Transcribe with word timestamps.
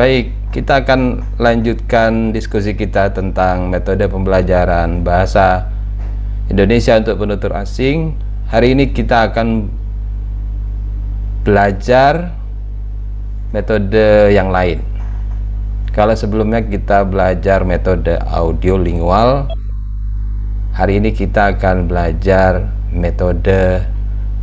Baik, 0.00 0.32
kita 0.48 0.80
akan 0.80 1.20
lanjutkan 1.36 2.32
diskusi 2.32 2.72
kita 2.72 3.12
tentang 3.12 3.68
metode 3.68 4.08
pembelajaran 4.08 5.04
bahasa 5.04 5.68
Indonesia 6.48 6.96
untuk 6.96 7.20
penutur 7.20 7.52
asing. 7.52 8.16
Hari 8.48 8.72
ini 8.72 8.96
kita 8.96 9.28
akan 9.28 9.68
belajar 11.44 12.32
metode 13.52 14.32
yang 14.32 14.48
lain. 14.48 14.80
Kalau 15.92 16.16
sebelumnya 16.16 16.64
kita 16.64 17.04
belajar 17.04 17.60
metode 17.68 18.16
audio 18.24 18.80
lingual, 18.80 19.52
hari 20.72 20.96
ini 20.96 21.12
kita 21.12 21.60
akan 21.60 21.92
belajar 21.92 22.72
metode 22.88 23.84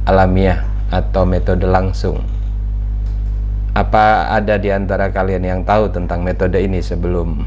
alamiah 0.06 0.62
atau 0.94 1.26
metode 1.26 1.66
langsung 1.66 2.37
apa 3.78 4.34
ada 4.34 4.58
di 4.58 4.74
antara 4.74 5.14
kalian 5.14 5.46
yang 5.46 5.62
tahu 5.62 5.94
tentang 5.94 6.26
metode 6.26 6.58
ini 6.58 6.82
sebelum 6.82 7.46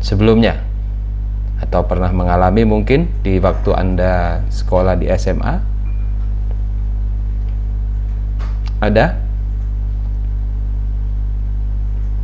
sebelumnya 0.00 0.64
atau 1.60 1.84
pernah 1.84 2.08
mengalami 2.08 2.64
mungkin 2.64 3.04
di 3.20 3.36
waktu 3.36 3.70
Anda 3.76 4.40
sekolah 4.48 4.96
di 4.96 5.12
SMA? 5.12 5.54
Ada? 8.82 9.14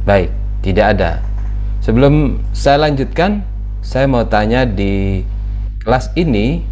Baik, 0.09 0.33
tidak 0.65 0.87
ada. 0.96 1.10
Sebelum 1.85 2.43
saya 2.57 2.88
lanjutkan, 2.88 3.45
saya 3.85 4.09
mau 4.10 4.26
tanya 4.26 4.65
di 4.66 5.23
kelas 5.85 6.10
ini 6.19 6.65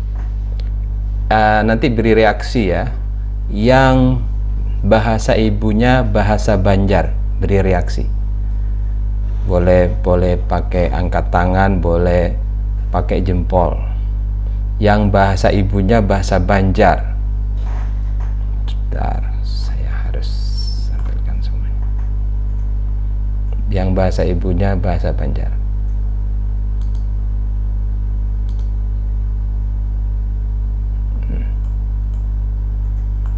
uh, 1.31 1.61
nanti 1.63 1.87
beri 1.93 2.19
reaksi 2.19 2.73
ya. 2.73 2.91
Yang 3.47 4.27
bahasa 4.87 5.35
ibunya 5.35 6.07
bahasa 6.07 6.55
Banjar. 6.55 7.11
Beri 7.43 7.61
reaksi. 7.61 8.07
Boleh 9.51 9.91
boleh 10.01 10.39
pakai 10.39 10.95
angkat 10.95 11.29
tangan 11.35 11.83
boleh 11.83 12.39
pakai 12.95 13.21
jempol. 13.21 13.75
Yang 14.79 15.11
bahasa 15.11 15.49
ibunya 15.51 15.99
bahasa 15.99 16.39
Banjar. 16.39 17.19
Bentar, 18.67 19.21
saya 19.43 19.91
harus 20.07 20.29
sampaikan 20.89 21.37
semuanya. 21.43 21.87
Yang 23.69 23.89
bahasa 23.93 24.23
ibunya 24.25 24.79
bahasa 24.79 25.11
Banjar 25.11 25.66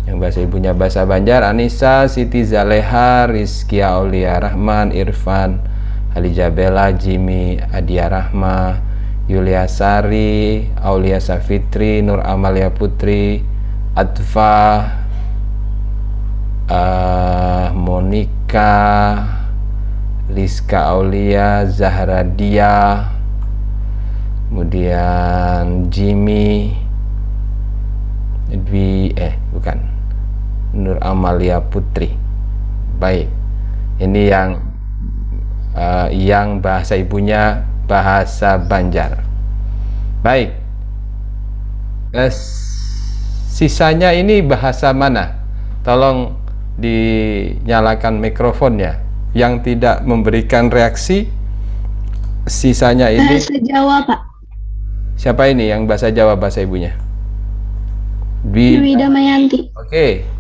yang 0.09 0.25
bahasa 0.25 0.41
ibunya 0.41 0.73
bahasa 0.73 1.05
Banjar 1.05 1.45
Anissa 1.45 2.09
Siti 2.09 2.41
Zaleha 2.41 3.29
Rizky 3.29 3.85
Aulia 3.85 4.41
Rahman 4.41 4.89
Irfan 4.97 5.61
Halijabela 6.17 6.97
Jimmy 6.97 7.61
Adia 7.61 8.09
Rahma 8.09 8.81
Yulia 9.29 9.69
Sari 9.69 10.65
Aulia 10.81 11.21
Safitri 11.21 12.01
Nur 12.01 12.25
Amalia 12.25 12.73
Putri 12.73 13.45
Atfa 13.93 14.89
uh, 16.73 17.69
Monika 17.77 18.73
Liska 20.33 20.89
Aulia 20.89 21.69
Zahra 21.69 22.25
Dia 22.25 23.13
kemudian 24.49 25.93
Jimmy 25.93 26.73
Dwi 28.49 29.13
eh 29.13 29.37
bukan 29.53 29.98
Nur 30.77 31.01
Amalia 31.01 31.65
Putri. 31.65 32.13
Baik. 33.01 33.31
Ini 33.99 34.23
yang 34.29 34.51
uh, 35.75 36.09
yang 36.13 36.61
bahasa 36.61 36.99
ibunya 36.99 37.65
bahasa 37.89 38.61
Banjar. 38.61 39.25
Baik. 40.21 40.53
Uh, 42.13 42.31
sisanya 43.49 44.13
ini 44.13 44.45
bahasa 44.45 44.93
mana? 44.93 45.41
Tolong 45.83 46.37
dinyalakan 46.77 48.21
mikrofonnya. 48.21 49.01
Yang 49.37 49.73
tidak 49.73 50.03
memberikan 50.09 50.73
reaksi 50.73 51.29
sisanya 52.49 53.13
ini 53.13 53.37
bahasa 53.37 53.57
Jawa, 53.61 53.97
Pak. 54.09 54.21
Siapa 55.21 55.53
ini 55.53 55.69
yang 55.69 55.85
bahasa 55.85 56.09
Jawa 56.09 56.39
bahasa 56.39 56.65
ibunya? 56.65 56.97
Dwi 58.49 58.97
Damayanti. 58.97 59.75
Oke. 59.75 59.91
Okay 59.91 60.38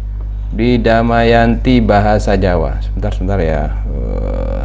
di 0.49 0.81
Damayanti 0.81 1.85
bahasa 1.85 2.33
Jawa. 2.41 2.81
Sebentar 2.81 3.13
sebentar 3.13 3.39
ya. 3.41 3.69
Uh, 3.85 4.65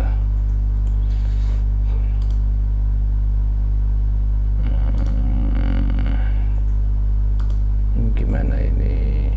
gimana 8.16 8.56
ini? 8.64 9.28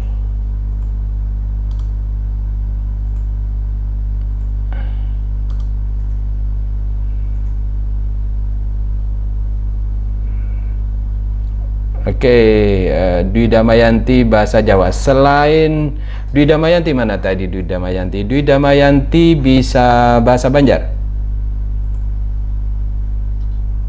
Oke, 12.07 12.23
okay, 12.23 12.87
uh, 12.95 13.21
Dwi 13.27 13.51
Damayanti 13.51 14.23
bahasa 14.23 14.63
Jawa. 14.63 14.95
Selain 14.95 15.99
Dwi 16.37 16.45
Damayanti 16.45 16.93
mana 16.93 17.17
tadi 17.17 17.49
Dwi 17.49 17.65
Damayanti? 17.65 18.21
Dwi 18.29 18.45
Damayanti 18.45 19.41
bisa 19.41 20.21
bahasa 20.21 20.53
Banjar? 20.53 20.85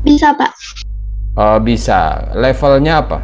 Bisa, 0.07 0.31
Pak. 0.31 0.55
Oh, 1.35 1.59
bisa. 1.59 2.31
Levelnya 2.31 3.03
apa? 3.03 3.19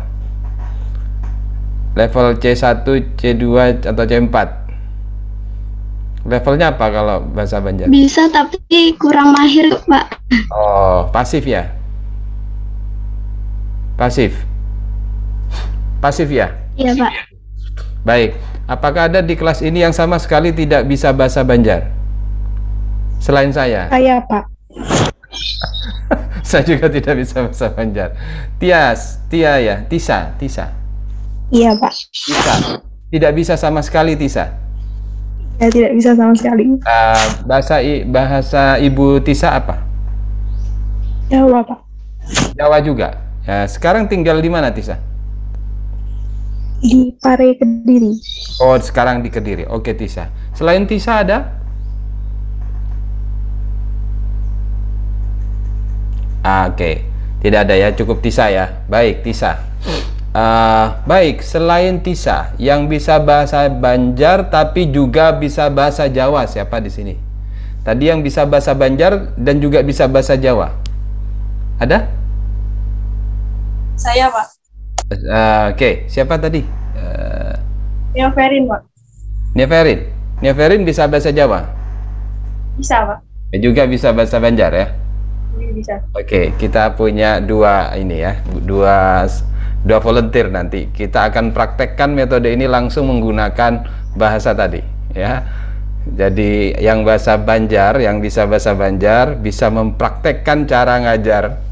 Level 1.95 2.35
C1, 2.35 2.83
C2 3.15 3.43
atau 3.87 4.03
C4? 4.03 4.35
Levelnya 6.27 6.75
apa 6.75 6.91
kalau 6.91 7.23
bahasa 7.23 7.63
Banjar? 7.63 7.87
Bisa, 7.87 8.27
tapi 8.27 8.59
kurang 8.99 9.31
mahir, 9.31 9.71
Pak. 9.87 10.19
Oh, 10.51 11.07
pasif 11.15 11.47
ya? 11.47 11.71
Pasif. 13.95 14.35
Pasif 16.03 16.27
ya? 16.27 16.51
Iya, 16.75 16.91
Pak. 16.99 17.32
Baik. 18.03 18.35
Apakah 18.67 19.07
ada 19.07 19.23
di 19.23 19.35
kelas 19.35 19.63
ini 19.63 19.83
yang 19.83 19.95
sama 19.95 20.19
sekali 20.19 20.51
tidak 20.51 20.83
bisa 20.87 21.15
bahasa 21.15 21.39
Banjar? 21.43 21.87
Selain 23.23 23.51
saya. 23.55 23.87
Saya, 23.87 24.19
Pak. 24.27 24.43
saya 26.47 26.63
juga 26.67 26.91
tidak 26.91 27.23
bisa 27.23 27.47
bahasa 27.47 27.71
Banjar. 27.71 28.11
Tias, 28.59 29.23
Tia 29.31 29.55
ya, 29.63 29.75
Tisa, 29.87 30.35
Tisa. 30.35 30.75
Iya, 31.47 31.79
Pak. 31.79 31.91
Tisa. 32.11 32.53
Tidak 33.07 33.31
bisa 33.31 33.55
sama 33.55 33.79
sekali 33.79 34.19
Tisa. 34.19 34.51
Ya, 35.63 35.71
tidak 35.71 35.95
bisa 35.95 36.11
sama 36.19 36.35
sekali. 36.35 36.75
Uh, 36.83 37.25
bahasa 37.47 37.79
i, 37.79 38.03
bahasa 38.03 38.75
Ibu 38.83 39.23
Tisa 39.23 39.55
apa? 39.55 39.79
Jawa, 41.31 41.63
Pak. 41.63 41.79
Jawa 42.59 42.83
juga. 42.83 43.15
Ya, 43.47 43.63
sekarang 43.67 44.11
tinggal 44.11 44.43
di 44.43 44.51
mana 44.51 44.75
Tisa? 44.75 44.99
Di 46.83 47.15
Pare 47.15 47.55
Kediri. 47.55 48.11
Oh, 48.59 48.75
sekarang 48.75 49.23
di 49.23 49.31
Kediri. 49.31 49.63
Oke, 49.71 49.95
Tisa. 49.95 50.27
Selain 50.51 50.83
Tisa 50.83 51.23
ada? 51.23 51.63
Ah, 56.43 56.67
Oke, 56.67 57.07
tidak 57.39 57.71
ada 57.71 57.75
ya, 57.79 57.95
cukup 57.95 58.19
Tisa 58.19 58.51
ya. 58.51 58.83
Baik, 58.91 59.23
Tisa. 59.23 59.63
Uh, 60.33 60.97
baik, 61.07 61.39
selain 61.45 62.01
Tisa 62.03 62.51
yang 62.57 62.89
bisa 62.89 63.21
bahasa 63.21 63.69
Banjar 63.69 64.49
tapi 64.49 64.89
juga 64.89 65.31
bisa 65.31 65.69
bahasa 65.71 66.09
Jawa, 66.11 66.49
siapa 66.49 66.83
di 66.83 66.89
sini? 66.91 67.15
Tadi 67.85 68.11
yang 68.11 68.19
bisa 68.25 68.43
bahasa 68.43 68.75
Banjar 68.75 69.37
dan 69.39 69.63
juga 69.63 69.79
bisa 69.85 70.09
bahasa 70.09 70.35
Jawa. 70.35 70.73
Ada? 71.79 72.11
Saya, 73.95 74.27
Pak. 74.33 74.62
Uh, 75.11 75.75
Oke, 75.75 75.75
okay. 75.75 75.93
siapa 76.07 76.39
tadi? 76.39 76.63
Uh, 76.95 77.55
Neoverin, 78.15 78.63
Pak. 78.69 78.81
Neoverin. 79.53 79.99
Neoverin 80.39 80.81
bisa 80.87 81.09
bahasa 81.11 81.29
Jawa? 81.35 81.67
Bisa, 82.79 83.03
Pak. 83.03 83.19
Ya, 83.51 83.57
juga 83.59 83.83
bisa 83.85 84.15
bahasa 84.15 84.39
Banjar 84.39 84.71
ya? 84.71 84.87
Bisa. 85.73 86.01
Oke, 86.13 86.25
okay, 86.25 86.45
kita 86.57 86.93
punya 86.97 87.41
dua 87.41 87.93
ini 87.97 88.21
ya, 88.21 88.41
dua 88.63 89.25
dua 89.85 89.99
volunteer 90.01 90.49
nanti. 90.49 90.89
Kita 90.89 91.29
akan 91.29 91.53
praktekkan 91.53 92.13
metode 92.13 92.49
ini 92.49 92.65
langsung 92.65 93.09
menggunakan 93.09 93.85
bahasa 94.17 94.53
tadi, 94.53 94.81
ya. 95.13 95.45
Jadi 96.03 96.77
yang 96.81 97.05
bahasa 97.05 97.37
Banjar, 97.39 98.01
yang 98.01 98.19
bisa 98.19 98.43
bahasa 98.49 98.75
Banjar 98.75 99.39
bisa 99.39 99.69
mempraktekkan 99.69 100.65
cara 100.67 100.99
ngajar 100.99 101.63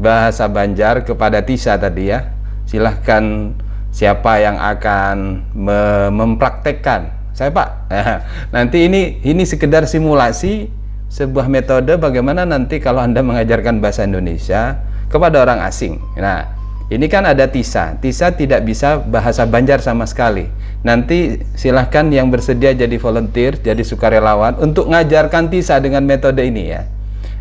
bahasa 0.00 0.50
Banjar 0.50 1.06
kepada 1.06 1.42
Tisa 1.42 1.78
tadi 1.78 2.10
ya 2.10 2.37
silahkan 2.68 3.56
siapa 3.88 4.44
yang 4.44 4.60
akan 4.60 5.42
me 5.56 6.12
mempraktekkan 6.12 7.16
Saya 7.32 7.54
Pak. 7.54 7.68
nanti 8.54 8.84
ini 8.90 9.22
ini 9.22 9.46
sekedar 9.46 9.86
simulasi 9.86 10.68
sebuah 11.08 11.48
metode 11.48 11.94
bagaimana 11.96 12.44
nanti 12.44 12.82
kalau 12.82 13.00
Anda 13.00 13.24
mengajarkan 13.24 13.80
bahasa 13.80 14.04
Indonesia 14.04 14.76
kepada 15.08 15.40
orang 15.46 15.62
asing. 15.64 16.02
Nah, 16.18 16.50
ini 16.92 17.06
kan 17.08 17.24
ada 17.24 17.48
TISA. 17.48 18.00
TISA 18.02 18.34
tidak 18.36 18.64
bisa 18.64 19.00
bahasa 19.00 19.44
Banjar 19.48 19.80
sama 19.80 20.04
sekali. 20.04 20.48
Nanti 20.82 21.38
silahkan 21.52 22.10
yang 22.10 22.28
bersedia 22.32 22.72
jadi 22.72 22.96
volunteer, 22.96 23.60
jadi 23.60 23.80
sukarelawan 23.86 24.56
untuk 24.58 24.88
ngajarkan 24.90 25.48
TISA 25.52 25.78
dengan 25.78 26.04
metode 26.04 26.44
ini 26.44 26.74
ya. 26.74 26.88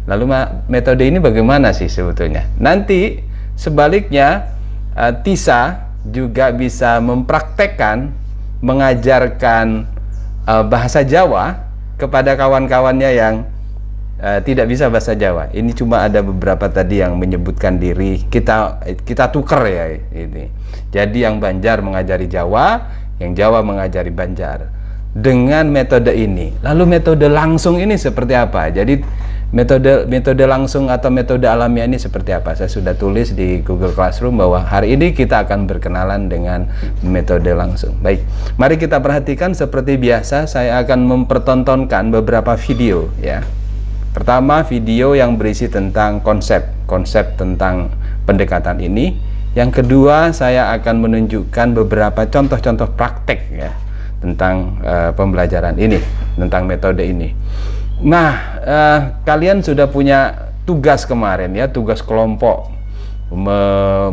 Lalu 0.07 0.31
metode 0.71 1.03
ini 1.03 1.19
bagaimana 1.19 1.75
sih 1.75 1.91
sebetulnya? 1.91 2.47
Nanti 2.59 3.19
sebaliknya 3.59 4.56
uh, 4.97 5.13
TISA 5.21 5.85
juga 6.09 6.49
bisa 6.49 6.97
mempraktekkan 6.97 8.09
mengajarkan 8.65 9.85
uh, 10.49 10.65
bahasa 10.65 11.05
Jawa 11.05 11.61
kepada 12.01 12.33
kawan-kawannya 12.33 13.11
yang 13.13 13.35
uh, 14.21 14.39
tidak 14.41 14.69
bisa 14.69 14.89
bahasa 14.89 15.13
Jawa. 15.13 15.53
Ini 15.53 15.71
cuma 15.77 16.05
ada 16.05 16.25
beberapa 16.25 16.65
tadi 16.67 17.01
yang 17.05 17.17
menyebutkan 17.21 17.77
diri 17.77 18.25
kita 18.27 18.81
kita 19.05 19.29
tuker 19.29 19.61
ya 19.69 19.85
ini. 20.13 20.49
Jadi 20.89 21.21
yang 21.21 21.37
Banjar 21.37 21.83
mengajari 21.85 22.25
Jawa, 22.25 22.81
yang 23.21 23.37
Jawa 23.37 23.61
mengajari 23.61 24.09
Banjar 24.09 24.73
dengan 25.13 25.69
metode 25.69 26.13
ini. 26.13 26.53
Lalu 26.61 26.97
metode 26.97 27.25
langsung 27.29 27.77
ini 27.77 27.97
seperti 27.97 28.33
apa? 28.33 28.69
Jadi 28.73 29.01
metode 29.47 30.03
metode 30.11 30.43
langsung 30.43 30.91
atau 30.91 31.07
metode 31.07 31.47
alamiah 31.47 31.87
ini 31.87 31.95
seperti 31.95 32.35
apa? 32.35 32.51
Saya 32.51 32.67
sudah 32.67 32.93
tulis 32.99 33.31
di 33.31 33.63
Google 33.63 33.95
Classroom 33.95 34.35
bahwa 34.35 34.59
hari 34.59 34.99
ini 34.99 35.15
kita 35.15 35.47
akan 35.47 35.63
berkenalan 35.63 36.27
dengan 36.27 36.67
metode 36.99 37.47
langsung. 37.55 37.95
Baik, 38.03 38.27
mari 38.59 38.75
kita 38.75 38.99
perhatikan 38.99 39.55
seperti 39.55 39.95
biasa 39.95 40.51
saya 40.51 40.83
akan 40.83 41.07
mempertontonkan 41.07 42.11
beberapa 42.11 42.59
video 42.59 43.07
ya. 43.23 43.43
Pertama 44.11 44.65
video 44.65 45.13
yang 45.13 45.37
berisi 45.37 45.69
tentang 45.69 46.19
konsep, 46.25 46.67
konsep 46.89 47.37
tentang 47.37 47.93
pendekatan 48.25 48.81
ini. 48.81 49.13
Yang 49.53 49.81
kedua 49.81 50.33
saya 50.35 50.73
akan 50.75 51.01
menunjukkan 51.01 51.73
beberapa 51.73 52.25
contoh-contoh 52.29 52.93
praktek 52.93 53.39
ya 53.53 53.73
tentang 54.17 54.81
uh, 54.81 55.13
pembelajaran 55.13 55.77
ini, 55.77 56.01
tentang 56.35 56.65
metode 56.65 57.05
ini. 57.05 57.33
Nah, 57.97 58.61
eh, 58.61 58.99
kalian 59.25 59.65
sudah 59.65 59.89
punya 59.89 60.49
tugas 60.69 61.07
kemarin 61.07 61.55
ya, 61.57 61.65
tugas 61.65 62.05
kelompok 62.05 62.77
me 63.27 63.59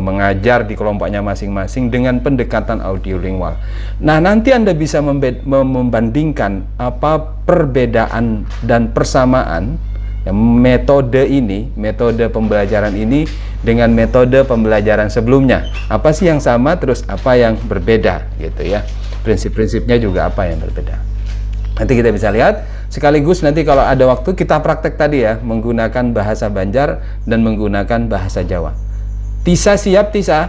mengajar 0.03 0.67
di 0.67 0.75
kelompoknya 0.75 1.23
masing-masing 1.23 1.87
dengan 1.87 2.19
pendekatan 2.19 2.83
audiolingual. 2.83 3.55
Nah, 4.03 4.17
nanti 4.19 4.51
Anda 4.51 4.75
bisa 4.75 4.99
membandingkan 5.45 6.67
apa 6.75 7.39
perbedaan 7.47 8.43
dan 8.67 8.91
persamaan 8.91 9.79
ya, 10.27 10.35
metode 10.35 11.23
ini, 11.31 11.71
metode 11.79 12.27
pembelajaran 12.27 12.91
ini 12.91 13.23
dengan 13.63 13.95
metode 13.95 14.43
pembelajaran 14.43 15.07
sebelumnya. 15.07 15.63
Apa 15.87 16.11
sih 16.11 16.27
yang 16.27 16.43
sama 16.43 16.75
terus 16.75 17.07
apa 17.07 17.39
yang 17.39 17.55
berbeda 17.55 18.27
gitu 18.41 18.67
ya. 18.67 18.83
Prinsip-prinsipnya 19.23 19.95
juga 19.95 20.27
apa 20.27 20.51
yang 20.51 20.59
berbeda. 20.59 20.99
Nanti 21.79 21.93
kita 21.95 22.11
bisa 22.11 22.31
lihat 22.35 22.67
sekaligus 22.95 23.43
nanti 23.43 23.67
kalau 23.67 23.83
ada 23.83 24.07
waktu 24.07 24.31
kita 24.39 24.63
praktek 24.63 24.95
tadi 24.95 25.27
ya 25.27 25.35
menggunakan 25.43 26.15
bahasa 26.15 26.47
Banjar 26.47 27.03
dan 27.27 27.43
menggunakan 27.43 28.07
bahasa 28.07 28.39
Jawa. 28.47 28.71
Tisa 29.43 29.75
siap 29.75 30.15
Tisa? 30.15 30.47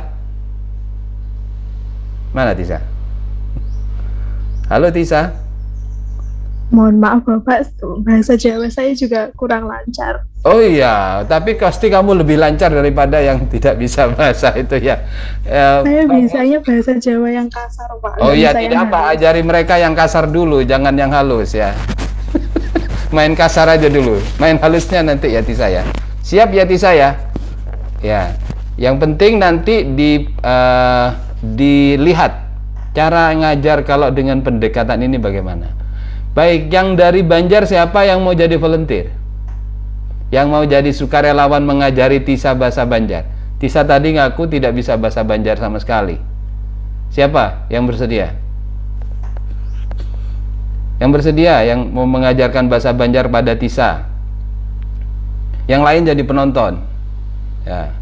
Mana 2.31 2.54
Tisa? 2.54 2.78
Halo 4.70 4.94
Tisa. 4.94 5.34
Mohon 6.70 6.96
maaf 6.98 7.22
Bapak, 7.22 7.70
bahasa 8.02 8.34
Jawa 8.38 8.66
saya 8.70 8.90
juga 8.94 9.31
kurang 9.38 9.70
lancar. 9.70 10.26
Oh 10.46 10.62
iya, 10.62 11.26
tapi 11.26 11.58
pasti 11.58 11.90
kamu 11.90 12.22
lebih 12.22 12.38
lancar 12.38 12.70
daripada 12.70 13.22
yang 13.22 13.46
tidak 13.50 13.78
bisa 13.78 14.06
bahasa 14.14 14.54
itu 14.54 14.78
ya. 14.78 15.02
ya 15.46 15.82
saya 15.82 16.02
bisanya 16.10 16.58
bahasa 16.62 16.93
Jawa 16.98 17.28
yang 17.31 17.46
kasar 17.50 17.90
Pak. 18.02 18.19
Oh 18.22 18.34
iya, 18.34 18.50
tidak 18.54 18.87
apa, 18.90 19.14
ajari 19.14 19.43
mereka 19.46 19.78
yang 19.78 19.94
kasar 19.94 20.31
dulu, 20.31 20.62
jangan 20.62 20.94
yang 20.94 21.14
halus 21.14 21.54
ya. 21.54 21.75
Main 23.14 23.32
kasar 23.38 23.70
aja 23.70 23.87
dulu, 23.87 24.19
main 24.38 24.58
halusnya 24.58 25.03
nanti 25.03 25.35
ya 25.35 25.43
Tisa 25.43 25.70
ya. 25.70 25.87
Siap 26.26 26.50
ya 26.50 26.64
Tisa 26.67 26.91
ya? 26.91 27.14
Ya, 28.03 28.35
yang 28.76 29.00
penting 29.00 29.41
nanti 29.41 29.87
di 29.97 30.29
uh, 30.44 31.14
dilihat 31.41 32.47
cara 32.93 33.32
ngajar 33.37 33.85
kalau 33.85 34.08
dengan 34.12 34.41
pendekatan 34.41 35.05
ini 35.05 35.20
bagaimana. 35.20 35.73
Baik, 36.37 36.69
yang 36.69 37.00
dari 37.00 37.25
Banjar 37.25 37.64
siapa 37.64 38.05
yang 38.05 38.20
mau 38.20 38.37
jadi 38.37 38.61
volunteer? 38.61 39.08
Yang 40.29 40.47
mau 40.53 40.64
jadi 40.69 40.93
sukarelawan 40.93 41.64
mengajari 41.64 42.20
Tisa 42.20 42.53
bahasa 42.53 42.85
Banjar? 42.85 43.25
Tisa 43.56 43.88
tadi 43.88 44.12
ngaku 44.20 44.44
tidak 44.53 44.76
bisa 44.76 45.00
bahasa 45.00 45.25
Banjar 45.25 45.56
sama 45.56 45.81
sekali. 45.81 46.20
Siapa 47.08 47.70
yang 47.73 47.88
bersedia? 47.88 48.37
Yang 50.96 51.10
bersedia 51.12 51.60
yang 51.69 51.93
mau 51.93 52.08
mengajarkan 52.08 52.72
bahasa 52.72 52.96
Banjar 52.96 53.28
pada 53.28 53.52
Tisa. 53.52 54.08
Yang 55.69 55.82
lain 55.84 56.00
jadi 56.08 56.22
penonton. 56.25 56.72
Ya. 57.69 57.93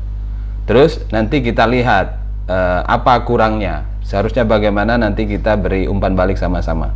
Terus 0.69 1.02
nanti 1.11 1.43
kita 1.43 1.67
lihat 1.67 2.23
uh, 2.46 2.87
apa 2.87 3.19
kurangnya. 3.26 3.82
Seharusnya 4.05 4.46
bagaimana 4.46 5.00
nanti 5.00 5.26
kita 5.26 5.58
beri 5.58 5.91
umpan 5.91 6.14
balik 6.14 6.38
sama-sama. 6.38 6.94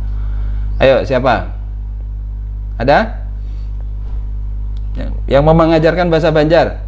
Ayo, 0.79 1.03
siapa? 1.03 1.51
Ada? 2.79 3.19
Yang 5.27 5.43
mau 5.43 5.55
mengajarkan 5.57 6.07
bahasa 6.07 6.31
Banjar? 6.31 6.79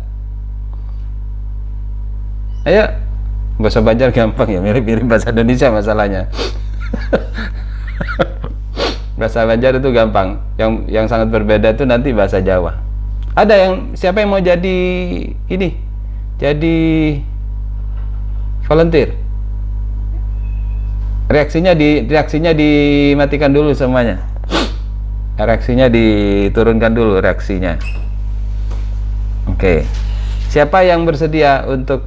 Ayo. 2.64 2.96
Bahasa 3.60 3.84
Banjar 3.84 4.16
gampang 4.16 4.48
ya, 4.48 4.64
mirip-mirip 4.64 5.06
bahasa 5.06 5.36
Indonesia 5.36 5.68
masalahnya. 5.70 6.32
bahasa 9.22 9.46
Banjar 9.46 9.78
itu 9.78 9.94
gampang. 9.94 10.42
Yang 10.58 10.72
yang 10.90 11.06
sangat 11.06 11.30
berbeda 11.30 11.78
itu 11.78 11.86
nanti 11.86 12.10
bahasa 12.10 12.42
Jawa. 12.42 12.74
Ada 13.38 13.54
yang 13.54 13.74
siapa 13.94 14.26
yang 14.26 14.34
mau 14.34 14.42
jadi 14.42 14.78
ini? 15.46 15.70
Jadi 16.42 16.78
volunteer? 18.66 19.22
reaksinya 21.32 21.72
di 21.72 22.04
reaksinya 22.04 22.52
dimatikan 22.52 23.56
dulu 23.56 23.72
semuanya 23.72 24.20
reaksinya 25.40 25.88
diturunkan 25.88 26.92
dulu 26.92 27.24
reaksinya 27.24 27.80
oke 29.48 29.88
siapa 30.52 30.84
yang 30.84 31.08
bersedia 31.08 31.64
untuk 31.66 32.04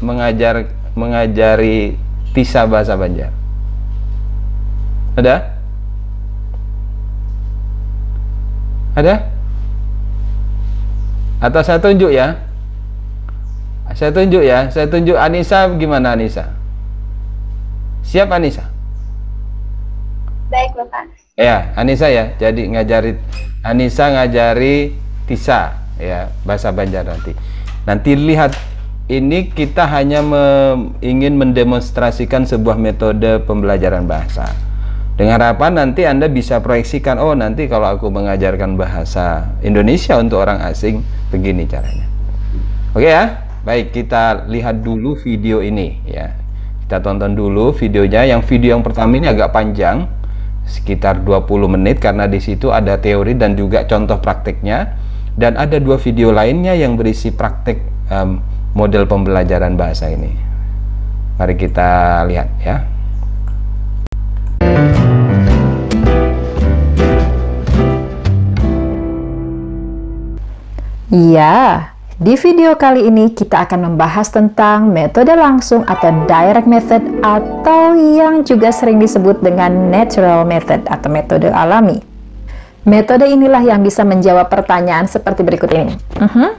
mengajar 0.00 0.70
mengajari 0.94 1.98
Tisa 2.30 2.64
bahasa 2.70 2.94
Banjar 2.94 3.34
ada 5.18 5.59
ada 8.96 9.30
atau 11.40 11.60
saya 11.64 11.78
tunjuk 11.80 12.12
ya 12.12 12.36
saya 13.96 14.14
tunjuk 14.14 14.44
ya 14.44 14.70
saya 14.70 14.86
tunjuk 14.86 15.18
Anissa 15.18 15.66
gimana 15.74 16.14
Anissa 16.14 16.60
Siap 18.10 18.26
Anissa? 18.34 18.66
Baik 20.50 20.74
Bapak. 20.74 21.14
Ya, 21.38 21.70
Anissa 21.78 22.10
ya. 22.10 22.34
Jadi 22.42 22.74
ngajari 22.74 23.14
Anissa 23.62 24.10
ngajari 24.10 24.98
Tisa 25.30 25.78
ya 25.94 26.26
bahasa 26.42 26.74
Banjar 26.74 27.06
nanti. 27.06 27.38
Nanti 27.86 28.18
lihat 28.18 28.58
ini 29.06 29.46
kita 29.46 29.86
hanya 29.86 30.26
me 30.26 30.44
ingin 31.06 31.38
mendemonstrasikan 31.38 32.50
sebuah 32.50 32.74
metode 32.82 33.46
pembelajaran 33.46 34.10
bahasa. 34.10 34.50
Dengan 35.18 35.36
harapan 35.36 35.72
nanti 35.76 36.08
Anda 36.08 36.28
bisa 36.28 36.60
proyeksikan, 36.64 37.20
oh 37.20 37.36
nanti 37.36 37.68
kalau 37.68 37.92
aku 37.92 38.08
mengajarkan 38.08 38.76
bahasa 38.78 39.52
Indonesia 39.60 40.16
untuk 40.16 40.40
orang 40.40 40.64
asing, 40.64 41.04
begini 41.28 41.68
caranya. 41.68 42.06
Oke 42.90 43.06
ya, 43.06 43.46
baik 43.62 43.94
kita 43.94 44.50
lihat 44.50 44.82
dulu 44.82 45.14
video 45.14 45.62
ini 45.62 46.02
ya. 46.08 46.34
Kita 46.82 46.98
tonton 46.98 47.38
dulu 47.38 47.70
videonya. 47.70 48.26
Yang 48.26 48.50
video 48.50 48.74
yang 48.74 48.82
pertama 48.82 49.14
ini 49.14 49.30
agak 49.30 49.54
panjang, 49.54 50.10
sekitar 50.66 51.22
20 51.22 51.46
menit 51.78 52.02
karena 52.02 52.26
di 52.26 52.42
situ 52.42 52.74
ada 52.74 52.98
teori 52.98 53.38
dan 53.38 53.54
juga 53.54 53.86
contoh 53.86 54.18
prakteknya. 54.18 54.98
Dan 55.38 55.54
ada 55.54 55.78
dua 55.78 55.96
video 55.96 56.34
lainnya 56.34 56.74
yang 56.74 56.98
berisi 56.98 57.30
praktek 57.30 57.80
um, 58.10 58.42
model 58.74 59.06
pembelajaran 59.06 59.78
bahasa 59.78 60.10
ini. 60.10 60.34
Mari 61.38 61.54
kita 61.56 62.20
lihat 62.26 62.48
ya. 62.60 62.84
Iya, 71.10 71.90
Di 72.20 72.38
video 72.38 72.76
kali 72.78 73.08
ini 73.08 73.34
kita 73.34 73.66
akan 73.66 73.90
membahas 73.90 74.30
tentang 74.30 74.92
metode 74.92 75.32
langsung 75.34 75.82
atau 75.88 76.12
direct 76.28 76.68
method 76.68 77.00
atau 77.24 77.96
yang 77.96 78.46
juga 78.46 78.68
sering 78.70 79.00
disebut 79.00 79.40
dengan 79.42 79.88
natural 79.88 80.44
method 80.46 80.84
atau 80.86 81.08
metode 81.08 81.48
alami. 81.50 81.98
Metode 82.84 83.24
inilah 83.24 83.64
yang 83.64 83.80
bisa 83.82 84.04
menjawab 84.04 84.52
pertanyaan 84.52 85.08
seperti 85.08 85.42
berikut 85.42 85.72
ini. 85.74 85.96
Uh 86.20 86.28
mhm. 86.28 86.30
-huh. 86.30 86.52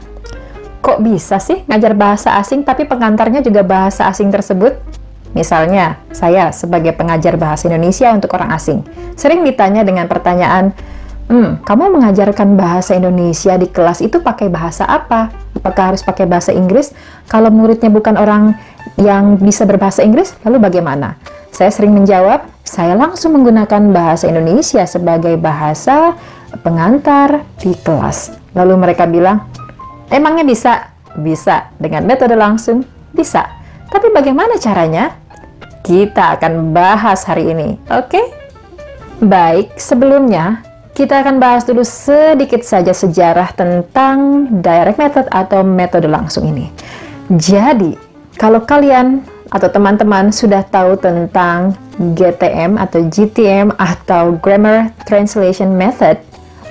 Kok 0.81 0.99
bisa 1.05 1.37
sih 1.37 1.61
ngajar 1.69 1.93
bahasa 1.93 2.35
asing 2.41 2.65
tapi 2.65 2.89
pengantarnya 2.89 3.45
juga 3.45 3.61
bahasa 3.61 4.09
asing 4.09 4.33
tersebut? 4.33 4.75
Misalnya, 5.31 5.99
saya 6.11 6.51
sebagai 6.51 6.91
pengajar 6.91 7.39
bahasa 7.39 7.71
Indonesia 7.71 8.11
untuk 8.11 8.35
orang 8.35 8.51
asing, 8.51 8.83
sering 9.15 9.47
ditanya 9.47 9.87
dengan 9.87 10.11
pertanyaan, 10.11 10.75
Hmm, 11.31 11.63
kamu 11.63 11.95
mengajarkan 11.95 12.59
bahasa 12.59 12.99
Indonesia 12.99 13.55
di 13.55 13.71
kelas 13.71 14.03
itu 14.03 14.19
pakai 14.19 14.51
bahasa 14.51 14.83
apa? 14.83 15.31
Apakah 15.55 15.95
harus 15.95 16.03
pakai 16.03 16.27
bahasa 16.27 16.51
Inggris? 16.51 16.91
Kalau 17.31 17.47
muridnya 17.47 17.87
bukan 17.87 18.19
orang 18.19 18.51
yang 18.99 19.39
bisa 19.39 19.63
berbahasa 19.63 20.03
Inggris, 20.03 20.35
lalu 20.43 20.59
bagaimana? 20.59 21.15
Saya 21.55 21.71
sering 21.71 21.95
menjawab, 21.95 22.43
saya 22.67 22.99
langsung 22.99 23.31
menggunakan 23.39 23.95
bahasa 23.95 24.27
Indonesia 24.27 24.83
sebagai 24.83 25.39
bahasa 25.39 26.19
pengantar 26.67 27.47
di 27.63 27.79
kelas. 27.79 28.35
Lalu 28.51 28.75
mereka 28.75 29.07
bilang, 29.07 29.47
emangnya 30.11 30.43
bisa? 30.43 30.91
Bisa, 31.15 31.71
dengan 31.79 32.11
metode 32.11 32.35
langsung, 32.35 32.83
bisa. 33.15 33.47
Tapi 33.87 34.11
bagaimana 34.11 34.59
caranya? 34.59 35.20
Kita 35.81 36.37
akan 36.37 36.71
bahas 36.71 37.25
hari 37.25 37.49
ini, 37.49 37.77
oke? 37.89 38.09
Okay? 38.13 38.25
Baik, 39.21 39.77
sebelumnya 39.77 40.61
kita 40.93 41.25
akan 41.25 41.41
bahas 41.41 41.65
dulu 41.65 41.81
sedikit 41.81 42.61
saja 42.61 42.93
sejarah 42.93 43.49
tentang 43.57 44.49
direct 44.61 45.01
method 45.01 45.25
atau 45.33 45.65
metode 45.65 46.05
langsung 46.05 46.45
ini. 46.45 46.69
Jadi, 47.33 47.95
kalau 48.37 48.61
kalian 48.61 49.25
atau 49.51 49.67
teman-teman 49.67 50.31
sudah 50.31 50.63
tahu 50.67 50.95
tentang 50.99 51.75
GTM 51.97 52.79
atau 52.79 53.03
GTM 53.09 53.75
atau 53.75 54.37
Grammar 54.39 54.95
Translation 55.03 55.75
Method, 55.75 56.17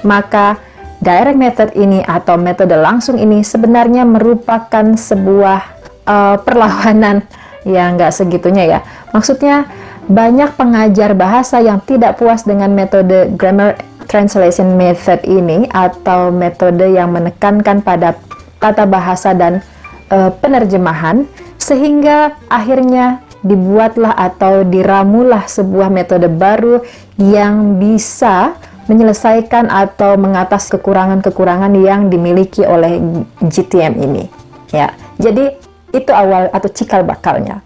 maka 0.03 0.57
direct 1.01 1.37
method 1.37 1.71
ini 1.77 2.05
atau 2.05 2.37
metode 2.37 2.77
langsung 2.77 3.17
ini 3.17 3.41
sebenarnya 3.41 4.05
merupakan 4.05 4.97
sebuah 4.97 5.61
uh, 6.09 6.37
perlawanan 6.41 7.25
yang 7.69 7.97
nggak 8.01 8.13
segitunya 8.13 8.79
ya. 8.79 8.81
Maksudnya 9.11 9.67
banyak 10.11 10.59
pengajar 10.59 11.15
bahasa 11.15 11.63
yang 11.63 11.79
tidak 11.87 12.19
puas 12.19 12.43
dengan 12.43 12.75
metode 12.75 13.31
grammar 13.39 13.79
translation 14.11 14.75
method 14.75 15.23
ini 15.23 15.71
atau 15.71 16.35
metode 16.35 16.83
yang 16.83 17.15
menekankan 17.15 17.79
pada 17.79 18.19
tata 18.59 18.85
bahasa 18.91 19.31
dan 19.31 19.63
e, 20.11 20.35
penerjemahan 20.43 21.31
sehingga 21.63 22.35
akhirnya 22.51 23.23
dibuatlah 23.47 24.13
atau 24.19 24.67
diramulah 24.67 25.47
sebuah 25.47 25.89
metode 25.89 26.27
baru 26.27 26.83
yang 27.17 27.79
bisa 27.79 28.59
menyelesaikan 28.91 29.71
atau 29.71 30.19
mengatasi 30.19 30.75
kekurangan-kekurangan 30.75 31.71
yang 31.79 32.11
dimiliki 32.11 32.67
oleh 32.67 32.99
GTM 33.47 33.95
ini. 34.03 34.27
Ya 34.75 34.91
jadi 35.23 35.55
itu 35.95 36.11
awal 36.11 36.51
atau 36.51 36.71
cikal 36.71 37.07
bakalnya 37.07 37.63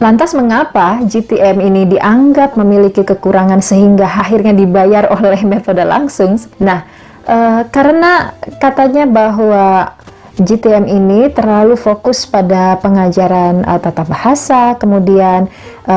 Lantas 0.00 0.32
mengapa 0.32 1.04
GTM 1.04 1.60
ini 1.60 1.84
dianggap 1.84 2.56
memiliki 2.56 3.04
kekurangan 3.04 3.60
sehingga 3.60 4.08
akhirnya 4.08 4.56
dibayar 4.56 5.12
oleh 5.12 5.44
metode 5.44 5.84
langsung? 5.84 6.40
Nah, 6.56 6.88
e, 7.28 7.68
karena 7.68 8.32
katanya 8.56 9.04
bahwa 9.04 9.92
GTM 10.40 10.88
ini 10.88 11.28
terlalu 11.36 11.76
fokus 11.76 12.24
pada 12.24 12.80
pengajaran 12.80 13.60
e, 13.60 13.72
tata 13.76 14.08
bahasa, 14.08 14.72
kemudian 14.80 15.52
e, 15.84 15.96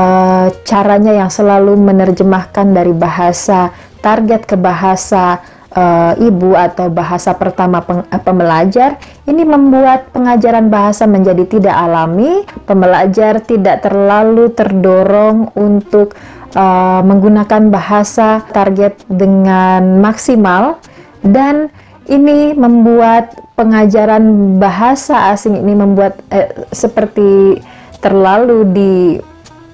caranya 0.67 1.24
yang 1.24 1.31
selalu 1.31 1.79
menerjemahkan 1.79 2.75
dari 2.75 2.91
bahasa 2.91 3.72
target 4.03 4.43
ke 4.43 4.60
bahasa 4.60 5.39
uh, 5.74 6.13
ibu 6.18 6.53
atau 6.53 6.88
bahasa 6.89 7.34
pertama 7.34 7.82
peng, 7.84 8.06
uh, 8.06 8.22
pembelajar 8.22 9.01
ini 9.25 9.44
membuat 9.44 10.13
pengajaran 10.13 10.70
bahasa 10.70 11.10
menjadi 11.10 11.44
tidak 11.50 11.75
alami, 11.75 12.46
pembelajar 12.65 13.42
tidak 13.44 13.84
terlalu 13.86 14.53
terdorong 14.53 15.51
untuk 15.58 16.15
uh, 16.56 17.01
menggunakan 17.03 17.70
bahasa 17.74 18.46
target 18.53 19.01
dengan 19.10 20.00
maksimal. 20.00 20.80
Dan 21.24 21.72
ini 22.12 22.51
membuat 22.51 23.39
pengajaran 23.56 24.60
bahasa 24.60 25.32
asing 25.32 25.56
ini 25.56 25.72
membuat 25.72 26.20
eh, 26.36 26.51
seperti 26.75 27.63
terlalu 28.03 28.68
di 28.75 28.94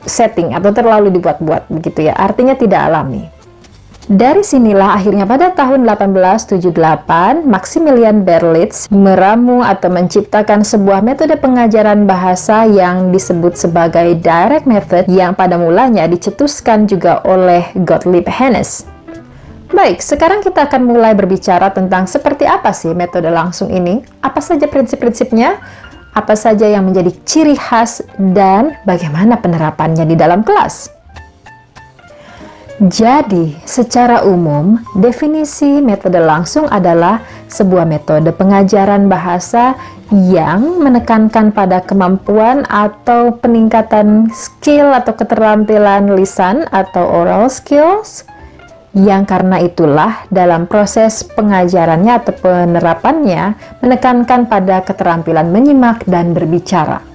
setting 0.06 0.54
atau 0.54 0.70
terlalu 0.70 1.10
dibuat-buat 1.10 1.74
begitu 1.74 2.06
ya. 2.06 2.14
Artinya 2.14 2.54
tidak 2.54 2.86
alami 2.86 3.39
dari 4.10 4.42
sinilah 4.42 4.98
akhirnya 4.98 5.30
pada 5.30 5.54
tahun 5.54 5.86
1878, 5.86 7.46
Maximilian 7.46 8.26
Berlitz 8.26 8.90
meramu 8.90 9.62
atau 9.62 9.94
menciptakan 9.94 10.66
sebuah 10.66 11.06
metode 11.06 11.38
pengajaran 11.38 12.10
bahasa 12.10 12.66
yang 12.66 13.14
disebut 13.14 13.54
sebagai 13.54 14.18
direct 14.18 14.66
method 14.66 15.06
yang 15.06 15.38
pada 15.38 15.62
mulanya 15.62 16.10
dicetuskan 16.10 16.90
juga 16.90 17.22
oleh 17.22 17.62
Gottlieb 17.86 18.26
Hennes. 18.26 18.90
Baik, 19.70 20.02
sekarang 20.02 20.42
kita 20.42 20.66
akan 20.66 20.90
mulai 20.90 21.14
berbicara 21.14 21.70
tentang 21.70 22.10
seperti 22.10 22.50
apa 22.50 22.74
sih 22.74 22.98
metode 22.98 23.30
langsung 23.30 23.70
ini, 23.70 24.02
apa 24.26 24.42
saja 24.42 24.66
prinsip-prinsipnya, 24.66 25.62
apa 26.18 26.34
saja 26.34 26.66
yang 26.66 26.90
menjadi 26.90 27.14
ciri 27.30 27.54
khas, 27.54 28.02
dan 28.18 28.74
bagaimana 28.90 29.38
penerapannya 29.38 30.10
di 30.10 30.18
dalam 30.18 30.42
kelas. 30.42 30.99
Jadi, 32.80 33.60
secara 33.68 34.24
umum, 34.24 34.80
definisi 34.96 35.84
metode 35.84 36.16
langsung 36.16 36.64
adalah 36.72 37.20
sebuah 37.52 37.84
metode 37.84 38.32
pengajaran 38.32 39.12
bahasa 39.12 39.76
yang 40.16 40.80
menekankan 40.80 41.52
pada 41.52 41.84
kemampuan 41.84 42.64
atau 42.72 43.36
peningkatan 43.36 44.32
skill 44.32 44.96
atau 44.96 45.12
keterampilan 45.12 46.16
lisan 46.16 46.72
atau 46.72 47.04
oral 47.04 47.52
skills 47.52 48.24
yang 48.96 49.28
karena 49.28 49.60
itulah 49.60 50.24
dalam 50.32 50.64
proses 50.64 51.28
pengajarannya 51.36 52.16
atau 52.16 52.32
penerapannya 52.32 53.60
menekankan 53.84 54.48
pada 54.48 54.88
keterampilan 54.88 55.52
menyimak 55.52 56.08
dan 56.08 56.32
berbicara. 56.32 57.09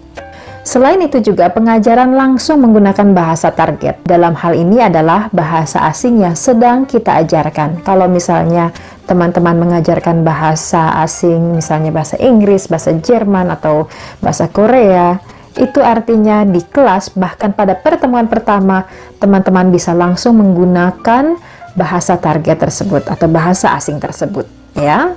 Selain 0.64 0.96
itu 1.04 1.20
juga 1.20 1.52
pengajaran 1.52 2.16
langsung 2.16 2.64
menggunakan 2.64 3.12
bahasa 3.12 3.52
target. 3.52 4.00
Dalam 4.00 4.32
hal 4.32 4.56
ini 4.56 4.80
adalah 4.80 5.28
bahasa 5.28 5.84
asing 5.92 6.24
yang 6.24 6.32
sedang 6.32 6.88
kita 6.88 7.20
ajarkan. 7.20 7.84
Kalau 7.84 8.08
misalnya 8.08 8.72
teman-teman 9.04 9.60
mengajarkan 9.60 10.24
bahasa 10.24 11.04
asing, 11.04 11.60
misalnya 11.60 11.92
bahasa 11.92 12.16
Inggris, 12.16 12.64
bahasa 12.64 12.96
Jerman, 12.96 13.52
atau 13.52 13.92
bahasa 14.24 14.48
Korea, 14.48 15.20
itu 15.60 15.84
artinya 15.84 16.48
di 16.48 16.64
kelas 16.64 17.12
bahkan 17.12 17.52
pada 17.52 17.76
pertemuan 17.76 18.26
pertama 18.26 18.88
teman-teman 19.20 19.68
bisa 19.68 19.92
langsung 19.92 20.40
menggunakan 20.40 21.38
bahasa 21.76 22.16
target 22.18 22.64
tersebut 22.64 23.06
atau 23.06 23.28
bahasa 23.30 23.70
asing 23.76 24.02
tersebut 24.02 24.46
ya 24.74 25.14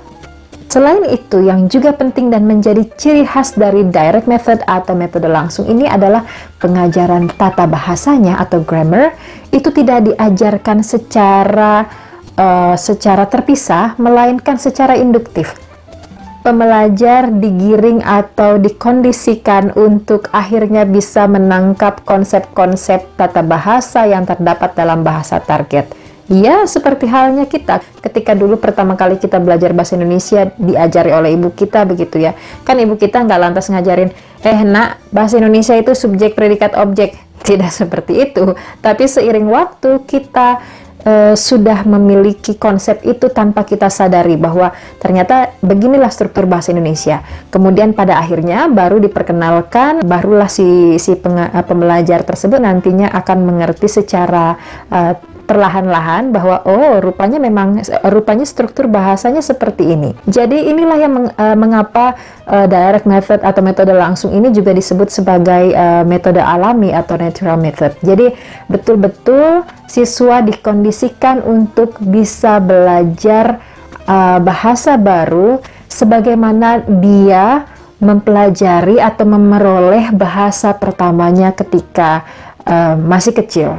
Selain 0.68 1.00
itu, 1.08 1.48
yang 1.48 1.64
juga 1.72 1.96
penting 1.96 2.28
dan 2.28 2.44
menjadi 2.44 2.84
ciri 3.00 3.24
khas 3.24 3.56
dari 3.56 3.88
direct 3.88 4.28
method 4.28 4.60
atau 4.68 4.92
metode 4.92 5.24
langsung 5.24 5.64
ini 5.64 5.88
adalah 5.88 6.28
pengajaran 6.60 7.32
tata 7.40 7.64
bahasanya 7.64 8.36
atau 8.36 8.60
grammar 8.60 9.16
itu 9.48 9.72
tidak 9.72 10.12
diajarkan 10.12 10.84
secara 10.84 11.88
uh, 12.36 12.76
secara 12.76 13.24
terpisah, 13.24 13.96
melainkan 13.96 14.60
secara 14.60 14.92
induktif. 15.00 15.56
Pembelajar 16.44 17.32
digiring 17.32 18.04
atau 18.04 18.60
dikondisikan 18.60 19.72
untuk 19.72 20.28
akhirnya 20.36 20.84
bisa 20.84 21.24
menangkap 21.24 22.04
konsep-konsep 22.04 23.08
tata 23.16 23.40
bahasa 23.40 24.04
yang 24.04 24.28
terdapat 24.28 24.76
dalam 24.76 25.00
bahasa 25.00 25.40
target 25.40 25.97
Ya, 26.28 26.68
seperti 26.68 27.08
halnya 27.08 27.48
kita 27.48 27.80
ketika 28.04 28.36
dulu 28.36 28.60
pertama 28.60 29.00
kali 29.00 29.16
kita 29.16 29.40
belajar 29.40 29.72
bahasa 29.72 29.96
Indonesia 29.96 30.52
diajari 30.60 31.08
oleh 31.08 31.32
ibu 31.32 31.48
kita 31.56 31.88
begitu 31.88 32.20
ya. 32.20 32.36
Kan 32.68 32.76
ibu 32.76 33.00
kita 33.00 33.24
nggak 33.24 33.40
lantas 33.40 33.72
ngajarin, 33.72 34.12
eh 34.44 34.60
nak, 34.60 35.00
bahasa 35.08 35.40
Indonesia 35.40 35.72
itu 35.72 35.96
subjek, 35.96 36.36
predikat, 36.36 36.76
objek. 36.76 37.16
Tidak 37.48 37.72
seperti 37.72 38.28
itu. 38.28 38.52
Tapi 38.84 39.08
seiring 39.08 39.48
waktu 39.48 40.04
kita 40.04 40.60
uh, 41.08 41.32
sudah 41.32 41.88
memiliki 41.88 42.60
konsep 42.60 43.00
itu 43.08 43.32
tanpa 43.32 43.64
kita 43.64 43.88
sadari 43.88 44.36
bahwa 44.36 44.68
ternyata 45.00 45.56
beginilah 45.64 46.12
struktur 46.12 46.44
bahasa 46.44 46.76
Indonesia. 46.76 47.24
Kemudian 47.48 47.96
pada 47.96 48.20
akhirnya 48.20 48.68
baru 48.68 49.00
diperkenalkan, 49.00 50.04
barulah 50.04 50.52
si 50.52 51.00
si 51.00 51.16
pembelajar 51.64 52.20
tersebut 52.20 52.60
nantinya 52.60 53.08
akan 53.16 53.38
mengerti 53.48 53.88
secara 53.88 54.60
uh, 54.92 55.37
perlahan-lahan 55.48 56.28
bahwa 56.28 56.60
oh 56.68 57.00
rupanya 57.00 57.40
memang 57.40 57.80
rupanya 58.12 58.44
struktur 58.44 58.84
bahasanya 58.84 59.40
seperti 59.40 59.96
ini. 59.96 60.12
Jadi 60.28 60.68
inilah 60.68 60.98
yang 61.00 61.12
uh, 61.32 61.56
mengapa 61.56 62.12
uh, 62.44 62.68
direct 62.68 63.08
method 63.08 63.40
atau 63.40 63.64
metode 63.64 63.96
langsung 63.96 64.36
ini 64.36 64.52
juga 64.52 64.76
disebut 64.76 65.08
sebagai 65.08 65.72
uh, 65.72 66.04
metode 66.04 66.44
alami 66.44 66.92
atau 66.92 67.16
natural 67.16 67.56
method. 67.56 67.96
Jadi 68.04 68.36
betul-betul 68.68 69.64
siswa 69.88 70.44
dikondisikan 70.44 71.40
untuk 71.40 71.96
bisa 72.04 72.60
belajar 72.60 73.56
uh, 74.04 74.36
bahasa 74.44 75.00
baru 75.00 75.64
sebagaimana 75.88 76.84
dia 77.00 77.64
mempelajari 77.98 79.00
atau 79.02 79.26
memeroleh 79.26 80.14
bahasa 80.14 80.76
pertamanya 80.76 81.50
ketika 81.56 82.22
uh, 82.68 82.94
masih 82.94 83.34
kecil 83.34 83.74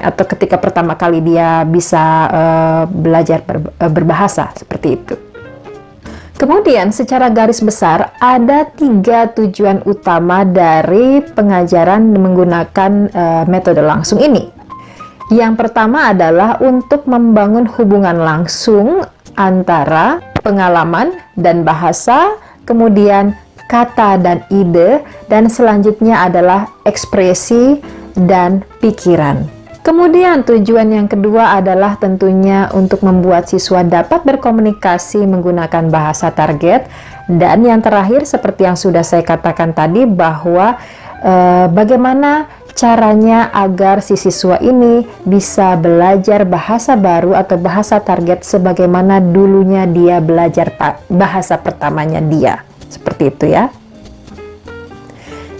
atau 0.00 0.24
ketika 0.26 0.56
pertama 0.58 0.94
kali 0.94 1.20
dia 1.20 1.62
bisa 1.66 2.04
uh, 2.30 2.82
belajar 2.88 3.42
ber, 3.42 3.70
uh, 3.78 3.90
berbahasa 3.90 4.50
seperti 4.56 4.88
itu. 4.94 5.14
Kemudian 6.38 6.94
secara 6.94 7.34
garis 7.34 7.58
besar 7.58 8.14
ada 8.22 8.62
tiga 8.78 9.26
tujuan 9.34 9.82
utama 9.90 10.46
dari 10.46 11.18
pengajaran 11.34 12.14
menggunakan 12.14 12.92
uh, 13.10 13.44
metode 13.50 13.82
langsung 13.82 14.22
ini. 14.22 14.46
Yang 15.34 15.66
pertama 15.66 16.14
adalah 16.14 16.62
untuk 16.62 17.04
membangun 17.10 17.66
hubungan 17.66 18.22
langsung 18.22 19.02
antara 19.34 20.22
pengalaman 20.40 21.12
dan 21.34 21.66
bahasa, 21.66 22.38
kemudian 22.64 23.34
kata 23.68 24.16
dan 24.22 24.40
ide, 24.48 25.04
dan 25.26 25.50
selanjutnya 25.50 26.24
adalah 26.24 26.70
ekspresi 26.88 27.82
dan 28.16 28.64
pikiran. 28.80 29.57
Kemudian 29.88 30.44
tujuan 30.44 30.92
yang 30.92 31.08
kedua 31.08 31.56
adalah 31.56 31.96
tentunya 31.96 32.68
untuk 32.76 33.00
membuat 33.00 33.48
siswa 33.48 33.80
dapat 33.80 34.20
berkomunikasi 34.20 35.24
menggunakan 35.24 35.88
bahasa 35.88 36.28
target 36.28 36.92
dan 37.24 37.64
yang 37.64 37.80
terakhir 37.80 38.28
seperti 38.28 38.68
yang 38.68 38.76
sudah 38.76 39.00
saya 39.00 39.24
katakan 39.24 39.72
tadi 39.72 40.04
bahwa 40.04 40.76
eh, 41.24 41.72
bagaimana 41.72 42.52
caranya 42.76 43.48
agar 43.48 44.04
si 44.04 44.20
siswa 44.20 44.60
ini 44.60 45.08
bisa 45.24 45.72
belajar 45.80 46.44
bahasa 46.44 46.92
baru 46.92 47.32
atau 47.32 47.56
bahasa 47.56 47.96
target 47.96 48.44
sebagaimana 48.44 49.24
dulunya 49.24 49.88
dia 49.88 50.20
belajar 50.20 50.68
bahasa 51.08 51.56
pertamanya 51.56 52.20
dia. 52.20 52.60
Seperti 52.92 53.32
itu 53.32 53.56
ya. 53.56 53.72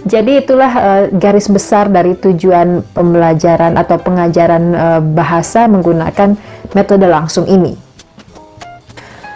Jadi 0.09 0.41
itulah 0.41 0.73
uh, 0.73 1.03
garis 1.13 1.53
besar 1.53 1.93
dari 1.93 2.17
tujuan 2.17 2.81
pembelajaran 2.97 3.77
atau 3.77 4.01
pengajaran 4.01 4.65
uh, 4.73 5.01
bahasa 5.05 5.69
menggunakan 5.69 6.33
metode 6.73 7.05
langsung 7.05 7.45
ini. 7.45 7.77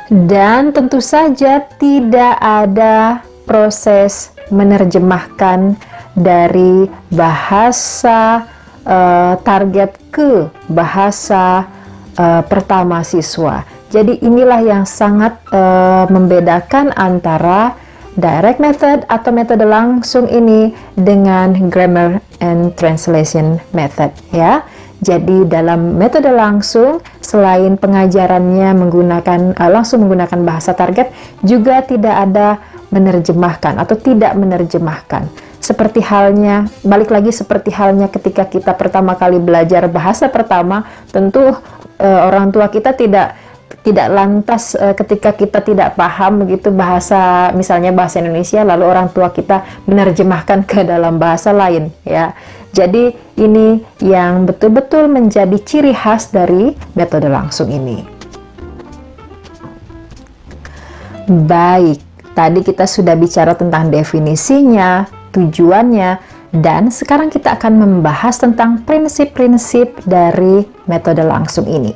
Dan 0.09 0.73
tentu 0.73 1.01
saja 1.05 1.61
tidak 1.77 2.41
ada 2.41 3.21
proses 3.45 4.33
menerjemahkan 4.49 5.77
dari 6.17 6.89
bahasa 7.13 8.49
uh, 8.85 9.37
target 9.45 9.97
ke 10.09 10.49
bahasa 10.73 11.69
uh, 12.17 12.41
pertama 12.49 13.05
siswa. 13.05 13.65
Jadi 13.93 14.25
inilah 14.25 14.61
yang 14.65 14.85
sangat 14.89 15.37
uh, 15.53 16.09
membedakan 16.09 16.97
antara 16.97 17.77
direct 18.17 18.61
method 18.61 19.09
atau 19.09 19.31
metode 19.33 19.65
langsung 19.65 20.29
ini 20.29 20.73
dengan 20.99 21.57
grammar 21.73 22.21
and 22.45 22.77
translation 22.77 23.57
method 23.73 24.13
ya. 24.35 24.65
Jadi 25.03 25.51
dalam 25.51 25.99
metode 25.99 26.31
langsung 26.31 27.03
selain 27.19 27.75
pengajarannya 27.75 28.71
menggunakan 28.71 29.59
uh, 29.59 29.71
langsung 29.73 30.07
menggunakan 30.07 30.47
bahasa 30.47 30.79
target 30.79 31.11
juga 31.43 31.83
tidak 31.83 32.31
ada 32.31 32.63
menerjemahkan 32.95 33.83
atau 33.83 33.99
tidak 33.99 34.31
menerjemahkan. 34.39 35.27
Seperti 35.59 35.99
halnya 36.07 36.71
balik 36.87 37.11
lagi 37.11 37.35
seperti 37.35 37.75
halnya 37.75 38.07
ketika 38.15 38.47
kita 38.47 38.79
pertama 38.79 39.19
kali 39.19 39.43
belajar 39.43 39.91
bahasa 39.91 40.31
pertama, 40.31 40.87
tentu 41.11 41.51
uh, 41.99 42.21
orang 42.31 42.55
tua 42.55 42.71
kita 42.71 42.95
tidak 42.95 43.35
tidak 43.83 44.09
lantas 44.15 44.79
uh, 44.79 44.95
ketika 44.95 45.35
kita 45.35 45.59
tidak 45.63 45.99
paham 45.99 46.47
begitu 46.47 46.71
bahasa 46.71 47.51
misalnya 47.53 47.91
bahasa 47.91 48.23
Indonesia 48.23 48.63
lalu 48.63 48.87
orang 48.87 49.11
tua 49.11 49.35
kita 49.35 49.67
menerjemahkan 49.91 50.63
ke 50.67 50.87
dalam 50.87 51.19
bahasa 51.19 51.51
lain 51.51 51.91
ya. 52.07 52.35
Jadi 52.73 53.13
ini 53.37 53.85
yang 54.01 54.49
betul-betul 54.49 55.05
menjadi 55.05 55.61
ciri 55.61 55.93
khas 55.93 56.33
dari 56.33 56.73
metode 56.97 57.29
langsung 57.29 57.69
ini. 57.69 58.01
Baik, 61.29 62.01
tadi 62.33 62.65
kita 62.65 62.89
sudah 62.89 63.13
bicara 63.13 63.53
tentang 63.53 63.93
definisinya, 63.93 65.05
tujuannya, 65.37 66.17
dan 66.57 66.89
sekarang 66.89 67.29
kita 67.29 67.61
akan 67.61 67.77
membahas 67.77 68.41
tentang 68.41 68.81
prinsip-prinsip 68.89 69.93
dari 70.09 70.65
metode 70.89 71.25
langsung 71.25 71.69
ini. 71.69 71.93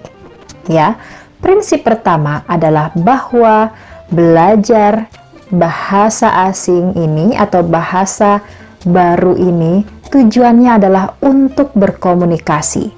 Ya, 0.69 1.01
Prinsip 1.47 1.87
pertama 1.87 2.43
adalah 2.51 2.91
bahwa 2.99 3.71
belajar 4.11 5.07
bahasa 5.47 6.51
asing 6.51 6.91
ini 6.99 7.39
atau 7.39 7.63
bahasa 7.63 8.43
baru 8.83 9.39
ini 9.39 9.87
tujuannya 10.11 10.75
adalah 10.75 11.15
untuk 11.23 11.71
berkomunikasi. 11.79 12.91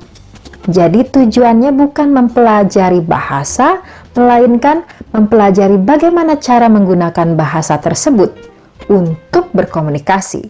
Jadi 0.65 1.01
tujuannya 1.13 1.77
bukan 1.77 2.09
mempelajari 2.09 3.05
bahasa, 3.05 3.85
melainkan 4.17 4.81
mempelajari 5.13 5.77
bagaimana 5.77 6.41
cara 6.41 6.73
menggunakan 6.73 7.37
bahasa 7.37 7.77
tersebut 7.77 8.33
untuk 8.89 9.53
berkomunikasi. 9.53 10.49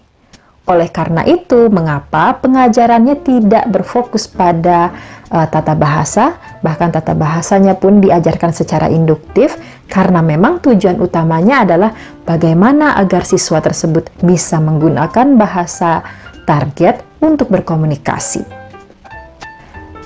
Oleh 0.71 0.87
karena 0.95 1.27
itu, 1.27 1.67
mengapa 1.67 2.39
pengajarannya 2.47 3.27
tidak 3.27 3.67
berfokus 3.75 4.31
pada 4.31 4.95
uh, 5.33 5.47
tata 5.49 5.73
bahasa, 5.77 6.37
bahkan 6.61 6.93
tata 6.93 7.13
bahasanya 7.13 7.77
pun 7.77 8.01
diajarkan 8.01 8.53
secara 8.53 8.89
induktif, 8.89 9.57
karena 9.89 10.21
memang 10.21 10.61
tujuan 10.61 11.01
utamanya 11.01 11.65
adalah 11.65 11.91
bagaimana 12.29 12.97
agar 13.01 13.25
siswa 13.25 13.61
tersebut 13.65 14.13
bisa 14.21 14.61
menggunakan 14.61 15.37
bahasa 15.41 16.05
target 16.45 17.01
untuk 17.21 17.49
berkomunikasi. 17.53 18.45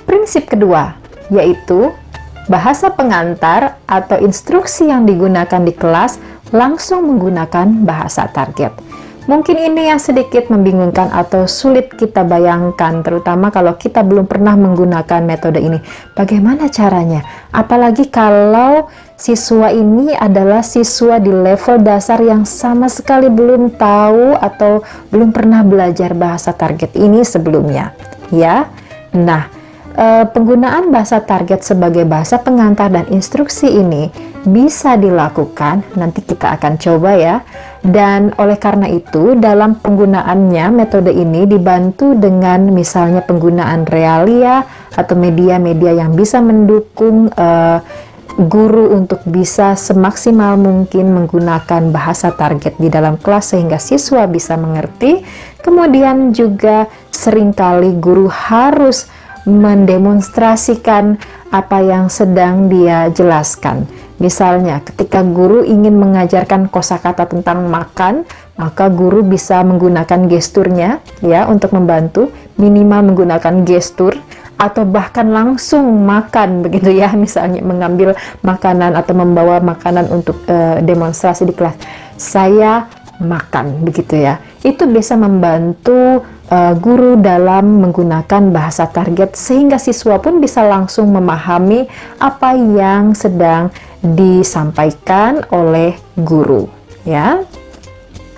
Prinsip 0.03 0.51
kedua 0.51 0.99
yaitu 1.31 1.89
bahasa 2.51 2.91
pengantar 2.91 3.79
atau 3.87 4.19
instruksi 4.19 4.91
yang 4.91 5.07
digunakan 5.07 5.63
di 5.63 5.71
kelas 5.71 6.19
langsung 6.51 7.07
menggunakan 7.07 7.87
bahasa 7.87 8.27
target. 8.29 8.75
Mungkin 9.23 9.55
ini 9.55 9.87
yang 9.87 10.03
sedikit 10.03 10.51
membingungkan 10.51 11.07
atau 11.07 11.47
sulit 11.47 11.95
kita 11.95 12.27
bayangkan, 12.27 12.99
terutama 13.07 13.55
kalau 13.55 13.79
kita 13.79 14.03
belum 14.03 14.27
pernah 14.27 14.51
menggunakan 14.59 15.23
metode 15.23 15.63
ini. 15.63 15.79
Bagaimana 16.11 16.67
caranya? 16.67 17.23
Apalagi 17.55 18.11
kalau 18.11 18.91
siswa 19.15 19.71
ini 19.71 20.11
adalah 20.11 20.59
siswa 20.59 21.23
di 21.23 21.31
level 21.31 21.79
dasar 21.87 22.19
yang 22.19 22.43
sama 22.43 22.91
sekali 22.91 23.31
belum 23.31 23.79
tahu 23.79 24.35
atau 24.35 24.83
belum 25.07 25.31
pernah 25.31 25.63
belajar 25.63 26.11
bahasa 26.11 26.51
target 26.51 26.91
ini 26.99 27.23
sebelumnya, 27.23 27.95
ya. 28.27 28.67
Nah, 29.15 29.47
eh, 29.97 30.25
penggunaan 30.29 30.89
bahasa 30.93 31.21
target 31.23 31.65
sebagai 31.65 32.03
bahasa 32.05 32.41
pengantar 32.41 32.89
dan 32.89 33.05
instruksi 33.09 33.69
ini 33.69 34.09
bisa 34.43 34.99
dilakukan, 34.99 35.81
nanti 35.95 36.19
kita 36.19 36.59
akan 36.59 36.75
coba 36.75 37.11
ya 37.15 37.35
dan 37.83 38.31
oleh 38.39 38.55
karena 38.55 38.87
itu, 38.87 39.35
dalam 39.35 39.75
penggunaannya, 39.75 40.71
metode 40.71 41.11
ini 41.11 41.43
dibantu 41.43 42.15
dengan 42.15 42.71
misalnya 42.71 43.19
penggunaan 43.27 43.83
realia 43.83 44.63
atau 44.95 45.19
media-media 45.19 45.91
yang 45.91 46.15
bisa 46.15 46.39
mendukung 46.39 47.27
uh, 47.35 47.83
guru 48.39 48.95
untuk 48.95 49.19
bisa 49.27 49.75
semaksimal 49.75 50.55
mungkin 50.55 51.11
menggunakan 51.11 51.91
bahasa 51.91 52.31
target 52.31 52.79
di 52.79 52.87
dalam 52.87 53.19
kelas 53.19 53.51
sehingga 53.51 53.75
siswa 53.75 54.31
bisa 54.31 54.55
mengerti. 54.55 55.19
Kemudian 55.59 56.31
juga 56.31 56.87
sering 57.11 57.51
kali 57.51 57.99
guru 57.99 58.31
harus 58.31 59.11
mendemonstrasikan 59.43 61.19
apa 61.51 61.83
yang 61.83 62.07
sedang 62.07 62.71
dia 62.71 63.11
jelaskan. 63.11 63.85
Misalnya, 64.21 64.79
ketika 64.79 65.19
guru 65.19 65.67
ingin 65.67 65.99
mengajarkan 65.99 66.71
kosakata 66.71 67.27
tentang 67.27 67.67
makan, 67.67 68.23
maka 68.55 68.87
guru 68.87 69.25
bisa 69.25 69.59
menggunakan 69.65 70.31
gesturnya 70.31 71.03
ya 71.19 71.49
untuk 71.49 71.75
membantu, 71.75 72.31
minimal 72.55 73.11
menggunakan 73.11 73.67
gestur 73.67 74.15
atau 74.55 74.87
bahkan 74.87 75.27
langsung 75.27 76.07
makan 76.07 76.49
begitu 76.65 76.93
ya, 76.93 77.11
misalnya 77.17 77.59
mengambil 77.65 78.15
makanan 78.45 78.95
atau 78.95 79.13
membawa 79.17 79.59
makanan 79.59 80.07
untuk 80.07 80.39
uh, 80.47 80.79
demonstrasi 80.79 81.49
di 81.49 81.53
kelas. 81.53 81.75
Saya 82.15 82.87
makan 83.19 83.83
begitu 83.83 84.23
ya. 84.23 84.39
Itu 84.63 84.87
bisa 84.87 85.19
membantu 85.19 86.23
uh, 86.53 86.73
guru 86.77 87.17
dalam 87.17 87.81
menggunakan 87.81 88.53
bahasa 88.53 88.85
target 88.85 89.33
sehingga 89.33 89.81
siswa 89.81 90.21
pun 90.21 90.37
bisa 90.37 90.61
langsung 90.61 91.09
memahami 91.09 91.89
apa 92.21 92.53
yang 92.53 93.17
sedang 93.17 93.73
disampaikan 94.05 95.41
oleh 95.49 95.97
guru 96.21 96.69
ya. 97.09 97.41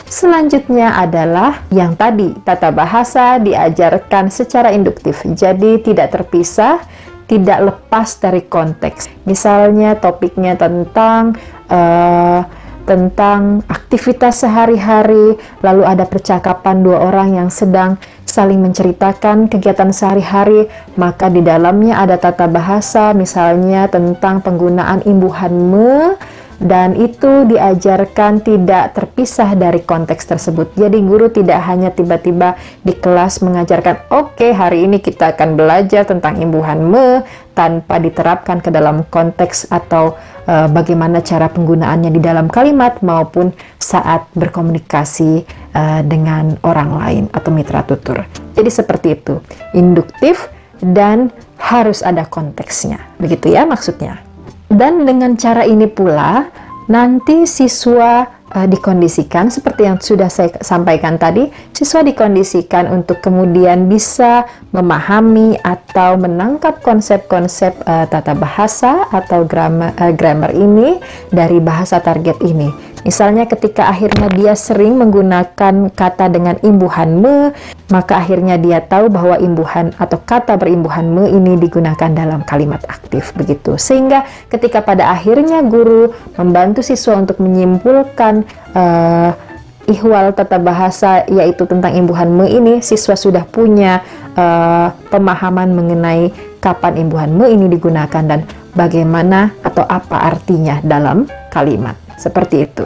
Selanjutnya 0.06 0.96
adalah 0.96 1.66
yang 1.74 1.98
tadi, 1.98 2.32
tata 2.46 2.72
bahasa 2.72 3.36
diajarkan 3.42 4.32
secara 4.32 4.72
induktif. 4.72 5.26
Jadi 5.26 5.82
tidak 5.82 6.14
terpisah, 6.16 6.80
tidak 7.26 7.74
lepas 7.74 8.22
dari 8.22 8.46
konteks. 8.46 9.12
Misalnya 9.26 9.98
topiknya 9.98 10.56
tentang 10.56 11.36
uh, 11.68 12.48
tentang 12.86 13.66
aktivitas 13.68 14.46
sehari-hari, 14.46 15.36
lalu 15.66 15.84
ada 15.84 16.06
percakapan 16.06 16.86
dua 16.86 17.10
orang 17.10 17.36
yang 17.36 17.50
sedang 17.50 17.98
saling 18.24 18.62
menceritakan 18.62 19.50
kegiatan 19.50 19.90
sehari-hari, 19.90 20.70
maka 20.96 21.28
di 21.28 21.42
dalamnya 21.42 22.00
ada 22.02 22.22
tata 22.22 22.46
bahasa, 22.46 23.12
misalnya 23.18 23.90
tentang 23.90 24.46
penggunaan 24.46 25.02
imbuhan 25.04 25.54
me, 25.54 26.16
dan 26.62 26.96
itu 26.96 27.44
diajarkan 27.52 28.40
tidak 28.40 28.96
terpisah 28.96 29.60
dari 29.60 29.84
konteks 29.84 30.24
tersebut. 30.24 30.72
Jadi 30.80 31.04
guru 31.04 31.28
tidak 31.28 31.60
hanya 31.68 31.92
tiba-tiba 31.92 32.56
di 32.80 32.96
kelas 32.96 33.44
mengajarkan, 33.44 34.08
oke 34.08 34.40
okay, 34.40 34.52
hari 34.56 34.88
ini 34.88 35.04
kita 35.04 35.36
akan 35.36 35.60
belajar 35.60 36.08
tentang 36.08 36.40
imbuhan 36.40 36.80
me 36.80 37.28
tanpa 37.56 38.00
diterapkan 38.00 38.60
ke 38.64 38.72
dalam 38.72 39.04
konteks 39.12 39.68
atau 39.72 40.16
uh, 40.48 40.68
bagaimana 40.70 41.22
cara 41.22 41.50
penggunaannya 41.52 42.14
di 42.14 42.22
dalam 42.22 42.50
kalimat 42.50 43.02
maupun 43.02 43.52
saat 43.78 44.26
berkomunikasi 44.34 45.46
uh, 45.74 46.02
dengan 46.06 46.58
orang 46.66 46.90
lain 46.98 47.24
atau 47.34 47.50
mitra 47.54 47.86
tutur. 47.86 48.24
Jadi 48.56 48.70
seperti 48.72 49.08
itu, 49.20 49.42
induktif 49.76 50.50
dan 50.82 51.34
harus 51.60 52.06
ada 52.06 52.24
konteksnya. 52.26 53.02
Begitu 53.20 53.54
ya 53.54 53.66
maksudnya. 53.68 54.22
Dan 54.70 55.06
dengan 55.06 55.38
cara 55.38 55.64
ini 55.64 55.86
pula, 55.86 56.50
nanti 56.90 57.46
siswa 57.46 58.26
uh, 58.56 58.66
dikondisikan 58.66 59.52
seperti 59.52 59.86
yang 59.86 60.00
sudah 60.00 60.32
saya 60.32 60.56
sampaikan 60.64 61.20
tadi, 61.20 61.52
siswa 61.76 62.02
dikondisikan 62.02 62.88
untuk 62.88 63.20
kemudian 63.20 63.92
bisa 63.92 64.48
memahami 64.72 65.60
atau 65.62 66.16
menangkap 66.16 66.80
konsep-konsep 66.80 67.76
uh, 67.84 68.08
tata 68.08 68.32
bahasa 68.34 69.06
atau 69.12 69.44
grammar, 69.44 69.92
uh, 70.00 70.16
grammar 70.16 70.56
ini 70.56 70.98
dari 71.30 71.60
bahasa 71.60 72.00
target 72.00 72.40
ini. 72.42 72.95
Misalnya 73.06 73.46
ketika 73.46 73.86
akhirnya 73.86 74.34
dia 74.34 74.58
sering 74.58 74.98
menggunakan 74.98 75.94
kata 75.94 76.26
dengan 76.34 76.58
imbuhan 76.66 77.22
me, 77.22 77.54
maka 77.94 78.18
akhirnya 78.18 78.58
dia 78.58 78.82
tahu 78.82 79.14
bahwa 79.14 79.38
imbuhan 79.38 79.94
atau 80.02 80.18
kata 80.26 80.58
berimbuhan 80.58 81.06
me 81.14 81.30
ini 81.30 81.54
digunakan 81.62 82.10
dalam 82.10 82.42
kalimat 82.50 82.82
aktif 82.90 83.30
begitu. 83.38 83.78
Sehingga 83.78 84.26
ketika 84.50 84.82
pada 84.82 85.14
akhirnya 85.14 85.62
guru 85.62 86.10
membantu 86.34 86.82
siswa 86.82 87.22
untuk 87.22 87.38
menyimpulkan 87.46 88.42
uh, 88.74 89.38
ihwal 89.86 90.34
tata 90.34 90.58
bahasa 90.58 91.30
yaitu 91.30 91.70
tentang 91.70 91.94
imbuhan 91.94 92.34
me 92.34 92.50
ini, 92.50 92.82
siswa 92.82 93.14
sudah 93.14 93.46
punya 93.46 94.02
uh, 94.34 94.90
pemahaman 95.14 95.78
mengenai 95.78 96.34
kapan 96.58 97.06
imbuhan 97.06 97.30
me 97.38 97.54
ini 97.54 97.70
digunakan 97.70 98.26
dan 98.26 98.50
bagaimana 98.74 99.54
atau 99.62 99.86
apa 99.86 100.26
artinya 100.26 100.82
dalam 100.82 101.30
kalimat. 101.54 102.05
Seperti 102.16 102.66
itu. 102.66 102.86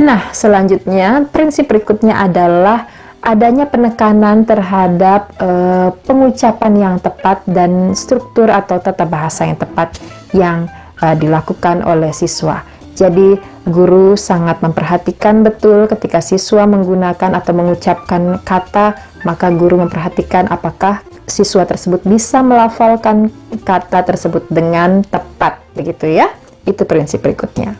Nah, 0.00 0.32
selanjutnya 0.32 1.28
prinsip 1.28 1.68
berikutnya 1.68 2.16
adalah 2.24 2.88
adanya 3.20 3.68
penekanan 3.68 4.48
terhadap 4.48 5.28
uh, 5.36 5.92
pengucapan 6.08 6.72
yang 6.72 6.96
tepat 6.96 7.44
dan 7.44 7.92
struktur 7.92 8.48
atau 8.48 8.80
tata 8.80 9.04
bahasa 9.04 9.44
yang 9.44 9.60
tepat 9.60 10.00
yang 10.32 10.58
uh, 11.04 11.12
dilakukan 11.12 11.84
oleh 11.84 12.08
siswa. 12.16 12.64
Jadi, 12.96 13.36
guru 13.68 14.16
sangat 14.16 14.60
memperhatikan 14.64 15.44
betul 15.44 15.84
ketika 15.88 16.20
siswa 16.20 16.64
menggunakan 16.64 17.36
atau 17.36 17.52
mengucapkan 17.52 18.40
kata, 18.40 18.96
maka 19.24 19.52
guru 19.52 19.84
memperhatikan 19.84 20.48
apakah 20.48 21.04
siswa 21.28 21.62
tersebut 21.68 22.02
bisa 22.04 22.40
melafalkan 22.40 23.28
kata 23.62 24.04
tersebut 24.04 24.48
dengan 24.50 25.04
tepat, 25.06 25.60
begitu 25.76 26.08
ya. 26.08 26.28
Itu 26.68 26.84
prinsip 26.84 27.24
berikutnya. 27.24 27.76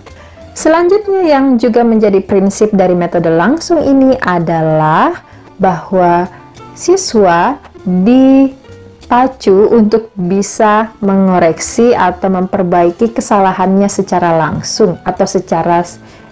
Selanjutnya 0.51 1.25
yang 1.25 1.57
juga 1.57 1.87
menjadi 1.87 2.21
prinsip 2.21 2.75
dari 2.75 2.93
metode 2.93 3.31
langsung 3.31 3.81
ini 3.81 4.19
adalah 4.19 5.23
bahwa 5.57 6.27
siswa 6.75 7.57
dipacu 7.87 9.71
untuk 9.73 10.13
bisa 10.17 10.93
mengoreksi 11.01 11.97
atau 11.97 12.29
memperbaiki 12.29 13.15
kesalahannya 13.15 13.89
secara 13.89 14.37
langsung 14.37 14.99
atau 15.07 15.25
secara 15.25 15.81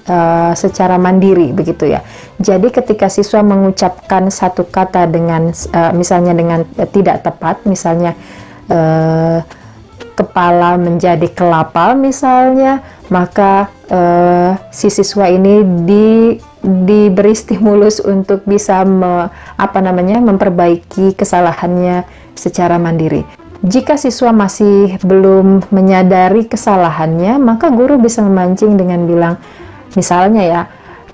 uh, 0.09 0.53
secara 0.57 0.97
mandiri 0.97 1.53
begitu 1.53 1.93
ya. 1.93 2.01
Jadi 2.41 2.73
ketika 2.73 3.07
siswa 3.13 3.45
mengucapkan 3.45 4.33
satu 4.33 4.67
kata 4.67 5.07
dengan 5.09 5.53
uh, 5.53 5.93
misalnya 5.95 6.33
dengan 6.35 6.65
uh, 6.65 6.89
tidak 6.89 7.23
tepat, 7.23 7.63
misalnya 7.69 8.17
uh, 8.73 9.41
kepala 10.19 10.75
menjadi 10.75 11.31
kelapa 11.31 11.95
misalnya, 11.95 12.83
maka 13.07 13.71
uh, 13.87 14.59
si 14.75 14.91
siswa 14.91 15.31
ini 15.31 15.63
di 15.87 16.35
diberi 16.59 17.39
stimulus 17.39 18.03
untuk 18.03 18.43
bisa 18.43 18.83
me, 18.83 19.31
apa 19.55 19.79
namanya 19.79 20.19
memperbaiki 20.19 21.15
kesalahannya 21.15 22.03
secara 22.35 22.83
mandiri. 22.83 23.23
Jika 23.63 23.95
siswa 23.95 24.35
masih 24.35 24.99
belum 25.03 25.71
menyadari 25.71 26.47
kesalahannya, 26.51 27.39
maka 27.39 27.71
guru 27.71 27.99
bisa 27.99 28.23
memancing 28.23 28.75
dengan 28.75 29.07
bilang, 29.07 29.35
misalnya 29.95 30.43
ya, 30.43 30.63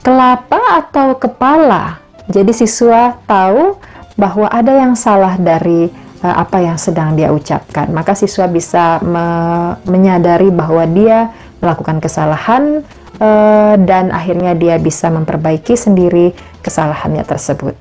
kelapa 0.00 0.60
atau 0.80 1.16
kepala. 1.16 2.00
Jadi 2.28 2.52
siswa 2.56 3.16
tahu 3.28 3.76
bahwa 4.16 4.48
ada 4.48 4.72
yang 4.76 4.96
salah 4.96 5.36
dari 5.36 5.92
apa 6.32 6.64
yang 6.64 6.80
sedang 6.80 7.12
dia 7.12 7.28
ucapkan. 7.28 7.92
Maka 7.92 8.16
siswa 8.16 8.48
bisa 8.48 9.02
me 9.04 9.26
menyadari 9.84 10.48
bahwa 10.48 10.88
dia 10.88 11.28
melakukan 11.60 12.00
kesalahan 12.00 12.80
uh, 13.20 13.74
dan 13.80 14.08
akhirnya 14.08 14.56
dia 14.56 14.76
bisa 14.80 15.12
memperbaiki 15.12 15.76
sendiri 15.76 16.32
kesalahannya 16.64 17.24
tersebut. 17.28 17.76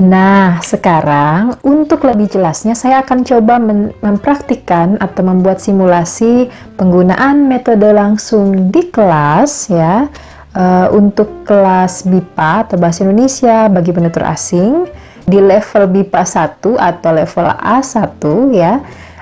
Nah, 0.00 0.64
sekarang 0.64 1.60
untuk 1.60 2.08
lebih 2.08 2.32
jelasnya 2.32 2.72
saya 2.72 3.04
akan 3.04 3.20
coba 3.20 3.60
mempraktikkan 4.00 4.96
atau 4.96 5.20
membuat 5.20 5.60
simulasi 5.60 6.48
penggunaan 6.80 7.44
metode 7.44 7.84
langsung 7.92 8.72
di 8.72 8.88
kelas 8.88 9.68
ya 9.68 10.08
uh, 10.56 10.88
untuk 10.96 11.44
kelas 11.44 12.08
BIPA 12.08 12.52
atau 12.64 12.76
Bahasa 12.80 13.04
Indonesia 13.04 13.68
bagi 13.68 13.92
penutur 13.92 14.24
asing 14.24 14.88
di 15.26 15.38
level 15.40 15.88
BIPA 15.90 16.22
1 16.22 16.76
atau 16.76 17.10
level 17.12 17.46
A1 17.58 18.22
ya. 18.54 18.80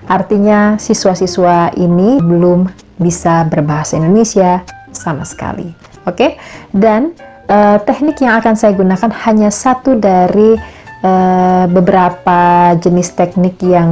Artinya 0.09 0.81
siswa-siswa 0.81 1.77
ini 1.77 2.17
belum 2.19 2.65
bisa 2.97 3.45
berbahasa 3.47 4.01
Indonesia 4.01 4.65
sama 4.91 5.23
sekali. 5.23 5.69
Oke. 6.09 6.17
Okay? 6.17 6.31
Dan 6.73 7.13
uh, 7.49 7.77
teknik 7.83 8.21
yang 8.25 8.41
akan 8.41 8.55
saya 8.57 8.73
gunakan 8.73 9.11
hanya 9.29 9.53
satu 9.53 10.01
dari 10.01 10.57
uh, 11.05 11.65
beberapa 11.71 12.73
jenis 12.81 13.15
teknik 13.15 13.61
yang 13.63 13.91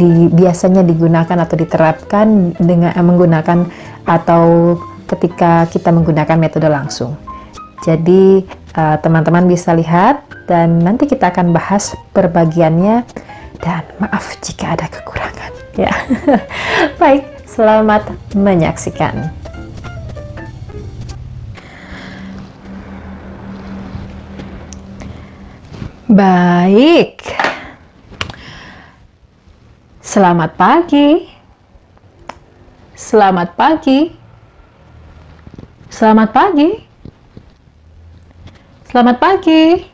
di, 0.00 0.32
biasanya 0.32 0.82
digunakan 0.82 1.36
atau 1.38 1.56
diterapkan 1.56 2.56
dengan 2.58 2.96
uh, 2.96 3.04
menggunakan 3.04 3.68
atau 4.08 4.74
ketika 5.08 5.68
kita 5.68 5.88
menggunakan 5.92 6.36
metode 6.36 6.68
langsung. 6.68 7.16
Jadi 7.84 8.44
teman-teman 8.74 9.44
uh, 9.46 9.50
bisa 9.50 9.72
lihat 9.72 10.20
dan 10.48 10.80
nanti 10.80 11.08
kita 11.08 11.32
akan 11.32 11.52
bahas 11.52 11.92
perbagiannya. 12.12 13.04
Dan 13.58 13.82
maaf 13.98 14.38
jika 14.38 14.78
ada 14.78 14.86
kekurangan 14.86 15.50
ya. 15.74 15.90
Baik 17.02 17.26
selamat 17.50 18.14
menyaksikan. 18.38 19.34
Baik. 26.06 27.18
Selamat 29.98 30.54
pagi. 30.54 31.26
Selamat 32.94 33.58
pagi. 33.58 34.14
Selamat 35.90 36.30
pagi 36.30 36.87
selamat 38.88 39.16
pagi 39.20 39.84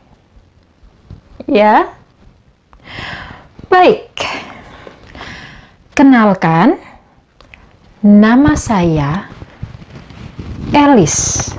ya. 1.51 1.83
Baik. 3.67 4.07
Kenalkan, 5.91 6.79
nama 7.99 8.55
saya 8.55 9.27
Elis. 10.71 11.51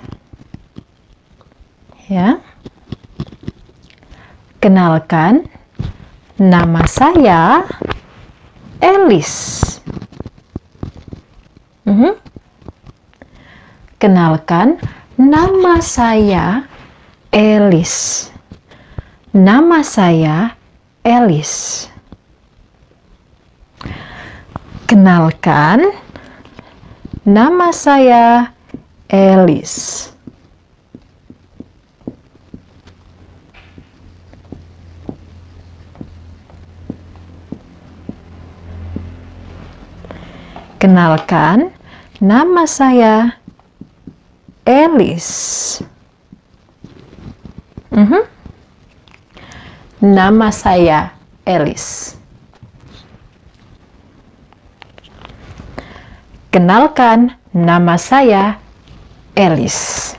Ya. 2.08 2.40
Kenalkan, 4.56 5.44
nama 6.40 6.88
saya 6.88 7.68
Elis. 8.80 9.60
Mhm. 11.84 12.16
Kenalkan, 14.00 14.80
nama 15.20 15.84
saya 15.84 16.64
Elis. 16.64 16.75
Nama 19.34 19.82
saya 19.82 20.54
Elis. 21.02 21.86
Kenalkan, 24.86 25.90
nama 27.26 27.74
saya 27.74 28.54
Elis. 29.10 30.08
Kenalkan, 40.78 41.74
nama 42.22 42.62
saya 42.70 43.34
Elis. 44.62 45.82
Mhm. 47.96 48.28
Nama 50.04 50.48
saya 50.52 51.16
Elis. 51.48 52.12
Kenalkan, 56.52 57.32
nama 57.56 57.96
saya 57.96 58.60
Elis. 59.32 60.12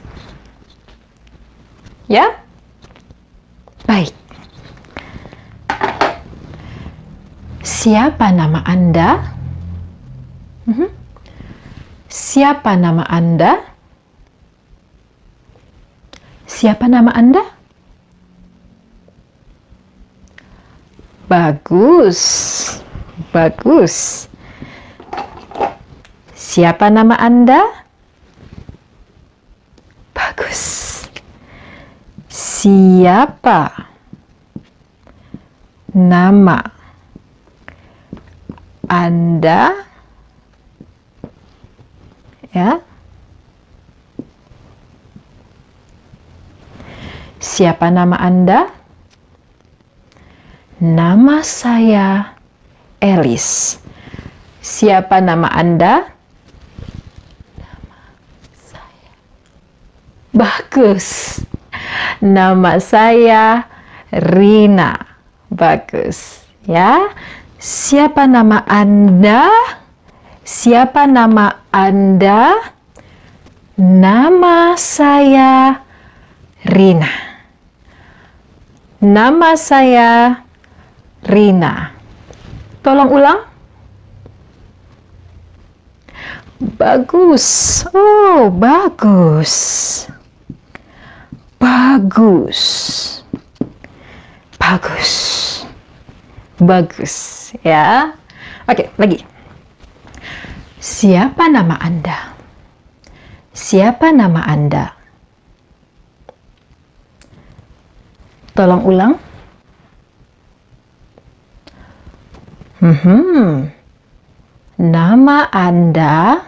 Ya? 2.09 2.41
Baik. 3.85 4.17
Siapa 7.61 8.33
nama 8.33 8.65
Anda? 8.65 9.21
Mhm. 10.65 10.89
Siapa 12.09 12.73
nama 12.73 13.05
Anda? 13.05 13.61
Siapa 16.49 16.89
nama 16.89 17.13
Anda? 17.13 17.56
Bagus. 21.27 22.19
Bagus. 23.35 24.27
Siapa 26.31 26.87
nama 26.87 27.19
Anda? 27.19 27.59
Bagus. 30.15 31.03
Siapa 32.31 33.91
nama 35.91 36.63
Anda? 38.87 39.83
Ya. 42.55 42.79
Siapa 47.43 47.91
nama 47.91 48.15
Anda? 48.15 48.76
Nama 50.77 51.41
saya 51.41 52.37
Elis. 53.01 53.81
Siapa 54.61 55.17
nama 55.17 55.49
Anda? 55.49 56.05
Nama 57.57 57.97
saya. 58.53 59.13
Bagus. 60.37 61.41
Nama 62.21 62.77
saya 62.77 63.65
Rina. 64.13 65.01
Bagus. 65.49 66.45
Ya. 66.69 67.09
Siapa 67.57 68.29
nama 68.29 68.61
Anda? 68.69 69.49
Siapa 70.45 71.09
nama 71.09 71.57
Anda? 71.73 72.53
Nama 73.81 74.77
saya 74.77 75.81
Rina. 76.69 77.09
Nama 79.01 79.57
saya 79.57 80.45
Rina. 81.25 81.95
Tolong 82.85 83.09
ulang. 83.09 83.39
Bagus. 86.77 87.81
Oh, 87.93 88.53
bagus. 88.53 89.55
Bagus. 91.57 92.61
Bagus. 94.57 95.13
Bagus, 96.57 97.53
ya. 97.61 98.17
Oke, 98.65 98.89
lagi. 98.97 99.21
Siapa 100.81 101.45
nama 101.53 101.77
Anda? 101.77 102.33
Siapa 103.53 104.09
nama 104.09 104.41
Anda? 104.41 104.89
Tolong 108.57 108.81
ulang. 108.89 109.13
Hmm, 112.77 113.73
nama 114.77 115.49
Anda 115.49 116.45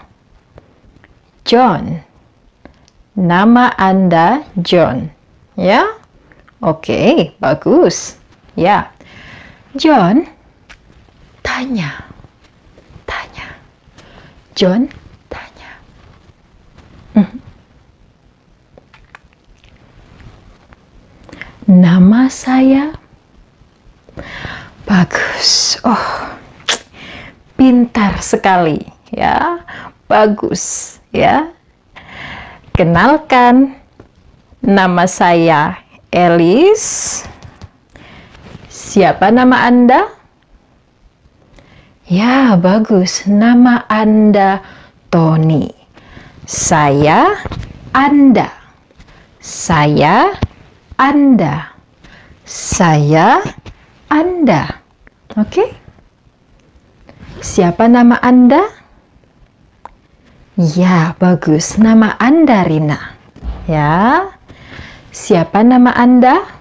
John. 1.41 2.05
Nama 3.17 3.73
Anda 3.73 4.45
John. 4.61 5.09
Ya? 5.57 5.89
Oke, 6.61 7.33
bagus. 7.41 8.21
Ya. 8.53 8.93
John 9.73 10.29
tanya. 11.41 11.97
Tanya. 13.09 13.47
John 14.53 14.85
tanya. 15.33 15.71
Hmm. 17.17 17.41
Nama 21.65 22.29
saya 22.29 22.93
bagus. 24.85 25.18
Oh, 25.87 26.35
pintar 27.55 28.19
sekali 28.19 28.83
ya. 29.15 29.63
Bagus 30.11 30.97
ya. 31.15 31.53
Kenalkan 32.75 33.79
nama 34.59 35.07
saya 35.07 35.79
Elis. 36.11 37.23
Siapa 38.67 39.29
nama 39.31 39.69
Anda? 39.69 40.11
Ya, 42.09 42.57
bagus. 42.57 43.23
Nama 43.29 43.85
Anda 43.85 44.65
Tony. 45.13 45.69
Saya 46.49 47.37
Anda. 47.93 48.49
Saya 49.37 50.33
Anda. 50.97 51.69
Saya 52.49 53.45
Anda. 54.09 54.78
Oke? 55.37 55.75
Siapa 57.43 57.85
nama 57.85 58.17
Anda? 58.23 58.65
Ya, 60.57 61.13
bagus. 61.21 61.77
Nama 61.77 62.17
Anda 62.17 62.65
Rina. 62.65 62.99
Ya. 63.69 64.33
Siapa 65.13 65.61
nama 65.61 65.93
Anda? 65.93 66.59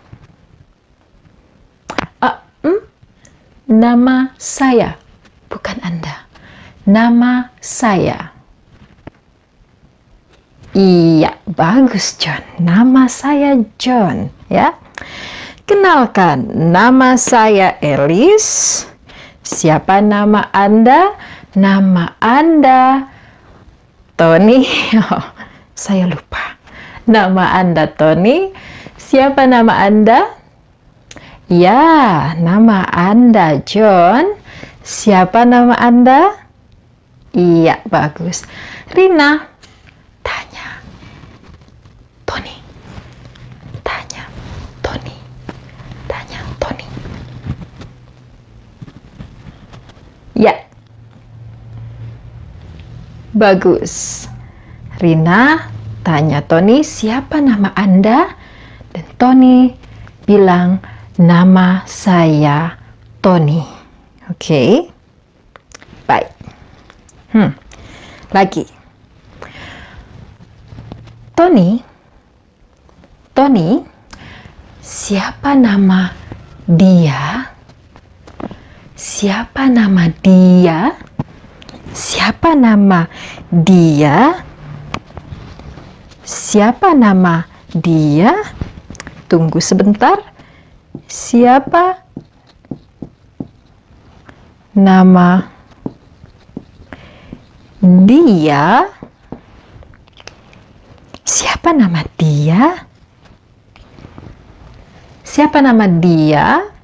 Hmm? 2.59 2.83
Nama 3.71 4.35
saya, 4.35 4.99
bukan 5.47 5.79
Anda. 5.81 6.27
Nama 6.89 7.55
saya. 7.63 8.35
Iya, 10.75 11.39
bagus 11.49 12.19
John. 12.19 12.43
Nama 12.59 13.07
saya 13.07 13.57
John, 13.79 14.29
ya. 14.51 14.75
Kenalkan, 15.69 16.49
nama 16.73 17.21
saya 17.21 17.77
Elis. 17.85 18.89
Siapa 19.45 20.01
nama 20.01 20.49
Anda? 20.57 21.13
Nama 21.53 22.17
Anda 22.25 23.05
Tony. 24.17 24.65
Oh, 24.97 25.25
saya 25.77 26.09
lupa. 26.09 26.57
Nama 27.05 27.61
Anda 27.61 27.85
Tony. 27.93 28.51
Siapa 28.97 29.45
nama 29.45 29.85
Anda? 29.85 30.33
Ya, 31.49 32.33
nama 32.37 32.89
Anda 32.89 33.61
John. 33.65 34.37
Siapa 34.83 35.45
nama 35.45 35.77
Anda? 35.77 36.33
Iya, 37.33 37.85
bagus. 37.89 38.45
Rina, 38.93 39.49
tanya. 40.25 40.81
Tony. 42.29 42.57
Tanya. 43.81 44.25
Tony. 44.85 45.17
Tanya 46.09 46.41
Tony. 46.61 46.87
Ya. 50.39 50.55
Bagus. 53.35 54.25
Rina 55.03 55.67
tanya 56.07 56.47
Tony 56.47 56.87
siapa 56.87 57.43
nama 57.43 57.75
Anda? 57.75 58.31
Dan 58.95 59.07
Tony 59.19 59.75
bilang 60.23 60.79
nama 61.19 61.83
saya 61.91 62.79
Tony. 63.19 63.59
Oke. 64.31 64.39
Okay. 64.39 64.71
Baik. 66.07 66.31
Hmm. 67.35 67.51
Lagi. 68.31 68.63
Tony. 71.35 71.83
Tony. 73.35 73.83
Siapa 74.79 75.59
nama 75.59 76.15
dia? 76.71 77.58
Siapa 78.99 79.71
nama 79.71 80.11
dia? 80.11 80.91
Siapa 81.95 82.59
nama 82.59 83.07
dia? 83.47 84.43
Siapa 86.27 86.99
nama 86.99 87.47
dia? 87.71 88.35
Tunggu 89.31 89.63
sebentar. 89.63 90.19
Siapa 91.07 92.03
nama 94.75 95.47
dia? 97.79 98.91
Siapa 101.23 101.71
nama 101.71 102.03
dia? 102.19 102.83
Siapa 105.23 105.63
nama 105.63 105.87
dia? 105.87 106.78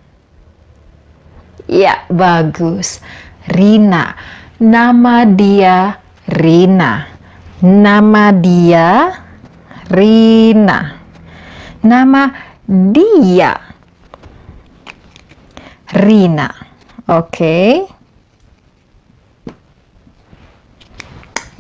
Ya, 1.65 2.05
bagus. 2.13 3.01
Rina. 3.49 4.17
Nama 4.61 5.25
dia 5.29 5.99
Rina. 6.29 7.09
Nama 7.65 8.25
dia 8.33 8.89
Rina. 9.89 11.01
Nama 11.85 12.23
dia 12.65 13.53
Rina. 15.93 16.49
Oke. 17.09 17.29
Okay. 17.33 17.71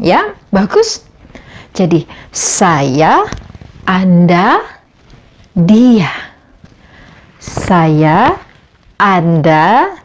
Ya, 0.02 0.34
bagus. 0.50 1.06
Jadi, 1.72 2.04
saya, 2.34 3.24
Anda, 3.86 4.60
dia. 5.54 6.10
Saya, 7.38 8.43
Anda, 9.00 9.98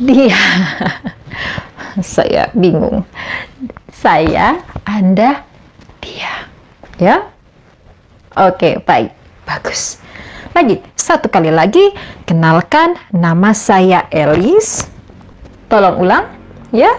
dia. 0.00 0.42
Saya 2.02 2.50
bingung. 2.56 3.06
Saya, 3.94 4.58
Anda, 4.82 5.46
dia. 6.02 6.50
Ya. 6.98 7.30
Oke, 8.34 8.82
baik. 8.82 9.14
Bagus. 9.46 9.98
Lagi, 10.54 10.82
satu 10.98 11.30
kali 11.30 11.54
lagi. 11.54 11.94
Kenalkan 12.26 12.98
nama 13.14 13.54
saya 13.54 14.06
Elis. 14.10 14.90
Tolong 15.70 16.02
ulang, 16.02 16.24
ya. 16.74 16.90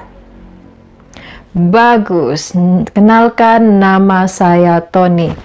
Bagus. 1.52 2.56
Kenalkan 2.96 3.84
nama 3.84 4.24
saya 4.32 4.80
Tony. 4.80 5.36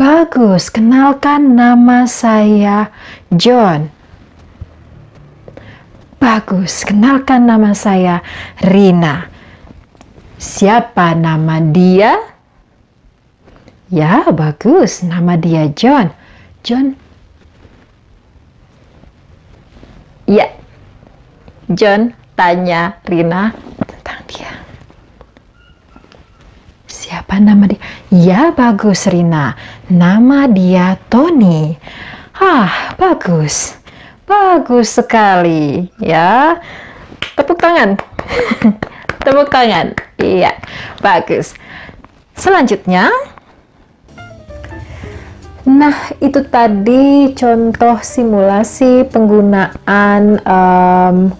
Bagus. 0.00 0.72
Kenalkan 0.72 1.60
nama 1.60 2.08
saya 2.08 2.88
John. 3.36 3.92
Bagus. 6.16 6.88
Kenalkan 6.88 7.44
nama 7.44 7.76
saya 7.76 8.24
Rina. 8.64 9.28
Siapa 10.40 11.12
nama 11.12 11.60
dia? 11.60 12.16
Ya, 13.92 14.24
bagus. 14.32 15.04
Nama 15.04 15.36
dia 15.36 15.68
John. 15.76 16.08
John. 16.64 16.96
Ya. 20.24 20.48
John 21.76 22.16
tanya 22.40 22.96
Rina 23.04 23.52
tentang 23.84 24.20
dia. 24.32 24.59
Siapa 27.10 27.42
nama 27.42 27.66
dia? 27.66 27.82
Ya, 28.14 28.54
bagus 28.54 29.10
Rina. 29.10 29.58
Nama 29.90 30.46
dia 30.46 30.94
Tony. 31.10 31.74
Ah, 32.38 32.94
bagus. 32.94 33.74
Bagus 34.30 34.94
sekali, 34.94 35.90
ya. 35.98 36.54
Tepuk 37.34 37.58
tangan. 37.58 37.98
Tepuk 39.26 39.50
tangan. 39.50 39.90
Iya, 40.22 40.54
bagus. 41.02 41.58
Selanjutnya, 42.38 43.10
Nah, 45.66 46.14
itu 46.22 46.46
tadi 46.46 47.34
contoh 47.34 47.98
simulasi 47.98 49.02
penggunaan 49.10 50.38
um, 50.46 51.34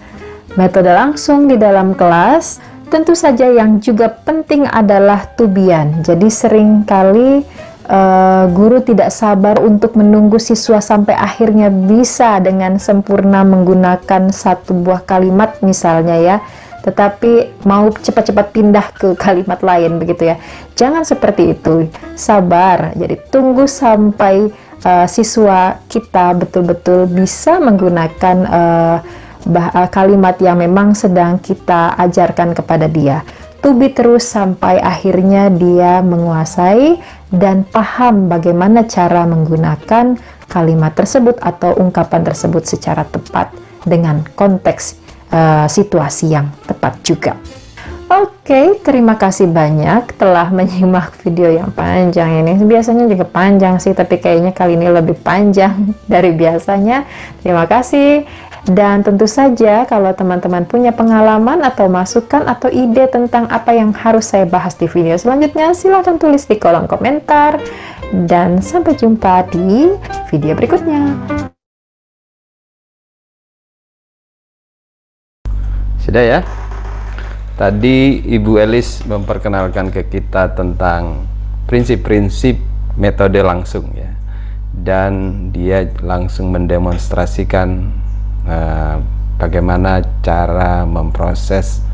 metode 0.59 0.91
langsung 0.91 1.47
di 1.47 1.55
dalam 1.55 1.95
kelas. 1.95 2.70
Tentu 2.91 3.15
saja 3.15 3.47
yang 3.47 3.79
juga 3.79 4.11
penting 4.11 4.67
adalah 4.67 5.23
tubian. 5.39 6.03
Jadi 6.03 6.27
sering 6.27 6.83
kali 6.83 7.39
uh, 7.87 8.51
guru 8.51 8.83
tidak 8.83 9.15
sabar 9.15 9.63
untuk 9.63 9.95
menunggu 9.95 10.35
siswa 10.35 10.83
sampai 10.83 11.15
akhirnya 11.15 11.71
bisa 11.71 12.43
dengan 12.43 12.75
sempurna 12.75 13.47
menggunakan 13.47 14.35
satu 14.35 14.75
buah 14.83 15.07
kalimat 15.07 15.55
misalnya 15.63 16.19
ya 16.19 16.37
tetapi 16.81 17.61
mau 17.69 17.93
cepat-cepat 17.93 18.47
pindah 18.51 18.85
ke 18.97 19.13
kalimat 19.23 19.61
lain 19.61 20.01
begitu 20.01 20.33
ya. 20.33 20.35
Jangan 20.75 21.05
seperti 21.05 21.55
itu. 21.55 21.87
Sabar. 22.17 22.91
Jadi 22.97 23.15
tunggu 23.29 23.69
sampai 23.69 24.49
uh, 24.83 25.07
siswa 25.07 25.77
kita 25.87 26.33
betul-betul 26.35 27.07
bisa 27.07 27.61
menggunakan 27.61 28.37
uh, 28.49 28.97
kalimat 29.89 30.37
yang 30.39 30.61
memang 30.61 30.93
sedang 30.93 31.41
kita 31.41 31.97
ajarkan 31.97 32.53
kepada 32.53 32.85
dia. 32.85 33.25
Tubi 33.61 33.93
terus 33.93 34.25
sampai 34.25 34.81
akhirnya 34.81 35.53
dia 35.53 36.01
menguasai 36.01 36.97
dan 37.29 37.61
paham 37.69 38.25
bagaimana 38.25 38.89
cara 38.89 39.21
menggunakan 39.29 40.17
kalimat 40.49 40.97
tersebut 40.97 41.37
atau 41.45 41.77
ungkapan 41.77 42.25
tersebut 42.25 42.65
secara 42.65 43.05
tepat 43.05 43.53
dengan 43.85 44.25
konteks 44.33 44.97
uh, 45.29 45.69
situasi 45.69 46.33
yang 46.33 46.49
tepat 46.65 46.97
juga. 47.05 47.37
Oke, 48.11 48.27
okay, 48.43 48.67
terima 48.83 49.15
kasih 49.15 49.47
banyak 49.47 50.19
telah 50.19 50.51
menyimak 50.51 51.15
video 51.23 51.47
yang 51.47 51.71
panjang 51.71 52.43
ini. 52.43 52.59
Biasanya 52.59 53.07
juga 53.07 53.23
panjang 53.23 53.79
sih, 53.79 53.95
tapi 53.95 54.19
kayaknya 54.19 54.51
kali 54.51 54.75
ini 54.75 54.91
lebih 54.91 55.15
panjang 55.15 55.95
dari 56.11 56.35
biasanya. 56.35 57.07
Terima 57.39 57.63
kasih. 57.71 58.27
Dan 58.67 59.07
tentu 59.07 59.31
saja 59.31 59.87
kalau 59.87 60.11
teman-teman 60.11 60.67
punya 60.67 60.91
pengalaman 60.91 61.63
atau 61.63 61.87
masukan 61.87 62.51
atau 62.51 62.67
ide 62.67 63.07
tentang 63.07 63.47
apa 63.47 63.71
yang 63.71 63.95
harus 63.95 64.27
saya 64.27 64.43
bahas 64.43 64.75
di 64.75 64.91
video 64.91 65.15
selanjutnya, 65.15 65.71
silahkan 65.71 66.19
tulis 66.19 66.43
di 66.43 66.59
kolom 66.59 66.91
komentar. 66.91 67.63
Dan 68.11 68.59
sampai 68.59 68.91
jumpa 68.99 69.47
di 69.55 69.87
video 70.27 70.51
berikutnya. 70.51 71.15
Sudah 76.03 76.23
ya? 76.27 76.39
Tadi 77.61 78.25
Ibu 78.25 78.57
Elis 78.57 79.05
memperkenalkan 79.05 79.93
ke 79.93 80.09
kita 80.09 80.57
tentang 80.57 81.29
prinsip-prinsip 81.69 82.57
metode 82.97 83.37
langsung 83.45 83.85
ya. 83.93 84.09
Dan 84.73 85.45
dia 85.53 85.85
langsung 86.01 86.49
mendemonstrasikan 86.49 87.85
uh, 88.49 88.97
bagaimana 89.37 90.01
cara 90.25 90.89
memproses 90.89 91.85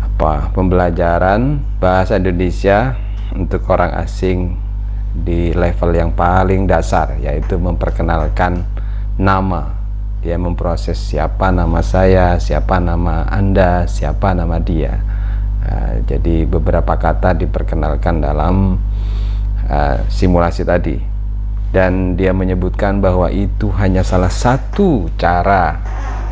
apa 0.00 0.48
pembelajaran 0.56 1.60
bahasa 1.76 2.16
Indonesia 2.16 2.96
untuk 3.36 3.60
orang 3.68 3.92
asing 4.08 4.56
di 5.12 5.52
level 5.52 5.92
yang 5.92 6.16
paling 6.16 6.64
dasar 6.64 7.12
yaitu 7.20 7.60
memperkenalkan 7.60 8.64
nama 9.20 9.75
dia 10.26 10.34
memproses 10.42 10.98
siapa 10.98 11.54
nama 11.54 11.78
saya, 11.86 12.42
siapa 12.42 12.82
nama 12.82 13.30
Anda, 13.30 13.86
siapa 13.86 14.34
nama 14.34 14.58
dia. 14.58 14.98
Uh, 15.62 16.02
jadi 16.02 16.42
beberapa 16.50 16.98
kata 16.98 17.38
diperkenalkan 17.38 18.26
dalam 18.26 18.82
uh, 19.70 20.02
simulasi 20.10 20.66
tadi. 20.66 20.98
Dan 21.70 22.18
dia 22.18 22.34
menyebutkan 22.34 22.98
bahwa 22.98 23.30
itu 23.30 23.70
hanya 23.78 24.02
salah 24.02 24.30
satu 24.34 25.06
cara 25.14 25.78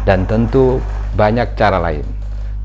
dan 0.02 0.26
tentu 0.26 0.82
banyak 1.14 1.54
cara 1.54 1.78
lain. 1.78 2.02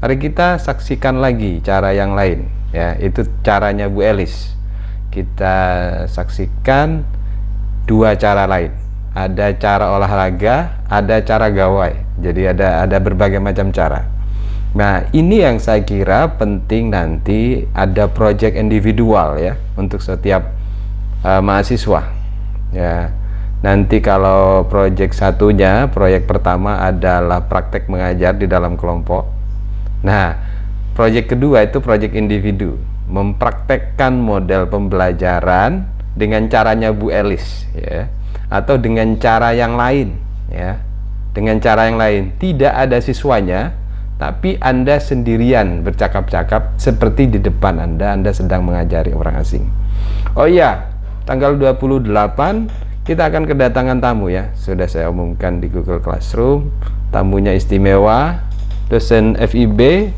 Mari 0.01 0.17
kita 0.17 0.57
saksikan 0.57 1.21
lagi 1.21 1.61
cara 1.61 1.93
yang 1.93 2.17
lain 2.17 2.49
ya, 2.73 2.97
itu 2.97 3.21
caranya 3.45 3.85
Bu 3.85 4.01
Elis. 4.01 4.57
Kita 5.13 5.57
saksikan 6.09 7.05
dua 7.85 8.17
cara 8.17 8.49
lain 8.49 8.88
ada 9.13 9.49
cara 9.57 9.89
olahraga, 9.97 10.85
ada 10.85 11.21
cara 11.25 11.49
gawai. 11.49 11.93
Jadi 12.21 12.49
ada 12.49 12.85
ada 12.85 12.97
berbagai 13.01 13.41
macam 13.41 13.73
cara. 13.73 14.05
Nah, 14.69 15.09
ini 15.17 15.41
yang 15.41 15.57
saya 15.57 15.81
kira 15.81 16.37
penting 16.37 16.93
nanti 16.93 17.65
ada 17.73 18.05
project 18.05 18.53
individual 18.53 19.41
ya 19.41 19.57
untuk 19.73 19.97
setiap 19.97 20.53
uh, 21.25 21.41
mahasiswa. 21.41 22.05
Ya. 22.69 23.09
Nanti 23.59 23.99
kalau 23.99 24.69
proyek 24.71 25.11
satunya, 25.11 25.89
proyek 25.91 26.29
pertama 26.29 26.79
adalah 26.79 27.43
praktek 27.49 27.91
mengajar 27.91 28.37
di 28.37 28.47
dalam 28.47 28.79
kelompok. 28.79 29.27
Nah, 30.05 30.37
proyek 30.95 31.35
kedua 31.35 31.67
itu 31.67 31.83
proyek 31.83 32.15
individu, 32.15 32.79
mempraktekkan 33.11 34.15
model 34.15 34.69
pembelajaran 34.69 35.91
dengan 36.15 36.47
caranya 36.47 36.95
Bu 36.95 37.11
Elis 37.11 37.67
ya 37.75 38.07
atau 38.49 38.75
dengan 38.81 39.15
cara 39.21 39.53
yang 39.53 39.77
lain 39.77 40.17
ya. 40.49 40.81
Dengan 41.29 41.61
cara 41.61 41.85
yang 41.85 42.01
lain, 42.01 42.33
tidak 42.41 42.73
ada 42.73 42.97
siswanya 42.99 43.77
tapi 44.19 44.59
Anda 44.59 44.99
sendirian 44.99 45.79
bercakap-cakap 45.87 46.75
seperti 46.75 47.31
di 47.31 47.39
depan 47.39 47.79
Anda. 47.79 48.11
Anda 48.11 48.35
sedang 48.35 48.67
mengajari 48.67 49.15
orang 49.15 49.39
asing. 49.39 49.63
Oh 50.35 50.43
iya, 50.43 50.91
tanggal 51.23 51.55
28 51.55 52.11
kita 53.07 53.31
akan 53.31 53.47
kedatangan 53.47 54.03
tamu 54.03 54.27
ya. 54.27 54.51
Sudah 54.59 54.91
saya 54.91 55.07
umumkan 55.07 55.63
di 55.63 55.71
Google 55.71 56.03
Classroom. 56.03 56.67
Tamunya 57.15 57.55
istimewa 57.55 58.43
dosen 58.91 59.39
FIB 59.39 60.11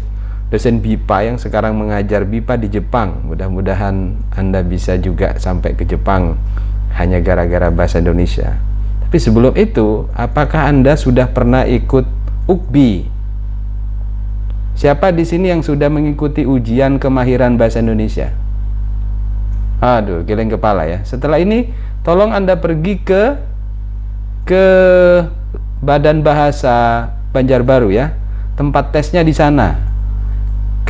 dosen 0.52 0.84
BIPA 0.84 1.32
yang 1.32 1.38
sekarang 1.40 1.78
mengajar 1.78 2.26
BIPA 2.26 2.58
di 2.58 2.68
Jepang. 2.74 3.22
Mudah-mudahan 3.30 4.18
Anda 4.34 4.66
bisa 4.66 4.98
juga 4.98 5.38
sampai 5.38 5.78
ke 5.78 5.86
Jepang 5.86 6.36
hanya 6.98 7.20
gara-gara 7.22 7.70
bahasa 7.70 8.00
Indonesia 8.02 8.58
tapi 9.08 9.18
sebelum 9.20 9.54
itu 9.60 10.08
apakah 10.16 10.72
Anda 10.72 10.96
sudah 10.96 11.30
pernah 11.30 11.68
ikut 11.68 12.08
UKBI 12.48 13.08
siapa 14.76 15.12
di 15.12 15.28
sini 15.28 15.52
yang 15.52 15.62
sudah 15.62 15.92
mengikuti 15.92 16.48
ujian 16.48 16.98
kemahiran 16.98 17.60
bahasa 17.60 17.84
Indonesia 17.84 18.32
aduh 19.82 20.24
geleng 20.24 20.50
kepala 20.50 20.88
ya 20.88 21.04
setelah 21.04 21.42
ini 21.42 21.74
tolong 22.02 22.32
Anda 22.32 22.58
pergi 22.58 23.02
ke 23.02 23.24
ke 24.46 24.66
Badan 25.82 26.22
Bahasa 26.22 27.10
Banjarbaru 27.34 27.90
ya. 27.90 28.14
Tempat 28.54 28.94
tesnya 28.94 29.26
di 29.26 29.34
sana. 29.34 29.91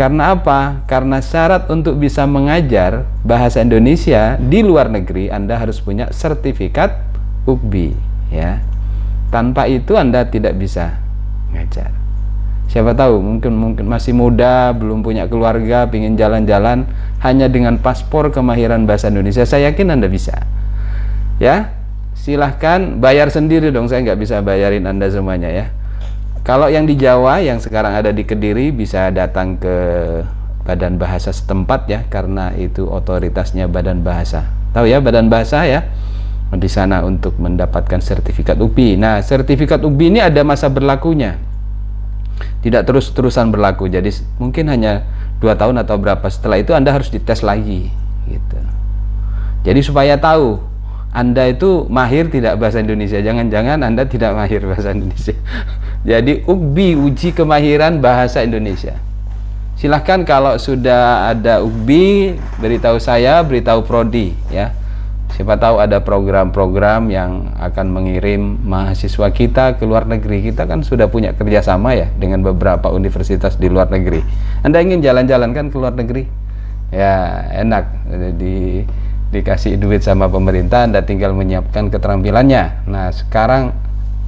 Karena 0.02 0.34
apa? 0.34 0.82
Karena 0.90 1.22
syarat 1.22 1.70
untuk 1.70 2.02
bisa 2.02 2.26
mengajar 2.26 3.06
bahasa 3.22 3.62
Indonesia 3.62 4.42
di 4.42 4.66
luar 4.66 4.90
negeri 4.90 5.30
Anda 5.30 5.62
harus 5.62 5.78
punya 5.78 6.10
sertifikat 6.10 6.98
UKBI 7.46 7.94
ya. 8.34 8.58
Tanpa 9.30 9.70
itu 9.70 9.94
Anda 9.94 10.26
tidak 10.26 10.58
bisa 10.58 10.98
mengajar. 11.54 11.94
Siapa 12.66 12.98
tahu 12.98 13.22
mungkin 13.22 13.54
mungkin 13.54 13.86
masih 13.86 14.18
muda, 14.18 14.74
belum 14.74 15.06
punya 15.06 15.30
keluarga, 15.30 15.86
ingin 15.94 16.18
jalan-jalan 16.18 16.90
hanya 17.22 17.46
dengan 17.46 17.78
paspor 17.78 18.34
kemahiran 18.34 18.90
bahasa 18.90 19.14
Indonesia. 19.14 19.46
Saya 19.46 19.70
yakin 19.70 19.94
Anda 19.94 20.10
bisa 20.10 20.34
ya 21.42 21.74
silahkan 22.14 23.02
bayar 23.02 23.34
sendiri 23.34 23.74
dong 23.74 23.90
saya 23.90 24.06
nggak 24.06 24.22
bisa 24.22 24.46
bayarin 24.46 24.86
anda 24.86 25.10
semuanya 25.10 25.50
ya 25.50 25.66
kalau 26.42 26.74
yang 26.74 26.90
di 26.90 26.98
Jawa 26.98 27.38
yang 27.38 27.62
sekarang 27.62 27.94
ada 27.94 28.10
di 28.10 28.26
Kediri 28.26 28.74
bisa 28.74 29.14
datang 29.14 29.62
ke 29.62 29.78
badan 30.66 30.98
bahasa 30.98 31.30
setempat 31.30 31.86
ya 31.86 32.02
karena 32.10 32.50
itu 32.58 32.90
otoritasnya 32.90 33.70
badan 33.70 34.02
bahasa. 34.02 34.50
Tahu 34.74 34.90
ya 34.90 34.98
badan 34.98 35.30
bahasa 35.30 35.66
ya? 35.70 35.86
Di 36.52 36.68
sana 36.68 37.06
untuk 37.06 37.40
mendapatkan 37.40 38.04
sertifikat 38.04 38.60
UPI 38.60 39.00
nah 39.00 39.24
sertifikat 39.24 39.80
UPI 39.86 40.18
ini 40.18 40.20
ada 40.20 40.42
masa 40.42 40.66
berlakunya. 40.68 41.38
Tidak 42.66 42.90
terus-terusan 42.90 43.54
berlaku. 43.54 43.86
Jadi 43.86 44.10
mungkin 44.42 44.66
hanya 44.70 45.06
dua 45.38 45.54
tahun 45.54 45.82
atau 45.86 45.98
berapa 46.02 46.26
setelah 46.26 46.58
itu 46.58 46.74
anda 46.74 46.90
harus 46.90 47.14
dites 47.14 47.46
lagi 47.46 47.94
gitu. 48.26 48.58
Jadi 49.62 49.80
supaya 49.86 50.18
tahu 50.18 50.72
anda 51.12 51.44
itu 51.52 51.92
mahir 51.92 52.32
tidak 52.32 52.56
bahasa 52.56 52.80
Indonesia. 52.80 53.20
Jangan-jangan 53.20 53.84
Anda 53.84 54.08
tidak 54.08 54.32
mahir 54.32 54.64
bahasa 54.64 54.96
Indonesia. 54.96 55.36
Jadi 56.02 56.42
UKBI 56.50 56.98
uji 56.98 57.30
kemahiran 57.34 58.02
bahasa 58.02 58.42
Indonesia. 58.42 58.98
Silahkan 59.78 60.22
kalau 60.26 60.58
sudah 60.58 61.34
ada 61.34 61.62
UKBI 61.62 62.38
beritahu 62.62 62.98
saya, 62.98 63.42
beritahu 63.46 63.86
prodi 63.86 64.34
ya. 64.50 64.74
Siapa 65.32 65.56
tahu 65.56 65.80
ada 65.80 66.04
program-program 66.04 67.08
yang 67.08 67.56
akan 67.56 67.88
mengirim 67.88 68.60
mahasiswa 68.68 69.32
kita 69.32 69.80
ke 69.80 69.88
luar 69.88 70.04
negeri. 70.04 70.52
Kita 70.52 70.68
kan 70.68 70.84
sudah 70.84 71.08
punya 71.08 71.32
kerjasama 71.32 71.96
ya 71.96 72.12
dengan 72.20 72.44
beberapa 72.44 72.92
universitas 72.92 73.56
di 73.56 73.72
luar 73.72 73.88
negeri. 73.88 74.22
Anda 74.62 74.84
ingin 74.84 75.00
jalan-jalan 75.00 75.56
kan 75.56 75.66
ke 75.72 75.78
luar 75.80 75.96
negeri? 75.96 76.28
Ya 76.92 77.48
enak. 77.64 77.88
Jadi 78.12 78.84
dikasih 79.32 79.80
duit 79.80 80.04
sama 80.04 80.28
pemerintah 80.28 80.84
Anda 80.84 81.02
tinggal 81.08 81.32
menyiapkan 81.32 81.88
keterampilannya 81.88 82.84
nah 82.86 83.08
sekarang 83.16 83.72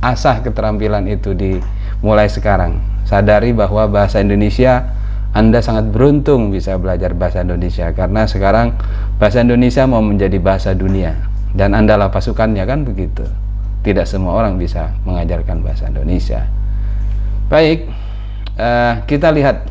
asah 0.04 0.44
keterampilan 0.44 1.08
itu 1.08 1.32
dimulai 1.32 2.28
sekarang. 2.28 2.84
Sadari 3.08 3.56
bahwa 3.56 3.88
bahasa 3.88 4.20
Indonesia 4.20 4.92
Anda 5.34 5.66
sangat 5.66 5.90
beruntung 5.90 6.54
bisa 6.54 6.78
belajar 6.78 7.16
bahasa 7.16 7.42
Indonesia. 7.42 7.90
Karena 7.96 8.28
sekarang 8.28 8.76
bahasa 9.18 9.42
Indonesia 9.42 9.88
mau 9.88 10.04
menjadi 10.04 10.38
bahasa 10.38 10.76
dunia. 10.76 11.16
Dan 11.56 11.74
Anda 11.74 11.98
lah 11.98 12.12
pasukannya 12.12 12.62
kan 12.68 12.86
begitu. 12.86 13.26
Tidak 13.82 14.06
semua 14.06 14.38
orang 14.38 14.60
bisa 14.60 14.94
mengajarkan 15.08 15.66
bahasa 15.66 15.90
Indonesia. 15.90 16.46
Baik 17.50 17.90
uh, 18.60 19.04
kita 19.10 19.34
lihat 19.34 19.66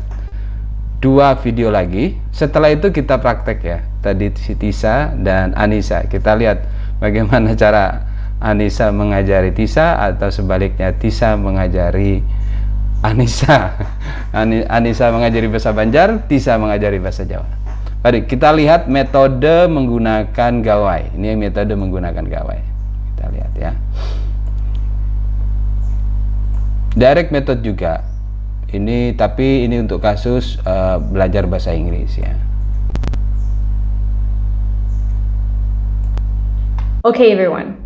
dua 0.99 1.39
video 1.39 1.71
lagi. 1.71 2.19
Setelah 2.35 2.75
itu 2.75 2.91
kita 2.91 3.19
praktek 3.19 3.59
ya. 3.63 3.79
Tadi 4.03 4.35
si 4.35 4.59
Tisa 4.59 5.15
dan 5.15 5.55
Anissa. 5.55 6.03
Kita 6.07 6.35
lihat 6.35 6.63
bagaimana 6.99 7.55
cara 7.61 8.12
Anissa 8.43 8.91
mengajari 8.91 9.55
Tisa 9.55 9.95
atau 9.95 10.27
sebaliknya 10.27 10.91
Tisa 10.91 11.39
mengajari 11.39 12.19
Anissa? 12.99 13.71
Anissa 14.75 15.15
mengajari 15.15 15.47
bahasa 15.47 15.71
Banjar 15.71 16.27
Tisa 16.27 16.59
mengajari 16.59 16.99
bahasa 16.99 17.23
Jawa. 17.23 17.47
Mari 18.03 18.27
kita 18.27 18.51
lihat 18.51 18.91
metode 18.91 19.71
menggunakan 19.71 20.51
gawai. 20.59 21.15
Ini 21.15 21.39
metode 21.39 21.71
menggunakan 21.71 22.27
gawai. 22.27 22.59
Kita 23.15 23.25
lihat 23.31 23.53
ya. 23.55 23.71
Direct 26.99 27.31
method 27.31 27.63
juga. 27.63 28.03
Ini 28.75 29.15
tapi 29.15 29.63
ini 29.63 29.79
untuk 29.79 30.03
kasus 30.03 30.59
uh, 30.67 30.99
belajar 30.99 31.47
bahasa 31.47 31.71
Inggris 31.71 32.19
ya. 32.19 32.35
Okay, 37.07 37.31
everyone. 37.31 37.82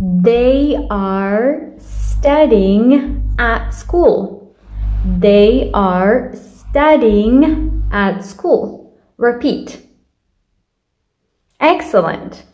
They 0.00 0.86
are 0.90 1.72
studying 1.78 3.34
at 3.38 3.70
school. 3.70 4.56
They 5.04 5.70
are 5.72 6.34
studying 6.34 7.82
at 7.92 8.24
school. 8.24 8.98
Repeat. 9.16 9.86
Excellent. 11.60 12.44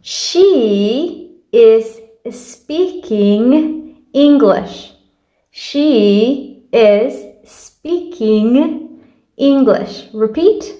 She 0.00 1.42
is 1.52 2.00
speaking 2.30 4.04
English. 4.14 4.92
She 5.50 6.66
is 6.72 7.26
speaking 7.44 9.04
English. 9.36 10.08
Repeat. 10.14 10.74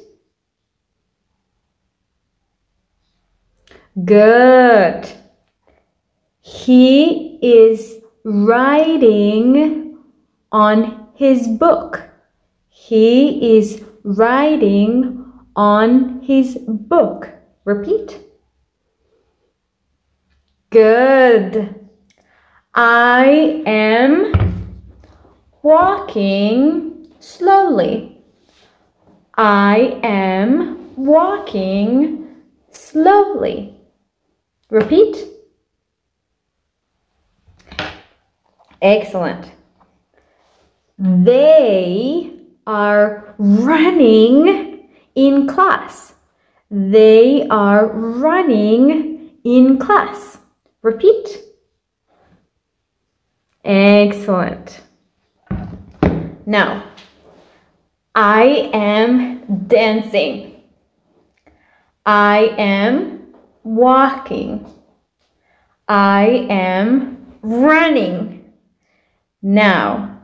Good. 4.05 5.09
He 6.41 7.39
is 7.43 8.01
writing 8.23 9.97
on 10.53 11.09
his 11.15 11.49
book. 11.49 12.03
He 12.69 13.57
is 13.57 13.83
writing 14.05 15.33
on 15.57 16.21
his 16.23 16.59
book. 16.69 17.31
Repeat. 17.65 18.21
Good. 20.71 21.75
I 22.75 23.63
am 23.67 24.75
walking 25.63 27.11
slowly. 27.19 28.23
I 29.37 29.99
am 30.03 30.95
walking 30.95 32.29
slowly. 32.71 33.78
Repeat. 34.71 35.17
Excellent. 38.83 39.53
They 40.99 42.33
are 42.67 43.35
running 43.39 44.91
in 45.15 45.47
class. 45.49 46.15
They 46.71 47.47
are 47.49 47.87
running 47.87 49.31
in 49.45 49.79
class. 49.79 50.39
Repeat. 50.83 51.29
Excellent. 53.65 54.83
Now, 56.45 56.85
I 58.15 58.71
am 58.73 59.67
dancing. 59.67 60.63
I 62.05 62.55
am 62.59 63.18
walking. 63.69 64.67
I 65.87 66.47
am 66.49 67.37
running. 67.43 68.53
Now, 69.43 70.23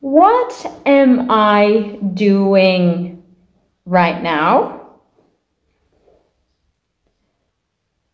what 0.00 0.80
am 0.86 1.30
I 1.30 1.98
doing 2.14 3.22
right 3.84 4.22
now? 4.22 4.98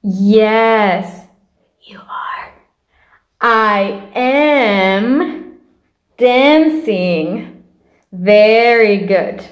Yes, 0.03 1.27
you 1.83 1.99
are. 1.99 2.53
I 3.41 4.11
am 4.15 5.59
dancing. 6.17 7.65
Very 8.13 9.07
good. 9.07 9.45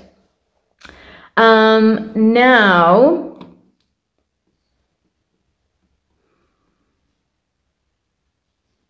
Um, 1.37 2.33
now, 2.33 3.28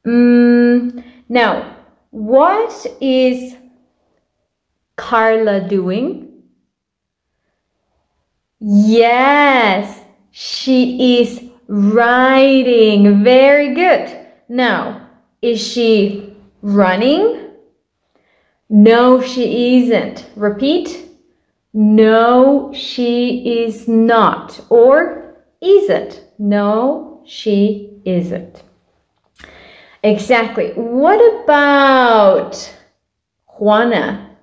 mm, 0.09 1.05
now, 1.29 1.77
what 2.11 2.87
is 3.01 3.57
Carla 4.97 5.69
doing? 5.69 6.29
Yes, 8.61 10.01
she 10.31 11.21
is 11.21 11.45
riding. 11.69 13.23
Very 13.23 13.75
good. 13.75 14.27
Now, 14.49 15.09
is 15.43 15.61
she 15.61 16.35
running? 16.63 17.51
No, 18.69 19.21
she 19.21 19.77
isn't. 19.79 20.29
Repeat. 20.35 21.05
No, 21.73 22.73
she 22.75 23.63
is 23.65 23.87
not. 23.87 24.61
Or 24.71 25.37
isn't. 25.61 26.25
No, 26.39 27.23
she 27.27 28.01
isn't. 28.05 28.63
Exactly. 30.03 30.73
What 30.75 31.21
about 31.43 32.73
Juana? 33.59 34.37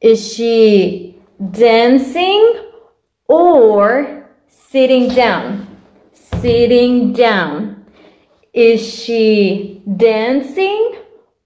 Is 0.00 0.34
she 0.34 1.20
dancing 1.50 2.56
or 3.28 4.28
sitting 4.48 5.08
down? 5.08 5.76
Sitting 6.40 7.12
down. 7.12 7.84
Is 8.52 8.80
she 8.80 9.82
dancing 9.96 10.96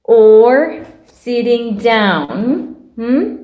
or 0.04 0.86
sitting 1.06 1.78
down? 1.78 2.74
Hmm? 2.94 3.36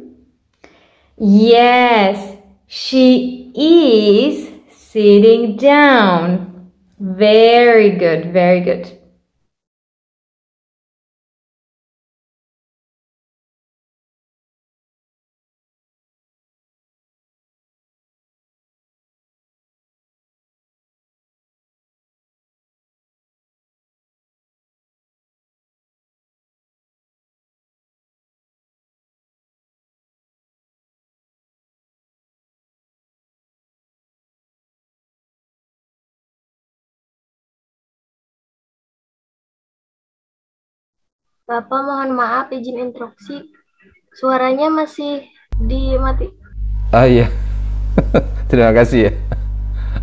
Yes, 1.16 2.36
she 2.66 3.52
is 3.54 4.50
sitting 4.74 5.56
down. 5.56 6.70
Very 6.98 7.90
good, 7.90 8.32
very 8.32 8.60
good. 8.60 9.01
Bapak 41.52 41.84
mohon 41.84 42.16
maaf 42.16 42.48
izin 42.48 42.80
interupsi. 42.80 43.52
Suaranya 44.16 44.72
masih 44.72 45.28
dimati. 45.60 46.32
Oh 46.96 47.04
iya, 47.04 47.28
terima 48.48 48.72
kasih 48.72 49.04
ya. 49.04 49.12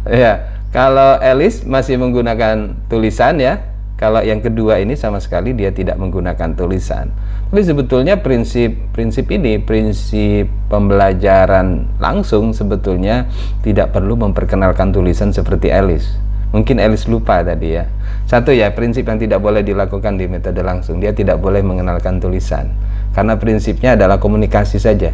Ya, 0.06 0.34
kalau 0.70 1.18
Elis 1.18 1.66
masih 1.66 1.98
menggunakan 1.98 2.78
tulisan 2.86 3.42
ya. 3.42 3.66
Kalau 3.98 4.22
yang 4.22 4.46
kedua 4.46 4.78
ini 4.78 4.94
sama 4.94 5.18
sekali 5.18 5.58
dia 5.58 5.74
tidak 5.74 5.98
menggunakan 5.98 6.54
tulisan. 6.54 7.10
Tapi 7.50 7.66
sebetulnya 7.66 8.22
prinsip-prinsip 8.22 9.26
ini, 9.34 9.58
prinsip 9.58 10.46
pembelajaran 10.70 11.98
langsung 11.98 12.54
sebetulnya 12.54 13.26
tidak 13.66 13.98
perlu 13.98 14.14
memperkenalkan 14.22 14.94
tulisan 14.94 15.34
seperti 15.34 15.74
Elis. 15.74 16.29
Mungkin 16.50 16.82
Elis 16.82 17.06
lupa 17.06 17.46
tadi 17.46 17.78
ya. 17.78 17.86
Satu 18.26 18.50
ya, 18.50 18.74
prinsip 18.74 19.06
yang 19.06 19.22
tidak 19.22 19.42
boleh 19.42 19.62
dilakukan 19.62 20.18
di 20.18 20.26
metode 20.26 20.62
langsung. 20.66 20.98
Dia 20.98 21.14
tidak 21.14 21.38
boleh 21.38 21.62
mengenalkan 21.62 22.18
tulisan. 22.18 22.74
Karena 23.14 23.38
prinsipnya 23.38 23.94
adalah 23.94 24.18
komunikasi 24.18 24.82
saja. 24.82 25.14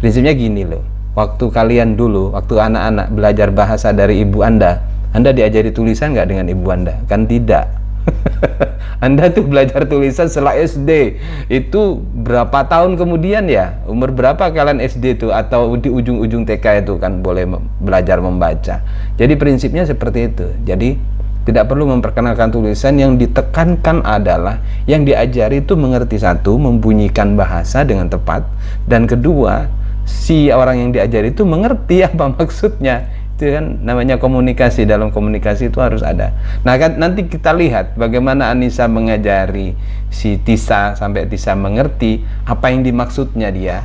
Prinsipnya 0.00 0.36
gini 0.36 0.64
loh. 0.64 0.84
Waktu 1.14 1.46
kalian 1.48 1.94
dulu, 1.94 2.34
waktu 2.34 2.58
anak-anak 2.58 3.06
belajar 3.14 3.48
bahasa 3.54 3.94
dari 3.94 4.24
ibu 4.26 4.42
Anda, 4.42 4.82
Anda 5.14 5.30
diajari 5.30 5.70
tulisan 5.70 6.12
nggak 6.12 6.26
dengan 6.26 6.46
ibu 6.50 6.66
Anda? 6.68 7.00
Kan 7.06 7.30
tidak. 7.30 7.83
Anda 9.04 9.28
tuh 9.28 9.44
belajar 9.44 9.84
tulisan 9.84 10.32
setelah 10.32 10.56
SD 10.56 11.20
itu 11.52 12.00
berapa 12.24 12.64
tahun 12.64 12.96
kemudian 12.96 13.48
ya? 13.52 13.80
Umur 13.84 14.14
berapa 14.14 14.48
kalian 14.48 14.80
SD 14.80 15.20
itu 15.20 15.28
atau 15.28 15.76
di 15.76 15.92
ujung-ujung 15.92 16.48
TK 16.48 16.86
itu 16.86 16.96
kan 16.96 17.20
boleh 17.20 17.44
belajar 17.84 18.20
membaca. 18.24 18.80
Jadi 19.20 19.34
prinsipnya 19.36 19.84
seperti 19.84 20.32
itu. 20.32 20.46
Jadi 20.64 20.96
tidak 21.44 21.68
perlu 21.68 21.84
memperkenalkan 21.88 22.48
tulisan. 22.48 22.96
Yang 22.96 23.28
ditekankan 23.28 24.00
adalah 24.04 24.60
yang 24.88 25.04
diajari 25.04 25.60
itu 25.60 25.76
mengerti 25.76 26.16
satu 26.16 26.56
membunyikan 26.56 27.36
bahasa 27.36 27.84
dengan 27.84 28.08
tepat. 28.08 28.48
Dan 28.88 29.04
kedua 29.04 29.68
si 30.04 30.52
orang 30.52 30.80
yang 30.80 30.90
diajari 30.92 31.32
itu 31.32 31.44
mengerti 31.44 32.04
apa 32.04 32.32
maksudnya 32.36 33.08
itu 33.34 33.50
kan 33.50 33.82
namanya 33.82 34.22
komunikasi. 34.22 34.86
Dalam 34.86 35.10
komunikasi 35.10 35.74
itu 35.74 35.82
harus 35.82 36.06
ada. 36.06 36.30
Nah 36.62 36.78
kan 36.78 36.94
nanti 36.96 37.26
kita 37.26 37.50
lihat 37.50 37.98
bagaimana 37.98 38.54
Anissa 38.54 38.86
mengajari 38.86 39.74
si 40.14 40.38
Tisa 40.38 40.94
sampai 40.94 41.26
Tisa 41.26 41.58
mengerti 41.58 42.22
apa 42.46 42.70
yang 42.70 42.86
dimaksudnya 42.86 43.50
dia 43.50 43.82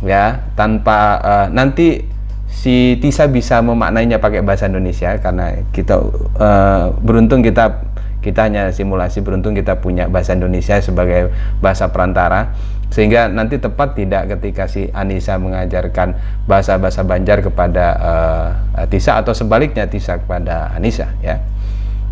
ya. 0.00 0.40
Tanpa 0.56 1.20
uh, 1.20 1.46
nanti 1.52 2.08
si 2.48 2.96
Tisa 3.04 3.28
bisa 3.28 3.60
memaknainya 3.60 4.16
pakai 4.16 4.40
bahasa 4.40 4.64
Indonesia 4.64 5.12
karena 5.20 5.60
kita 5.76 6.00
uh, 6.40 6.96
beruntung 7.04 7.44
kita 7.44 7.84
kita 8.24 8.50
hanya 8.50 8.74
simulasi 8.74 9.22
beruntung 9.22 9.54
kita 9.54 9.78
punya 9.78 10.10
bahasa 10.10 10.34
Indonesia 10.34 10.82
sebagai 10.82 11.30
bahasa 11.62 11.94
perantara 11.94 12.50
sehingga 12.96 13.28
nanti 13.28 13.60
tepat 13.60 13.92
tidak 13.92 14.32
ketika 14.32 14.64
si 14.64 14.88
Anissa 14.88 15.36
mengajarkan 15.36 16.16
bahasa-bahasa 16.48 17.04
Banjar 17.04 17.44
kepada 17.44 17.86
uh, 18.00 18.88
Tisa 18.88 19.20
atau 19.20 19.36
sebaliknya 19.36 19.84
Tisa 19.84 20.16
kepada 20.16 20.72
Anissa 20.72 21.12
ya. 21.20 21.36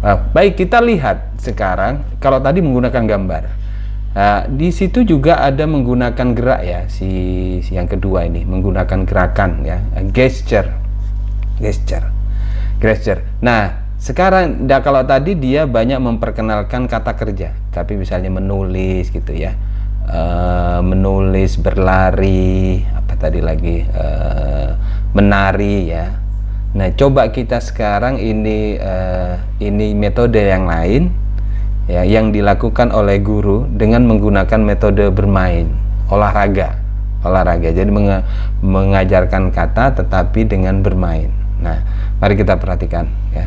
Uh, 0.05 0.21
baik 0.37 0.61
kita 0.61 0.85
lihat 0.85 1.41
sekarang 1.41 2.05
kalau 2.21 2.37
tadi 2.37 2.61
menggunakan 2.61 3.01
gambar. 3.01 3.65
Uh, 4.13 4.45
di 4.53 4.69
situ 4.77 5.09
juga 5.09 5.41
ada 5.41 5.65
menggunakan 5.65 6.37
gerak 6.37 6.61
ya 6.63 6.81
si, 6.87 7.09
si 7.65 7.75
yang 7.75 7.89
kedua 7.89 8.29
ini 8.29 8.45
menggunakan 8.45 9.09
gerakan 9.09 9.65
ya 9.65 9.81
gesture. 10.13 10.69
Gesture. 11.65 12.13
Gesture. 12.77 13.25
Nah 13.41 13.89
sekarang 13.97 14.69
kalau 14.85 15.01
tadi 15.09 15.33
dia 15.33 15.65
banyak 15.65 15.97
memperkenalkan 15.97 16.85
kata 16.85 17.17
kerja 17.17 17.57
tapi 17.73 17.97
misalnya 17.97 18.29
menulis 18.29 19.09
gitu 19.09 19.33
ya 19.33 19.57
uh, 20.09 20.81
menulis 20.85 21.57
berlari 21.61 22.83
apa 22.93 23.15
tadi 23.17 23.41
lagi 23.41 23.85
uh, 23.85 24.77
menari 25.15 25.89
ya. 25.89 26.21
Nah 26.75 26.91
coba 26.99 27.31
kita 27.31 27.63
sekarang 27.63 28.19
ini 28.19 28.77
uh, 28.83 29.39
ini 29.63 29.95
metode 29.95 30.43
yang 30.43 30.67
lain 30.67 31.15
ya 31.87 32.03
yang 32.03 32.35
dilakukan 32.35 32.91
oleh 32.91 33.23
guru 33.23 33.69
dengan 33.71 34.03
menggunakan 34.11 34.61
metode 34.61 35.07
bermain 35.15 35.71
olahraga. 36.11 36.81
Olahraga. 37.25 37.73
Jadi 37.73 37.89
meng 37.89 38.21
mengajarkan 38.61 39.55
kata 39.55 39.97
tetapi 40.03 40.45
dengan 40.45 40.83
bermain. 40.85 41.31
Nah 41.63 41.81
mari 42.21 42.35
kita 42.37 42.59
perhatikan 42.59 43.09
ya. 43.33 43.47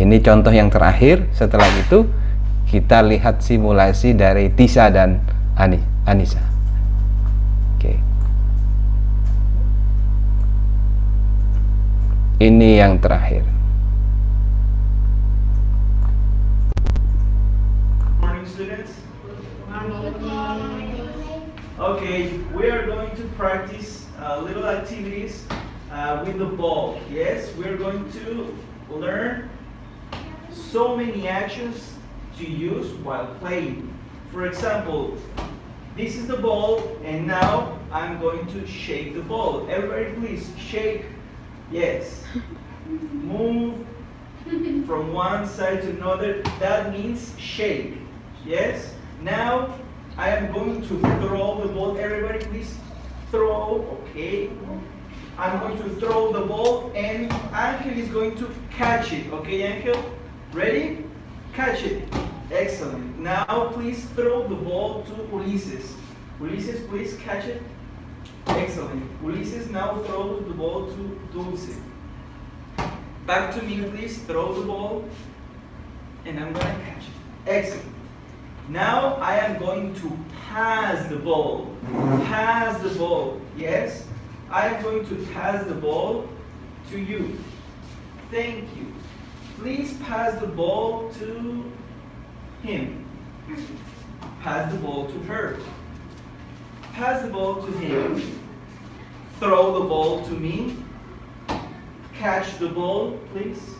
Ini 0.00 0.16
contoh 0.24 0.48
yang 0.48 0.72
terakhir. 0.72 1.28
Setelah 1.36 1.68
itu 1.76 2.08
kita 2.70 3.02
lihat 3.02 3.42
simulasi 3.42 4.14
dari 4.14 4.46
Tisa 4.54 4.86
dan 4.94 5.18
Ani, 5.58 5.82
Anissa. 6.06 6.38
Oke. 7.74 7.98
Ini 12.38 12.70
yang 12.78 13.02
terakhir. 13.02 13.42
Morning, 18.22 18.46
students. 18.46 18.94
Okay, 21.80 22.38
we 22.54 22.70
are 22.70 22.86
going 22.86 23.10
to 23.18 23.26
practice 23.34 24.06
uh, 24.22 24.38
little 24.46 24.70
activities 24.70 25.42
uh, 25.90 26.22
with 26.22 26.38
the 26.38 26.46
ball. 26.46 27.02
Yes, 27.10 27.50
we're 27.58 27.80
going 27.80 28.06
to 28.22 28.54
learn 28.92 29.50
so 30.52 30.94
many 30.94 31.26
actions 31.26 31.99
to 32.40 32.50
use 32.50 32.92
while 33.04 33.26
playing. 33.40 33.92
For 34.32 34.46
example, 34.46 35.16
this 35.96 36.16
is 36.16 36.26
the 36.26 36.36
ball, 36.36 36.96
and 37.04 37.26
now 37.26 37.78
I'm 37.92 38.20
going 38.20 38.46
to 38.48 38.66
shake 38.66 39.14
the 39.14 39.22
ball. 39.22 39.68
Everybody, 39.68 40.12
please 40.14 40.50
shake. 40.58 41.04
Yes. 41.70 42.24
Move 42.86 43.86
from 44.86 45.12
one 45.12 45.46
side 45.46 45.82
to 45.82 45.90
another. 45.90 46.42
That 46.58 46.92
means 46.92 47.34
shake. 47.38 47.94
Yes. 48.44 48.94
Now 49.20 49.78
I 50.16 50.30
am 50.30 50.52
going 50.52 50.80
to 50.82 50.98
throw 51.20 51.60
the 51.60 51.72
ball. 51.72 51.98
Everybody, 51.98 52.44
please 52.46 52.74
throw. 53.30 53.98
Okay. 54.00 54.50
I'm 55.36 55.58
going 55.60 55.76
to 55.78 55.88
throw 56.00 56.32
the 56.32 56.46
ball, 56.46 56.92
and 56.94 57.30
Ankel 57.52 57.96
is 57.96 58.08
going 58.08 58.36
to 58.36 58.50
catch 58.70 59.12
it. 59.12 59.30
Okay, 59.32 59.60
Ankel? 59.60 60.02
Ready? 60.52 61.09
Catch 61.52 61.82
it. 61.82 62.08
Excellent. 62.50 63.18
Now 63.18 63.70
please 63.72 64.04
throw 64.16 64.46
the 64.48 64.54
ball 64.54 65.02
to 65.04 65.12
Ulises. 65.12 65.92
Ulises, 66.40 66.88
please 66.88 67.16
catch 67.18 67.44
it. 67.44 67.62
Excellent. 68.46 69.22
Ulises 69.22 69.70
now 69.70 69.98
throw 70.02 70.40
the 70.40 70.54
ball 70.54 70.86
to 70.86 71.20
Dulce. 71.32 71.76
Back 73.26 73.54
to 73.54 73.62
me, 73.62 73.82
please. 73.90 74.18
Throw 74.22 74.54
the 74.54 74.66
ball. 74.66 75.04
And 76.24 76.40
I'm 76.40 76.52
gonna 76.52 76.80
catch 76.84 77.04
it. 77.04 77.48
Excellent. 77.50 77.94
Now 78.68 79.14
I 79.16 79.36
am 79.36 79.58
going 79.58 79.94
to 79.96 80.18
pass 80.48 81.08
the 81.08 81.16
ball. 81.16 81.74
Pass 82.26 82.80
the 82.82 82.90
ball. 82.98 83.40
Yes? 83.56 84.06
I 84.50 84.66
am 84.68 84.82
going 84.82 85.06
to 85.06 85.26
pass 85.32 85.64
the 85.66 85.74
ball 85.74 86.28
to 86.90 86.98
you. 86.98 87.38
Thank 88.30 88.76
you. 88.76 88.89
Please 89.60 89.92
pass 89.98 90.40
the 90.40 90.46
ball 90.46 91.10
to 91.18 91.70
him. 92.62 93.04
Pass 94.40 94.72
the 94.72 94.78
ball 94.78 95.06
to 95.06 95.18
her. 95.24 95.58
Pass 96.94 97.20
the 97.20 97.28
ball 97.28 97.56
to 97.56 97.70
him. 97.72 98.40
Throw 99.38 99.78
the 99.78 99.86
ball 99.86 100.24
to 100.24 100.32
me. 100.32 100.76
Catch 102.14 102.56
the 102.56 102.70
ball, 102.70 103.18
please. 103.32 103.74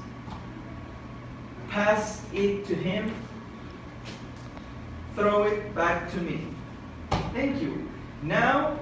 Pass 1.70 2.26
it 2.35 2.66
to 2.66 2.74
him. 2.74 3.14
Throw 5.16 5.45
it 5.45 5.74
back 5.74 6.11
to 6.11 6.18
me. 6.18 6.47
Thank 7.33 7.62
you. 7.62 7.89
Now, 8.22 8.78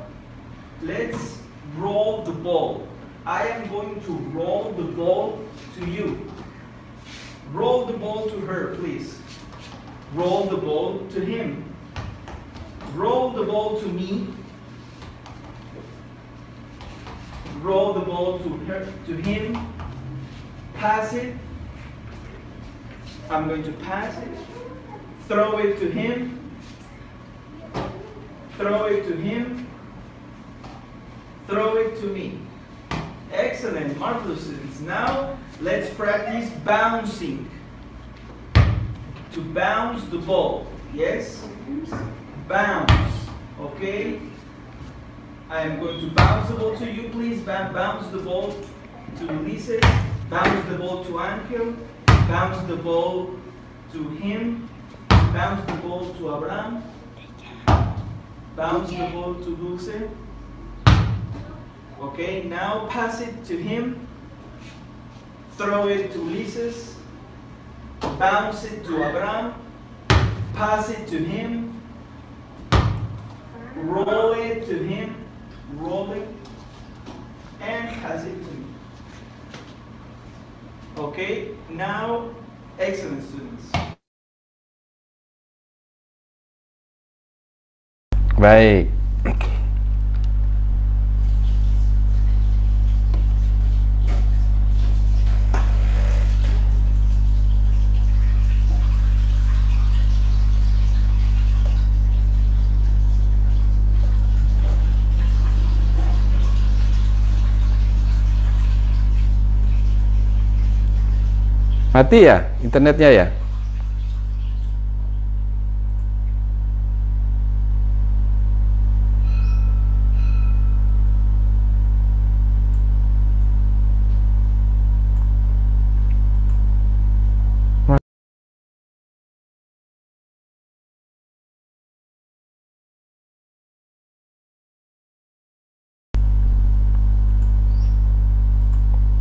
let's 0.83 1.39
roll 1.77 2.23
the 2.23 2.33
ball. 2.33 2.89
I 3.25 3.47
am 3.47 3.69
going 3.69 4.01
to 4.01 4.13
roll 4.37 4.73
the 4.73 4.83
ball 4.83 5.39
to 5.77 5.89
you. 5.89 6.29
Roll 7.53 7.87
the 7.87 7.95
ball 7.95 8.29
to 8.29 8.41
her, 8.41 8.75
please. 8.77 9.19
Roll 10.15 10.45
the 10.45 10.57
ball 10.57 11.07
to 11.11 11.21
him. 11.21 11.65
Roll 12.95 13.31
the 13.31 13.45
ball 13.45 13.81
to 13.81 13.87
me. 13.87 14.29
Roll 17.61 17.95
the 17.95 18.01
ball 18.01 18.39
to 18.41 18.49
her, 18.49 18.93
to 19.07 19.17
him. 19.17 19.59
Pass 20.75 21.13
it. 21.15 21.35
I'm 23.31 23.49
going 23.49 23.63
to 23.65 23.73
pass 23.73 24.17
it. 24.23 24.29
Throw 25.27 25.59
it 25.59 25.79
to 25.81 25.91
him. 25.91 26.39
Throw 28.57 28.85
it 28.87 29.07
to 29.07 29.17
him. 29.17 29.67
Throw 31.47 31.77
it 31.77 32.01
to 32.01 32.07
me. 32.07 32.39
Excellent, 33.33 33.97
students. 34.37 34.81
Now 34.81 35.39
let's 35.61 35.93
practice 35.95 36.51
bouncing. 36.65 37.51
To 39.33 39.41
bounce 39.43 40.05
the 40.05 40.19
ball. 40.19 40.67
Yes? 40.95 41.47
Bounce. 42.49 43.13
Okay? 43.61 44.21
I 45.51 45.63
am 45.63 45.81
going 45.81 46.01
to 46.01 46.11
bounce 46.15 46.49
the 46.49 46.57
ball 46.57 46.77
to 46.77 46.91
you, 46.91 47.09
please. 47.11 47.41
Bounce 47.43 48.07
the 48.09 48.19
ball 48.19 48.55
to 49.19 49.25
Ulises. 49.27 49.81
Bounce 50.31 50.69
the 50.69 50.79
ball 50.79 51.05
to 51.05 51.21
Angel. 51.21 51.77
Bounce 52.07 52.67
the 52.69 52.77
ball 52.77 53.31
to 53.93 54.09
him. 54.11 54.69
Bounce 55.09 55.65
the 55.71 55.77
ball 55.79 56.15
to 56.15 56.37
Abraham. 56.37 56.83
Bounce 58.57 58.91
the 58.91 59.09
ball 59.13 59.35
to 59.35 59.57
Dulce. 59.57 60.09
Okay, 62.01 62.45
now 62.45 62.87
pass 62.89 63.21
it 63.21 63.45
to 63.45 63.57
him. 63.57 64.08
Throw 65.59 65.89
it 65.89 66.13
to 66.13 66.19
Ulises. 66.19 66.95
Bounce 68.17 68.63
it 68.63 68.85
to 68.85 69.05
Abraham. 69.05 69.55
Pass 70.55 70.89
it 70.91 71.09
to 71.09 71.19
him. 71.19 71.83
Roll 73.75 74.35
it 74.35 74.67
to 74.67 74.79
him. 74.79 75.17
Roll 75.75 76.13
it. 76.13 76.29
And 77.61 77.89
pass 78.01 78.23
it 78.25 78.35
to 78.35 78.51
me. 78.55 78.65
Okay, 80.97 81.49
now, 81.71 82.31
excellent 82.79 83.25
students. 83.25 83.73
Baik. 88.39 88.91
Mati 111.99 112.23
ya 112.31 112.47
internetnya 112.63 113.11
ya? 113.11 113.27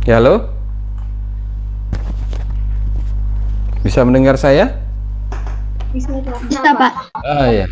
Ya, 0.06 0.22
halo? 0.22 0.57
Bisa 3.88 4.04
mendengar 4.04 4.36
saya? 4.36 4.76
Bisa, 5.96 6.12
Pak. 6.12 6.36
Bisa, 6.44 6.76
Pak. 6.76 6.92
Ah 7.24 7.48
ya. 7.48 7.64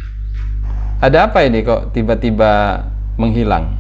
Ada 1.05 1.29
apa 1.29 1.45
ini 1.45 1.61
kok 1.61 1.93
tiba-tiba 1.93 2.81
menghilang? 3.21 3.77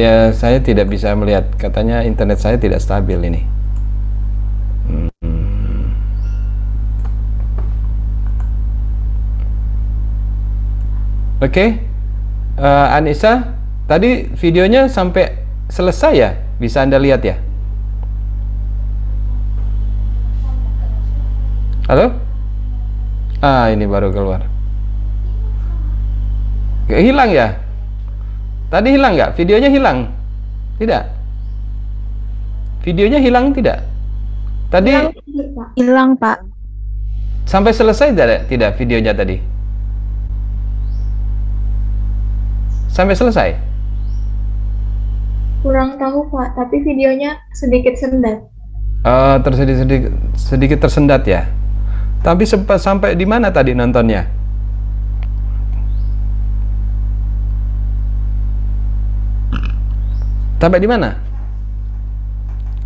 Ya, 0.00 0.32
saya 0.32 0.64
tidak 0.64 0.88
bisa 0.88 1.12
melihat. 1.12 1.52
Katanya 1.60 2.00
internet 2.00 2.40
saya 2.40 2.56
tidak 2.56 2.80
stabil 2.80 3.28
ini. 3.28 3.44
Hmm. 4.88 5.12
Oke, 11.44 11.76
Eh, 12.54 12.86
Anissa, 12.94 13.58
tadi 13.90 14.30
videonya 14.38 14.86
sampai 14.86 15.44
selesai 15.68 16.12
ya? 16.14 16.30
Bisa 16.62 16.86
Anda 16.86 17.02
lihat 17.02 17.20
ya? 17.26 17.36
Halo? 21.88 22.16
Ah, 23.44 23.68
ini 23.68 23.84
baru 23.84 24.08
keluar. 24.08 24.40
Gak 26.88 27.00
hilang 27.00 27.30
ya? 27.32 27.56
Tadi 28.72 28.88
hilang 28.96 29.12
nggak? 29.16 29.36
Videonya 29.36 29.68
hilang? 29.68 29.98
Tidak. 30.80 31.02
Videonya 32.84 33.20
hilang 33.20 33.52
tidak? 33.56 33.84
Tadi 34.68 34.90
Hilang, 35.76 36.16
Pak. 36.18 36.38
sampai 37.44 37.72
selesai 37.76 38.12
tidak? 38.16 38.48
Tidak 38.48 38.70
videonya 38.80 39.12
tadi? 39.12 39.36
Sampai 42.88 43.14
selesai? 43.18 43.48
Kurang 45.64 45.96
tahu, 45.98 46.28
Pak. 46.30 46.54
Tapi 46.54 46.76
videonya 46.84 47.40
sedikit 47.56 47.94
sendat. 47.98 48.38
Eh, 49.04 49.36
tersedikit 49.44 49.78
sedikit, 49.84 50.12
sedikit 50.34 50.78
tersendat 50.80 51.22
ya. 51.28 51.44
Tapi 52.24 52.48
sempat 52.48 52.80
sampai 52.80 53.12
di 53.12 53.28
mana 53.28 53.52
tadi 53.52 53.76
nontonnya? 53.76 54.24
Sampai 60.56 60.80
di 60.80 60.88
mana? 60.88 61.12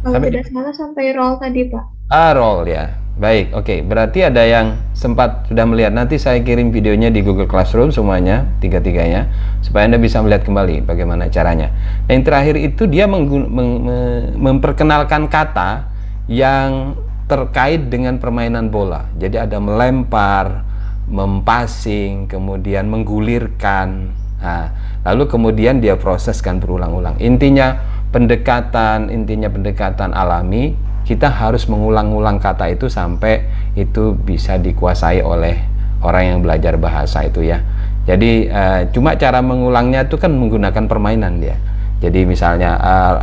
Kalau 0.03 0.18
Sampai- 0.18 0.30
tidak 0.34 0.47
salah 0.51 0.74
sampai 0.74 1.05
roll 1.14 1.39
tadi 1.39 1.70
Pak. 1.70 1.84
Ah, 2.11 2.34
roll 2.34 2.66
ya. 2.66 2.99
Baik, 3.18 3.51
oke. 3.51 3.82
Berarti 3.82 4.22
ada 4.22 4.43
yang 4.47 4.78
sempat 4.95 5.47
sudah 5.51 5.66
melihat. 5.66 5.91
Nanti 5.91 6.18
saya 6.22 6.39
kirim 6.39 6.70
videonya 6.70 7.11
di 7.11 7.18
Google 7.22 7.51
Classroom 7.51 7.91
semuanya, 7.91 8.47
tiga-tiganya, 8.62 9.26
supaya 9.59 9.91
Anda 9.91 9.99
bisa 9.99 10.22
melihat 10.22 10.47
kembali 10.47 10.86
bagaimana 10.86 11.26
caranya. 11.26 11.74
Nah, 12.07 12.14
yang 12.14 12.22
terakhir 12.22 12.55
itu 12.59 12.86
dia 12.86 13.11
meng- 13.11 13.26
me- 13.26 14.30
memperkenalkan 14.39 15.26
kata 15.26 15.91
yang 16.30 16.95
terkait 17.28 17.92
dengan 17.92 18.16
permainan 18.16 18.72
bola. 18.72 19.04
Jadi 19.20 19.36
ada 19.36 19.60
melempar, 19.60 20.64
mempassing, 21.06 22.24
kemudian 22.24 22.88
menggulirkan. 22.88 24.16
Nah, 24.40 24.66
lalu 25.04 25.28
kemudian 25.28 25.84
dia 25.84 26.00
proseskan 26.00 26.56
berulang-ulang. 26.56 27.20
Intinya 27.20 27.76
pendekatan, 28.08 29.12
intinya 29.12 29.52
pendekatan 29.52 30.16
alami, 30.16 30.72
kita 31.04 31.28
harus 31.28 31.68
mengulang-ulang 31.68 32.40
kata 32.40 32.72
itu 32.72 32.88
sampai 32.88 33.44
itu 33.76 34.16
bisa 34.16 34.56
dikuasai 34.56 35.20
oleh 35.20 35.56
orang 36.00 36.24
yang 36.24 36.38
belajar 36.40 36.80
bahasa 36.80 37.28
itu 37.28 37.44
ya. 37.44 37.60
Jadi 38.08 38.48
eh, 38.48 38.80
cuma 38.96 39.20
cara 39.20 39.44
mengulangnya 39.44 40.08
itu 40.08 40.16
kan 40.16 40.32
menggunakan 40.32 40.88
permainan 40.88 41.44
dia. 41.44 41.60
Jadi 42.00 42.24
misalnya 42.24 42.76
eh, 42.80 43.16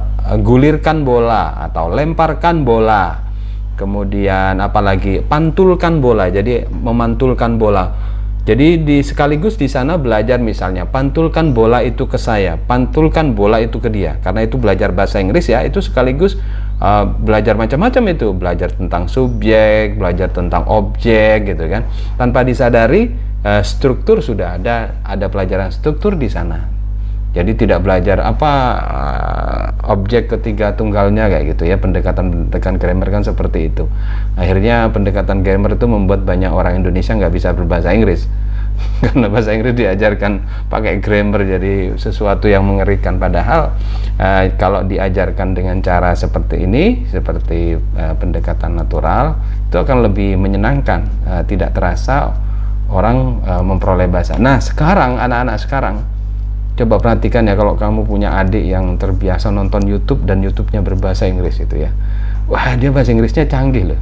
gulirkan 0.45 1.01
bola 1.01 1.57
atau 1.69 1.89
lemparkan 1.89 2.61
bola 2.61 3.24
kemudian 3.75 4.59
apalagi 4.59 5.23
pantulkan 5.23 5.99
bola 5.99 6.31
jadi 6.31 6.67
memantulkan 6.67 7.59
bola. 7.59 8.15
Jadi 8.45 8.85
di 8.85 9.01
sekaligus 9.01 9.57
di 9.57 9.65
sana 9.65 9.97
belajar 9.97 10.37
misalnya 10.37 10.85
pantulkan 10.85 11.49
bola 11.49 11.81
itu 11.81 12.05
ke 12.05 12.21
saya 12.21 12.61
pantulkan 12.61 13.33
bola 13.33 13.57
itu 13.57 13.81
ke 13.81 13.89
dia. 13.89 14.21
Karena 14.21 14.45
itu 14.45 14.61
belajar 14.61 14.93
bahasa 14.93 15.17
Inggris 15.17 15.49
ya 15.49 15.65
itu 15.65 15.81
sekaligus 15.81 16.37
uh, 16.77 17.09
belajar 17.09 17.57
macam-macam 17.57 18.13
itu. 18.13 18.37
Belajar 18.37 18.69
tentang 18.69 19.09
subjek 19.09 19.97
belajar 19.97 20.29
tentang 20.29 20.61
objek 20.69 21.57
gitu 21.57 21.65
kan. 21.65 21.89
Tanpa 22.21 22.45
disadari 22.45 23.09
uh, 23.41 23.65
struktur 23.65 24.21
sudah 24.21 24.61
ada 24.61 25.01
ada 25.01 25.25
pelajaran 25.25 25.73
struktur 25.73 26.13
di 26.13 26.29
sana 26.29 26.74
jadi 27.35 27.51
tidak 27.51 27.83
belajar 27.83 28.23
apa 28.23 28.51
uh, 28.79 29.91
objek 29.91 30.31
ketiga 30.31 30.71
tunggalnya 30.71 31.27
kayak 31.27 31.51
gitu 31.51 31.67
ya. 31.67 31.75
Pendekatan 31.75 32.47
pendekatan 32.47 32.79
grammar 32.79 33.11
kan 33.11 33.27
seperti 33.27 33.67
itu. 33.67 33.91
Akhirnya 34.39 34.87
pendekatan 34.95 35.43
grammar 35.43 35.75
itu 35.75 35.83
membuat 35.83 36.23
banyak 36.23 36.47
orang 36.47 36.79
Indonesia 36.79 37.11
nggak 37.11 37.35
bisa 37.35 37.51
berbahasa 37.51 37.91
Inggris. 37.91 38.31
Karena 39.03 39.27
bahasa 39.27 39.51
Inggris 39.51 39.75
diajarkan 39.75 40.47
pakai 40.71 41.03
grammar 41.03 41.43
jadi 41.43 41.99
sesuatu 41.99 42.47
yang 42.47 42.63
mengerikan. 42.63 43.19
Padahal 43.19 43.75
uh, 44.15 44.43
kalau 44.55 44.87
diajarkan 44.87 45.59
dengan 45.59 45.83
cara 45.83 46.15
seperti 46.15 46.63
ini 46.63 47.03
seperti 47.11 47.75
uh, 47.75 48.15
pendekatan 48.15 48.79
natural 48.79 49.35
itu 49.67 49.75
akan 49.75 50.07
lebih 50.07 50.39
menyenangkan. 50.39 51.03
Uh, 51.27 51.43
tidak 51.43 51.75
terasa 51.75 52.31
orang 52.87 53.41
memperoleh 53.65 54.05
bahasa. 54.05 54.37
Nah 54.37 54.61
sekarang 54.61 55.17
anak-anak 55.17 55.57
sekarang 55.57 56.14
coba 56.75 56.99
perhatikan 56.99 57.47
ya 57.47 57.55
kalau 57.55 57.79
kamu 57.79 58.03
punya 58.03 58.35
adik 58.35 58.67
yang 58.67 58.99
terbiasa 58.99 59.47
nonton 59.47 59.87
YouTube 59.87 60.27
dan 60.27 60.43
YouTube-nya 60.43 60.83
berbahasa 60.83 61.23
Inggris 61.23 61.55
itu 61.63 61.87
ya. 61.87 61.91
Wah 62.51 62.75
dia 62.75 62.91
bahasa 62.91 63.15
Inggrisnya 63.15 63.47
canggih 63.47 63.95
loh. 63.95 64.01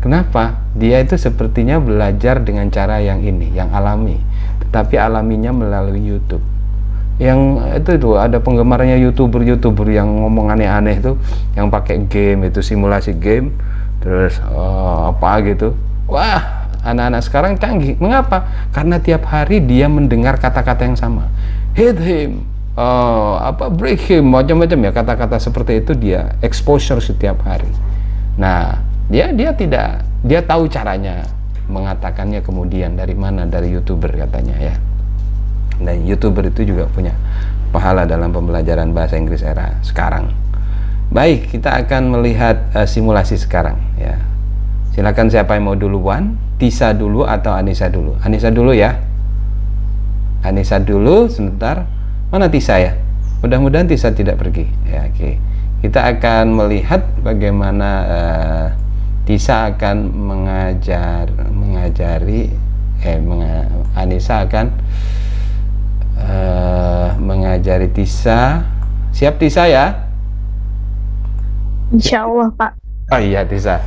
Kenapa? 0.00 0.56
Dia 0.78 1.02
itu 1.02 1.18
sepertinya 1.20 1.76
belajar 1.76 2.40
dengan 2.40 2.70
cara 2.72 3.02
yang 3.02 3.20
ini 3.20 3.52
yang 3.52 3.68
alami. 3.74 4.16
Tetapi 4.64 4.96
alaminya 4.96 5.50
melalui 5.52 6.00
YouTube. 6.00 6.40
Yang 7.20 7.60
itu 7.76 7.90
tuh 8.00 8.16
ada 8.16 8.40
penggemarnya 8.40 8.96
youtuber-youtuber 8.96 9.84
yang 9.92 10.08
ngomong 10.24 10.56
aneh-aneh 10.56 11.04
tuh 11.04 11.20
yang 11.52 11.68
pakai 11.68 12.08
game 12.08 12.48
itu 12.48 12.64
simulasi 12.64 13.12
game 13.12 13.52
terus 14.00 14.40
eh, 14.40 15.00
apa 15.10 15.42
gitu. 15.44 15.74
Wah 16.08 16.70
anak-anak 16.80 17.20
sekarang 17.26 17.52
canggih. 17.60 17.98
Mengapa? 18.00 18.70
Karena 18.72 18.96
tiap 19.02 19.28
hari 19.28 19.60
dia 19.60 19.90
mendengar 19.90 20.40
kata-kata 20.40 20.86
yang 20.86 20.96
sama 20.96 21.28
hit 21.74 21.98
him 21.98 22.44
eh, 22.74 23.34
apa 23.40 23.70
break 23.70 24.00
him 24.10 24.30
macam-macam 24.30 24.78
ya 24.88 24.90
kata-kata 24.94 25.36
seperti 25.38 25.82
itu 25.84 25.92
dia 25.94 26.34
exposure 26.42 26.98
setiap 27.02 27.42
hari. 27.46 27.70
Nah 28.38 28.80
dia 29.10 29.34
dia 29.34 29.50
tidak 29.54 30.06
dia 30.22 30.40
tahu 30.44 30.70
caranya 30.70 31.26
mengatakannya 31.70 32.42
kemudian 32.42 32.98
dari 32.98 33.14
mana 33.14 33.46
dari 33.46 33.70
youtuber 33.74 34.10
katanya 34.10 34.56
ya. 34.58 34.74
Dan 35.80 36.04
youtuber 36.04 36.44
itu 36.44 36.68
juga 36.68 36.84
punya 36.92 37.16
pahala 37.72 38.04
dalam 38.04 38.34
pembelajaran 38.34 38.92
bahasa 38.92 39.16
Inggris 39.16 39.40
era 39.40 39.78
sekarang. 39.80 40.28
Baik 41.10 41.50
kita 41.50 41.74
akan 41.86 42.18
melihat 42.18 42.70
eh, 42.74 42.86
simulasi 42.86 43.38
sekarang 43.38 43.78
ya. 43.98 44.18
Silakan 44.90 45.30
siapa 45.30 45.54
yang 45.54 45.70
mau 45.70 45.78
duluan 45.78 46.34
Tisa 46.58 46.92
dulu 46.92 47.24
atau 47.24 47.56
Anissa 47.56 47.88
dulu? 47.88 48.18
Anissa 48.20 48.52
dulu 48.52 48.74
ya 48.74 49.00
Anissa 50.40 50.80
dulu 50.80 51.28
sebentar 51.28 51.84
mana 52.32 52.48
Tisa 52.48 52.80
ya 52.80 52.96
mudah-mudahan 53.44 53.88
Tisa 53.88 54.12
tidak 54.12 54.40
pergi 54.40 54.68
ya 54.88 55.08
oke 55.08 55.36
kita 55.80 56.00
akan 56.16 56.44
melihat 56.56 57.02
bagaimana 57.24 57.90
eh, 58.08 58.66
Tisa 59.28 59.72
akan 59.72 59.96
mengajar 60.10 61.28
mengajari 61.52 62.52
eh 63.00 63.16
menga, 63.20 63.68
Anissa 63.96 64.44
akan 64.44 64.66
eh, 66.20 67.08
mengajari 67.20 67.88
Tisa 67.92 68.64
siap 69.12 69.36
Tisa 69.40 69.68
ya 69.68 70.10
Insya 71.90 72.22
Allah 72.22 72.54
Pak. 72.54 72.70
Oh 73.10 73.18
iya 73.18 73.42
Tisa. 73.42 73.82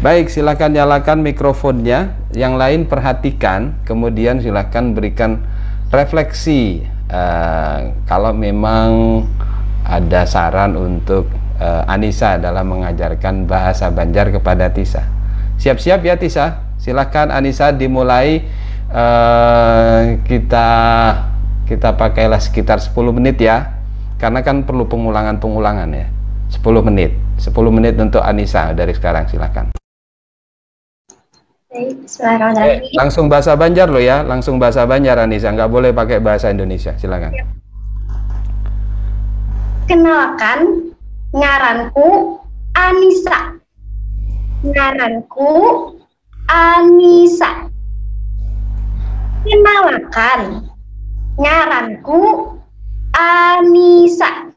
Baik, 0.00 0.32
silakan 0.32 0.72
nyalakan 0.72 1.20
mikrofonnya. 1.20 2.16
Yang 2.32 2.54
lain 2.56 2.80
perhatikan, 2.88 3.76
kemudian 3.84 4.40
silakan 4.40 4.96
berikan 4.96 5.44
refleksi. 5.90 6.86
Eh, 7.10 7.78
kalau 8.06 8.30
memang 8.30 9.22
ada 9.82 10.22
saran 10.26 10.78
untuk 10.78 11.26
eh, 11.58 11.82
Anissa 11.90 12.38
dalam 12.38 12.70
mengajarkan 12.70 13.50
bahasa 13.50 13.90
Banjar 13.90 14.30
kepada 14.30 14.70
Tisa. 14.70 15.06
Siap-siap 15.58 16.00
ya 16.06 16.14
Tisa. 16.16 16.62
Silakan 16.80 17.34
Anissa 17.34 17.74
dimulai. 17.74 18.42
Eh, 18.90 20.02
kita 20.26 20.68
kita 21.66 21.94
pakailah 21.94 22.42
sekitar 22.42 22.82
10 22.82 23.14
menit 23.14 23.38
ya. 23.38 23.78
Karena 24.18 24.42
kan 24.42 24.66
perlu 24.66 24.86
pengulangan-pengulangan 24.90 25.90
ya. 25.94 26.06
10 26.50 26.82
menit 26.82 27.14
10 27.38 27.54
menit 27.70 27.94
untuk 27.96 28.20
Anissa 28.20 28.74
dari 28.74 28.92
sekarang 28.92 29.30
silakan 29.30 29.79
Baik, 31.70 31.86
eh, 31.86 31.94
Bismillahirrahmanirrahim. 32.02 32.98
langsung 32.98 33.30
bahasa 33.30 33.54
Banjar 33.54 33.86
lo 33.86 34.02
ya 34.02 34.26
langsung 34.26 34.58
bahasa 34.58 34.82
Banjar 34.90 35.22
Anissa 35.22 35.54
nggak 35.54 35.70
boleh 35.70 35.94
pakai 35.94 36.18
bahasa 36.18 36.50
Indonesia 36.50 36.98
silakan 36.98 37.30
Kenalkan, 39.90 40.94
ngaranku 41.34 42.38
Anissa. 42.78 43.58
Ngaranku 44.62 45.50
Anissa. 46.46 47.66
Kenalkan, 49.42 50.70
ngaranku 51.34 52.22
Anissa. 53.18 54.54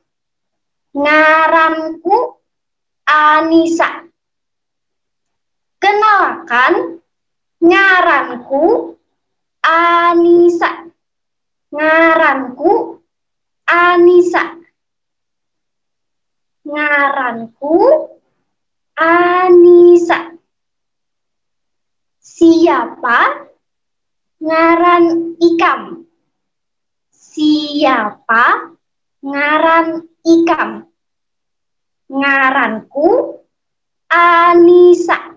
Ngaranku 0.94 2.38
Anissa. 3.10 3.90
Kenalkan, 5.82 7.02
ngaranku 7.64 9.00
Anissa. 9.64 10.92
Ngaranku 11.72 13.00
Anissa. 13.64 14.44
Ngaranku 16.68 17.76
Anissa. 19.00 20.20
Siapa 22.20 23.20
ngaran 24.44 25.40
ikam? 25.40 26.04
Siapa 27.16 28.76
ngaran 29.24 29.88
ikam? 30.28 30.92
Ngaranku 32.12 33.08
Anissa. 34.12 35.33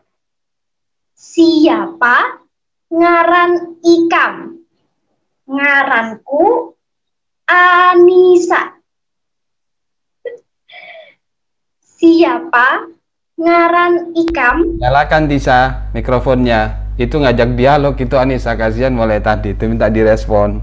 Siapa 1.27 2.47
ngaran 2.87 3.83
ikam? 3.83 4.62
Ngaranku 5.51 6.74
Anissa. 7.51 8.79
Siapa 11.83 12.87
ngaran 13.35 14.14
ikam? 14.14 14.79
nyalakan 14.79 15.27
Tisa 15.27 15.91
mikrofonnya 15.91 16.95
itu 16.95 17.18
ngajak 17.18 17.59
dialog 17.59 17.95
itu 17.99 18.14
Anissa 18.14 18.55
kasihan 18.55 18.95
mulai 18.95 19.18
tadi 19.18 19.51
itu 19.53 19.66
minta 19.66 19.91
direspon. 19.91 20.62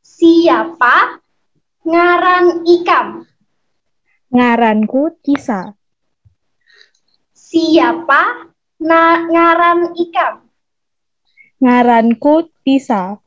Siapa 0.00 1.19
ngaran 1.90 2.62
ikam? 2.62 3.26
Ngaranku 4.30 5.18
Tisa. 5.26 5.74
Siapa 7.34 8.46
na 8.78 9.26
ngaran 9.26 9.90
ikam? 9.98 10.46
Ngaranku 11.58 12.46
Tisa. 12.62 13.18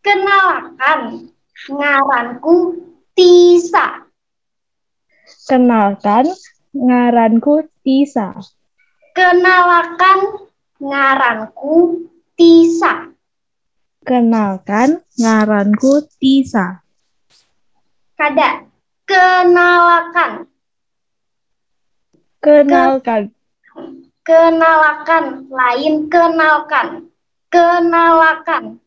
Kenalkan, 0.00 1.28
ngaranku 1.68 2.80
Tisa. 3.12 4.08
Kenalkan, 5.44 6.32
ngaranku 6.72 7.68
Tisa. 7.84 8.32
Kenalkan, 9.12 10.18
ngaranku 10.80 12.06
Tisa. 12.34 13.15
Kenalkan, 14.06 15.02
ngaranku 15.18 16.06
Tisa. 16.22 16.78
Kada, 18.14 18.62
kenalkan, 19.02 20.46
Kenalkan, 22.38 23.34
kenalkan, 24.22 25.50
lain 25.50 26.06
kenalkan, 26.06 27.10
kenalkan, 27.50 28.78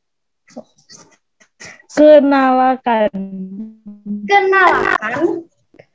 kenalkan. 1.91 3.11
kenalkan, 4.24 5.20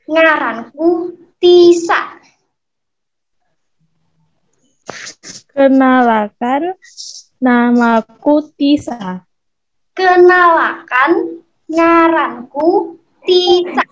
ngaranku 0.04 1.16
Tisa. 1.40 2.20
Kenalkan, 5.56 6.76
namaku 7.44 8.40
Tisa. 8.56 9.20
Kenalkan, 9.92 11.44
ngaranku 11.68 12.96
Tisa. 13.20 13.84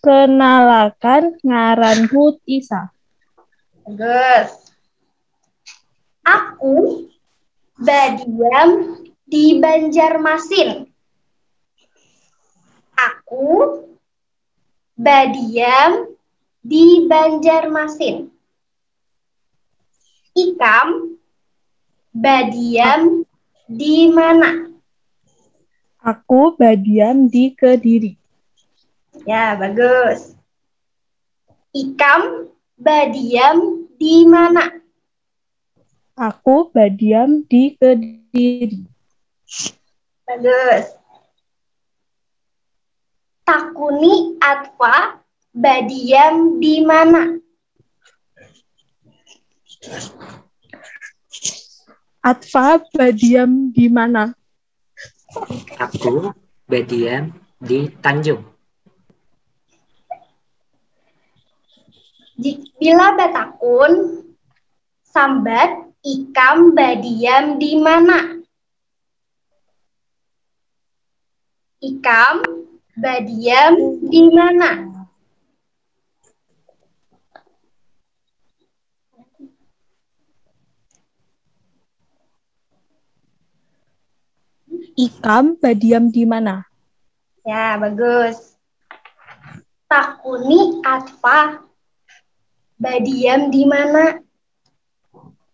Kenalkan, 0.00 1.36
ngaranku 1.44 2.40
Tisa. 2.48 2.88
Bagus. 3.84 4.72
Aku 6.24 7.08
badiam 7.76 8.96
di 9.28 9.60
Banjarmasin. 9.60 10.88
Aku 12.96 13.84
badiam 14.96 16.08
di 16.64 17.04
Banjarmasin. 17.04 18.37
Ikam 20.38 21.18
badiam 22.14 23.26
di 23.66 24.06
mana? 24.06 24.70
Aku 25.98 26.54
badiam 26.54 27.26
di 27.26 27.50
Kediri. 27.58 28.14
Ya, 29.26 29.58
bagus. 29.58 30.38
Ikam 31.74 32.54
badiam 32.78 33.82
di 33.98 34.22
mana? 34.30 34.78
Aku 36.14 36.70
badiam 36.70 37.42
di 37.50 37.74
Kediri. 37.74 38.86
Bagus. 40.22 40.86
Takuni 43.42 44.38
Atfa 44.38 45.18
badiam 45.50 46.62
di 46.62 46.78
mana? 46.86 47.47
Atfa 52.18 52.82
badiam 52.90 53.70
di 53.70 53.86
mana? 53.86 54.34
Aku 55.78 56.34
badiam 56.66 57.30
di 57.62 57.86
Tanjung. 58.02 58.42
Bila 62.78 63.14
betakun, 63.18 64.22
sambat 65.06 65.90
ikam 66.02 66.74
badiam 66.74 67.58
di 67.58 67.78
mana? 67.78 68.38
Ikam 71.78 72.42
badiam 72.98 73.74
di 74.10 74.22
mana? 74.30 74.87
Ikam 84.98 85.54
badiam 85.62 86.10
di 86.10 86.26
mana? 86.26 86.66
Ya, 87.46 87.78
bagus. 87.78 88.58
Takuni 89.86 90.82
Atfa 90.82 91.62
badiam 92.82 93.46
di 93.46 93.62
mana? 93.62 94.18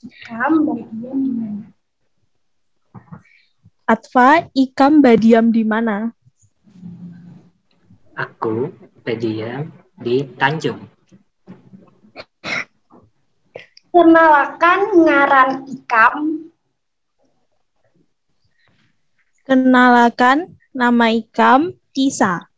Ikam 0.00 0.64
badiam 0.64 1.16
di 1.20 1.32
mana? 1.36 1.68
Atfa, 3.84 4.48
ikam 4.56 5.04
badiam 5.04 5.52
di 5.52 5.60
mana? 5.60 6.16
Aku 8.16 8.72
badiam 9.04 9.68
di 10.00 10.24
Tanjung. 10.40 10.88
Kenalkan 13.92 15.04
ngaran 15.04 15.68
ikam. 15.68 16.48
Kenalkan, 19.44 20.56
nama 20.72 21.12
ikam 21.12 21.76
Tisa. 21.92 22.48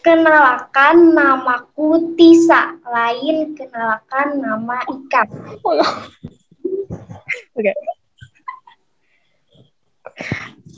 Kenalkan 0.00 1.12
namaku 1.12 2.16
Tisa. 2.16 2.80
Lain 2.88 3.52
kenalkan 3.52 4.40
nama 4.40 4.80
ikam. 4.88 5.28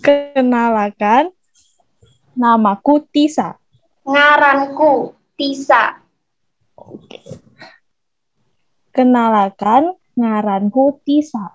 Kenalkan, 0.03 1.31
namaku 2.35 3.07
Tisa. 3.15 3.55
Ngaranku 4.03 5.15
Tisa. 5.39 6.03
Kenalkan, 8.91 9.95
ngaranku 10.19 10.99
Tisa. 11.07 11.47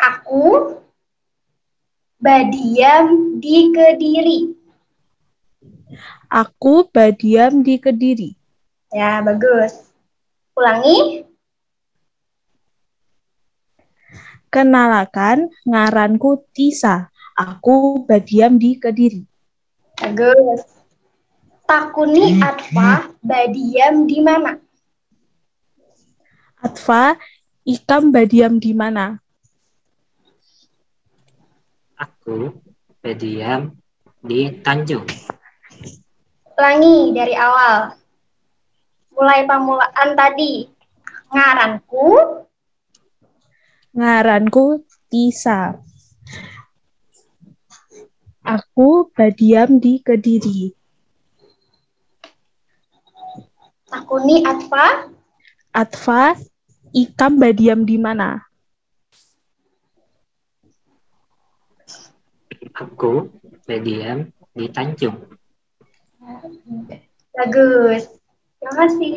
Aku 0.00 0.72
badiam 2.18 3.38
di 3.38 3.70
Kediri. 3.70 4.40
Aku 6.28 6.90
badiam 6.90 7.62
di 7.62 7.78
Kediri. 7.78 8.34
Ya, 8.90 9.22
bagus. 9.22 9.88
Ulangi. 10.58 11.24
Kenalkan, 14.50 15.48
ngaranku 15.62 16.42
Tisa. 16.50 17.08
Aku 17.38 18.02
badiam 18.02 18.58
di 18.58 18.76
Kediri. 18.76 19.22
Bagus. 19.94 20.66
Takuni 21.68 22.40
Atfa 22.40 23.12
badiam 23.20 24.08
di 24.08 24.18
mana? 24.24 24.56
Atfa, 26.58 27.14
ikam 27.62 28.10
badiam 28.10 28.56
di 28.56 28.72
mana? 28.72 29.20
Aku 31.98 32.54
badiam 33.02 33.74
di 34.22 34.62
Tanjung. 34.62 35.02
Ulangi 36.54 37.10
dari 37.10 37.34
awal. 37.34 37.98
Mulai 39.14 39.42
pamulaan 39.50 40.14
tadi. 40.14 40.70
Ngaranku 41.34 42.06
Ngaranku 43.98 44.86
Tisa. 45.10 45.74
Aku 48.46 49.10
badiam 49.12 49.82
di 49.82 49.98
Kediri. 49.98 50.72
Takuni 53.90 54.46
Atfa 54.46 55.10
Atfa, 55.74 56.34
ikam 56.96 57.36
badiam 57.36 57.84
di 57.84 58.00
mana? 58.00 58.47
Aku 62.78 63.26
badiam 63.66 64.30
di 64.54 64.70
Tanjung. 64.70 65.18
Bagus. 67.34 68.06
Terima 68.62 68.72
kasih. 68.78 69.14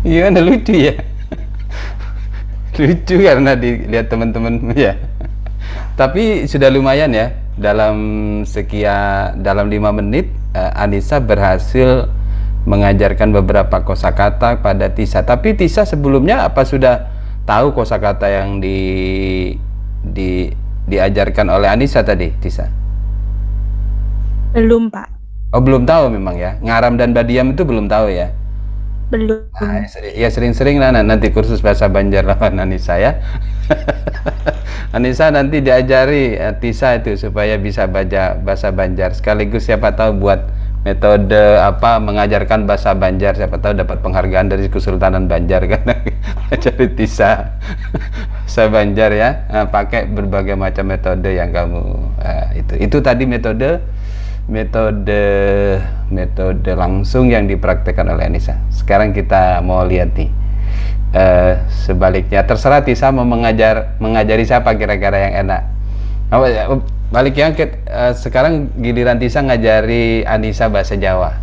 Iya, 0.00 0.32
ada 0.32 0.40
lucu 0.40 0.72
ya. 0.72 0.96
lucu 2.80 3.20
karena 3.20 3.52
dilihat 3.52 4.08
teman-teman 4.08 4.72
ya. 4.72 4.96
Tapi 5.92 6.48
sudah 6.48 6.72
lumayan 6.72 7.12
ya 7.12 7.36
dalam 7.60 7.96
sekian 8.48 9.44
dalam 9.44 9.68
lima 9.68 9.92
menit 9.92 10.32
uh, 10.56 10.72
Anissa 10.72 11.20
berhasil 11.20 12.08
mengajarkan 12.64 13.28
beberapa 13.28 13.84
kosakata 13.84 14.64
pada 14.64 14.88
Tisa. 14.88 15.20
Tapi 15.20 15.52
Tisa 15.52 15.84
sebelumnya 15.84 16.48
apa 16.48 16.64
sudah 16.64 17.12
tahu 17.44 17.76
kosakata 17.76 18.32
yang 18.32 18.56
di 18.56 18.80
di 20.02 20.50
diajarkan 20.90 21.46
oleh 21.48 21.70
Anissa 21.70 22.02
tadi, 22.02 22.34
Tisa? 22.42 22.66
Belum, 24.52 24.90
Pak. 24.90 25.08
Oh, 25.52 25.62
belum 25.62 25.86
tahu 25.86 26.12
memang 26.12 26.36
ya. 26.36 26.58
Ngaram 26.60 26.98
dan 26.98 27.14
badiam 27.14 27.54
itu 27.54 27.62
belum 27.62 27.86
tahu 27.86 28.10
ya. 28.10 28.32
Belum. 29.12 29.44
Nah, 29.60 29.84
ya 30.16 30.28
sering-sering 30.32 30.80
lah 30.80 30.88
nanti 30.96 31.28
kursus 31.28 31.60
bahasa 31.60 31.84
Banjar 31.92 32.24
lawan 32.24 32.56
Anissa 32.56 32.96
ya. 32.96 33.20
Anissa 34.96 35.28
nanti 35.28 35.60
diajari 35.60 36.40
uh, 36.40 36.56
Tisa 36.56 36.96
itu 36.96 37.20
supaya 37.20 37.60
bisa 37.60 37.84
baca 37.84 38.40
bahasa 38.40 38.72
Banjar 38.72 39.12
sekaligus 39.12 39.68
siapa 39.68 39.92
tahu 39.92 40.16
buat 40.16 40.48
metode 40.82 41.38
apa 41.62 42.02
mengajarkan 42.02 42.66
bahasa 42.66 42.90
Banjar 42.94 43.38
siapa 43.38 43.62
tahu 43.62 43.78
dapat 43.78 44.02
penghargaan 44.02 44.50
dari 44.50 44.66
Kesultanan 44.66 45.30
Banjar 45.30 45.62
kan 45.70 45.86
jadi 46.64 46.84
Tisa 46.92 47.54
bahasa 48.42 48.62
Banjar 48.66 49.10
ya 49.14 49.46
nah, 49.46 49.66
pakai 49.70 50.10
berbagai 50.10 50.58
macam 50.58 50.90
metode 50.90 51.30
yang 51.38 51.54
kamu 51.54 51.82
uh, 52.18 52.46
itu 52.58 52.74
itu 52.82 52.98
tadi 52.98 53.24
metode 53.30 53.78
metode 54.50 55.22
metode 56.10 56.70
langsung 56.74 57.30
yang 57.30 57.46
dipraktekkan 57.46 58.10
oleh 58.10 58.26
Anissa. 58.26 58.58
Sekarang 58.74 59.14
kita 59.14 59.62
mau 59.62 59.86
lihat 59.86 60.18
nih 60.18 60.30
uh, 61.14 61.62
sebaliknya. 61.70 62.42
Terserah 62.42 62.82
Tisa 62.82 63.14
mau 63.14 63.24
mengajar 63.24 63.94
mengajari 64.02 64.42
siapa 64.42 64.74
kira-kira 64.74 65.30
yang 65.30 65.34
enak. 65.46 65.62
Oh, 66.32 66.48
ya, 66.48 66.64
baliknya 67.12 67.52
uh, 67.92 68.16
sekarang 68.16 68.72
giliran 68.80 69.20
Tisa 69.20 69.44
ngajari 69.44 70.24
Anissa 70.24 70.72
bahasa 70.72 70.96
Jawa. 70.96 71.36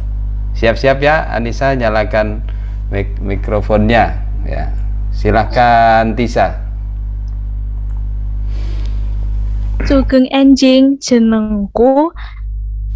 Siap-siap 0.58 0.98
ya 0.98 1.30
Anissa 1.30 1.78
nyalakan 1.78 2.42
mik 2.90 3.22
mikrofonnya 3.22 4.18
ya. 4.50 4.74
Silahkan 5.14 6.18
Tisa. 6.18 6.58
Sugeng 9.86 10.26
enjing 10.34 10.98
jenengku 10.98 12.10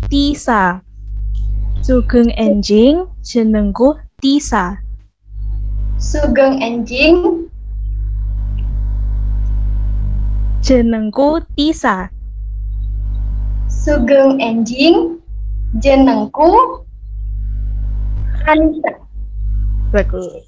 Tisa. 0.10 0.82
Sugeng 1.86 2.34
enjing 2.34 3.06
jenengku 3.22 4.02
Tisa. 4.18 4.82
Sugeng 6.02 6.58
enjing 6.58 7.46
jenengku 10.64 11.44
Tisa. 11.60 12.08
Sugeng 13.68 14.40
enjing 14.40 15.20
jenengku 15.84 16.80
Anissa. 18.48 18.96
Bagus. 19.92 20.48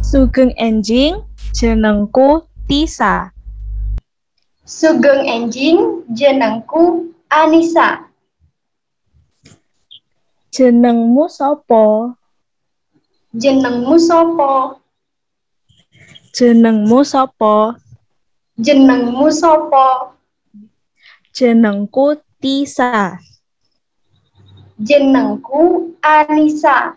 Sugeng 0.00 0.56
enjing 0.56 1.20
jenengku 1.52 2.48
Tisa. 2.64 3.36
Sugeng 4.64 5.28
enjing 5.28 6.00
jenengku 6.16 7.12
Anissa. 7.28 8.00
Jenengmu 10.56 11.28
sopo? 11.28 12.16
Jenengmu 13.36 14.00
sopo? 14.00 14.80
Jenengmu 16.32 17.04
sopo? 17.04 17.76
Jenengmu 18.56 19.28
sopo? 19.28 20.16
Jenengku 21.36 22.16
Tisa. 22.40 23.20
Jenengku 24.80 25.92
Anissa. 26.00 26.96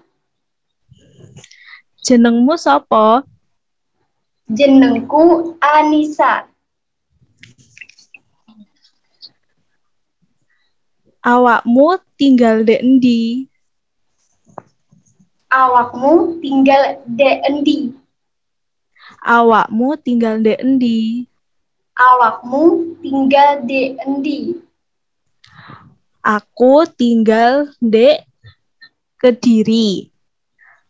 Jenengmu 1.99 2.55
sopo? 2.55 3.27
Jenengku 4.47 5.51
Anissa. 5.59 6.47
Awakmu 11.19 11.99
tinggal 12.15 12.63
di 12.63 12.79
endi? 12.79 13.21
Awakmu 15.51 16.39
tinggal 16.39 17.03
di 17.03 17.27
endi? 17.43 17.79
Awakmu 19.27 19.99
tinggal 19.99 20.39
di 20.39 20.55
endi? 20.55 20.99
Awakmu 21.99 22.95
tinggal 23.03 23.67
di 23.67 23.91
endi? 23.99 24.55
Aku 26.23 26.87
tinggal 26.95 27.75
di 27.75 28.15
Kediri. 29.19 30.07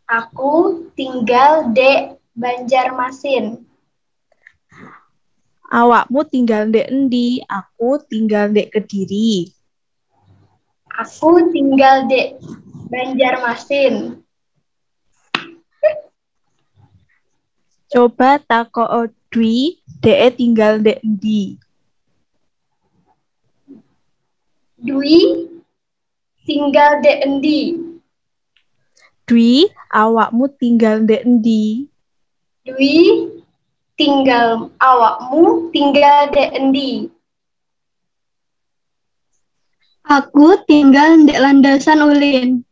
Aku 0.05 0.85
tinggal 0.93 1.73
di 1.73 2.13
Banjarmasin. 2.37 3.57
Awakmu 5.73 6.29
tinggal 6.29 6.69
di 6.69 6.85
endi? 6.85 7.29
Aku 7.41 7.97
tinggal 8.05 8.53
di 8.53 8.69
Kediri. 8.69 9.49
Aku 10.93 11.49
tinggal 11.49 12.05
di 12.05 12.37
Banjarmasin. 12.93 14.21
Coba 17.89 18.37
tako 18.37 19.09
Dwi, 19.33 19.78
de 19.99 20.31
tinggal 20.31 20.79
di 20.79 20.93
endi? 21.03 21.43
Dwi 24.79 25.19
tinggal 26.47 27.03
di 27.03 27.11
endi? 27.19 27.61
Dwi, 29.27 29.67
awakmu 29.91 30.47
tinggal 30.55 31.03
di 31.03 31.19
endi? 31.19 31.63
Dwi 32.63 33.27
tinggal 33.99 34.71
awakmu 34.79 35.67
tinggal 35.75 36.31
di 36.31 36.43
endi? 36.55 36.91
Aku 40.07 40.57
tinggal 40.65 41.27
di 41.27 41.35
landasan 41.35 41.99
ulin. 42.01 42.63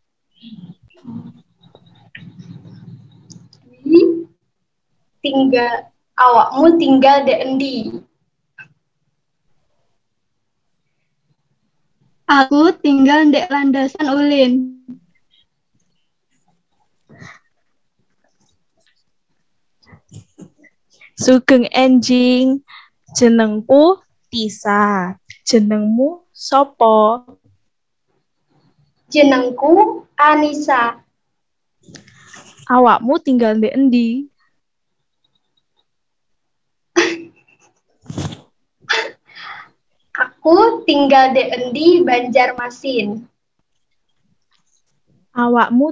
Dwi 3.84 4.01
tinggal 5.19 5.91
awakmu 6.18 6.82
tinggal 6.82 7.24
di 7.24 7.34
endi? 7.34 7.76
Aku 12.28 12.76
tinggal 12.84 13.32
di 13.32 13.39
landasan 13.47 14.07
ulin. 14.11 14.53
Sugeng 21.18 21.65
enjing, 21.72 22.61
jenengku 23.15 23.97
Tisa. 24.28 25.15
Jenengmu 25.47 26.28
sopo? 26.36 27.24
Jenengku 29.07 30.03
Anissa. 30.20 30.99
Awakmu 32.68 33.15
tinggal 33.24 33.55
di 33.55 33.72
endi? 33.72 34.09
Aku 40.47 40.87
tinggal 40.87 41.35
di 41.35 41.43
endi 41.43 42.07
Banjarmasin. 42.07 43.19
Awakmu 45.35 45.91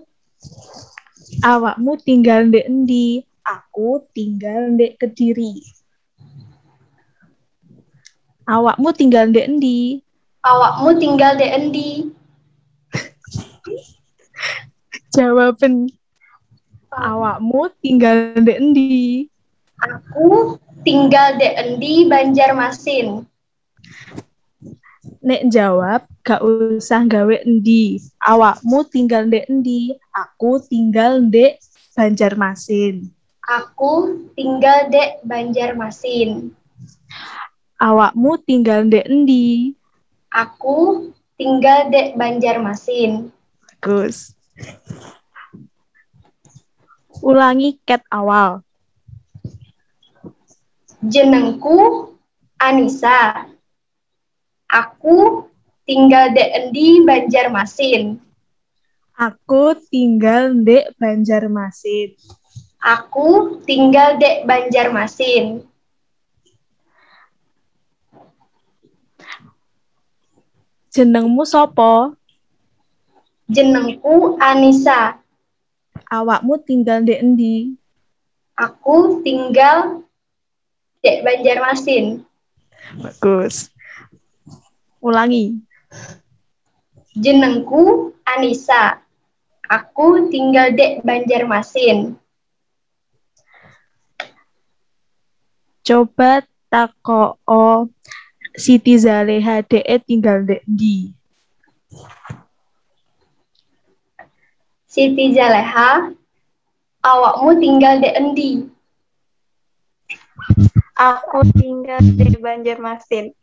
awakmu 1.43 1.99
tinggal 1.99 2.47
di 2.47 2.63
endi? 2.63 3.07
Aku 3.43 4.07
tinggal 4.15 4.79
di 4.79 4.95
Kediri. 4.95 5.59
Awakmu 8.47 8.95
tinggal 8.95 9.35
di 9.35 9.43
endi? 9.43 9.79
Awakmu 10.47 11.03
tinggal 11.03 11.35
di 11.35 11.47
endi? 11.51 11.89
Jawaben 15.19 15.91
awakmu 16.95 17.75
tinggal 17.83 18.39
di 18.39 18.53
endi? 18.55 18.95
Aku 19.83 20.55
tinggal 20.87 21.43
di 21.43 21.43
endi 21.43 22.07
Banjarmasin. 22.07 23.34
Nek 25.25 25.49
jawab 25.49 26.05
gak 26.21 26.45
usah 26.45 27.01
gawe 27.09 27.41
endi. 27.49 27.97
Awakmu 28.21 28.85
tinggal 28.93 29.25
di 29.25 29.41
endi? 29.49 29.81
Aku 30.13 30.61
tinggal 30.69 31.17
di 31.33 31.57
Banjarmasin. 31.97 33.09
Aku 33.41 34.21
tinggal 34.37 34.93
di 34.93 35.01
Banjarmasin. 35.25 36.53
Awakmu 37.81 38.37
tinggal 38.45 38.85
di 38.85 39.01
endi? 39.01 39.47
Aku 40.29 41.09
tinggal 41.41 41.89
di 41.89 42.13
Banjarmasin. 42.13 43.33
Bagus. 43.81 44.37
Ulangi 47.25 47.81
cat 47.81 48.05
awal. 48.13 48.61
Jenengku 51.01 52.13
Anissa. 52.61 53.49
Aku 54.75 55.47
tinggal 55.87 56.35
di 56.35 56.43
endi 56.43 56.99
Banjarmasin. 57.07 58.19
Aku 59.15 59.79
tinggal 59.87 60.51
di 60.51 60.83
Banjarmasin. 60.99 62.19
Aku 62.83 63.63
tinggal 63.63 64.19
di 64.19 64.43
Banjarmasin. 64.43 65.63
Jenengmu 70.91 71.47
sopo? 71.47 72.19
Jenengku 73.47 74.35
Anissa. 74.43 75.23
Awakmu 76.11 76.59
tinggal 76.67 76.99
di 77.07 77.15
endi? 77.15 77.57
Aku 78.59 79.23
tinggal 79.23 80.03
di 80.99 81.23
Banjarmasin. 81.23 82.27
Bagus. 82.99 83.74
Ulangi. 85.05 85.61
Jenengku 87.13 88.09
Anissa. 88.25 89.05
Aku 89.69 90.29
tinggal 90.33 90.73
di 90.73 91.01
Banjarmasin. 91.05 92.17
Coba 95.85 96.41
takoo 96.73 97.89
Siti 98.57 98.97
Zaleha 98.97 99.61
DE 99.61 99.95
tinggal 100.05 100.41
di 100.45 100.57
endi? 100.57 100.97
Siti 104.89 105.35
Zaleha, 105.35 106.09
awakmu 107.03 107.51
tinggal 107.61 107.99
di 108.01 108.09
endi? 108.09 108.51
Aku 110.95 111.43
tinggal 111.57 111.99
di 111.99 112.31
Banjarmasin. 112.39 113.35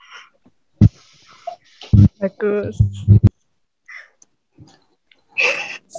Bagus. 2.21 2.77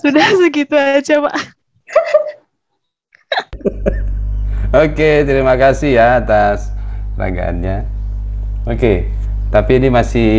Sudah 0.01 0.27
segitu 0.41 0.73
aja, 0.73 1.21
Pak. 1.21 1.37
Oke, 4.73 5.21
terima 5.23 5.53
kasih 5.53 6.01
ya 6.01 6.17
atas 6.17 6.73
ragaannya. 7.13 7.85
Oke, 8.65 9.11
tapi 9.53 9.77
ini 9.77 9.93
masih 9.93 10.29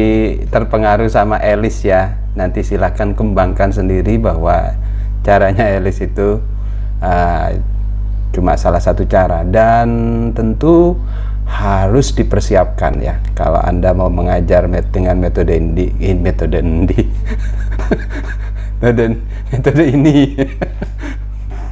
terpengaruh 0.50 1.06
sama 1.06 1.38
Elis 1.38 1.86
ya. 1.86 2.18
Nanti 2.34 2.66
silahkan 2.66 3.14
kembangkan 3.14 3.70
sendiri 3.70 4.18
bahwa 4.18 4.74
caranya 5.22 5.70
Elis 5.70 6.02
itu 6.02 6.42
uh, 6.98 7.48
cuma 8.34 8.58
salah 8.58 8.82
satu 8.82 9.06
cara 9.06 9.46
dan 9.46 9.86
tentu 10.34 10.98
harus 11.44 12.12
dipersiapkan 12.16 13.00
ya. 13.00 13.20
Kalau 13.36 13.60
anda 13.60 13.92
mau 13.92 14.08
mengajar 14.08 14.66
met 14.68 14.88
dengan 14.90 15.20
metode 15.20 15.54
ini 15.54 15.92
metode 16.24 16.60
ini 16.60 17.00
metode 18.80 19.04
metode 19.52 19.84
ini. 19.88 20.16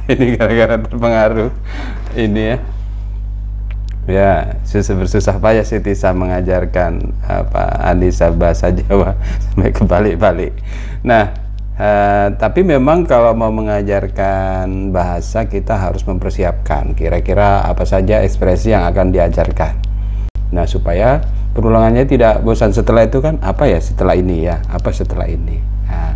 Ini 0.03 0.35
gara-gara 0.35 0.75
terpengaruh. 0.83 1.51
Ini 2.17 2.41
ya. 2.41 2.57
Ya 4.03 4.59
susah 4.67 4.99
bersusah 4.99 5.39
payah 5.39 5.63
sih 5.63 5.79
Tisa 5.79 6.11
mengajarkan 6.11 7.15
apa 7.23 7.87
Anissa 7.87 8.27
bahasa 8.35 8.67
Jawa 8.67 9.15
sampai 9.47 9.71
kebalik-balik. 9.71 10.51
Nah 11.07 11.42
Uh, 11.73 12.29
tapi 12.37 12.61
memang 12.61 13.01
kalau 13.09 13.33
mau 13.33 13.49
mengajarkan 13.49 14.93
bahasa 14.93 15.49
kita 15.49 15.73
harus 15.73 16.05
mempersiapkan 16.05 16.93
kira-kira 16.93 17.65
apa 17.65 17.81
saja 17.81 18.21
ekspresi 18.21 18.77
yang 18.77 18.85
akan 18.85 19.09
diajarkan. 19.09 19.73
Nah 20.53 20.69
supaya 20.69 21.25
perulangannya 21.57 22.05
tidak 22.05 22.45
bosan 22.45 22.77
setelah 22.77 23.09
itu 23.09 23.25
kan 23.25 23.41
apa 23.41 23.65
ya 23.65 23.81
setelah 23.81 24.13
ini 24.13 24.45
ya 24.45 24.61
apa 24.69 24.93
setelah 24.93 25.25
ini. 25.25 25.57
Nah, 25.89 26.13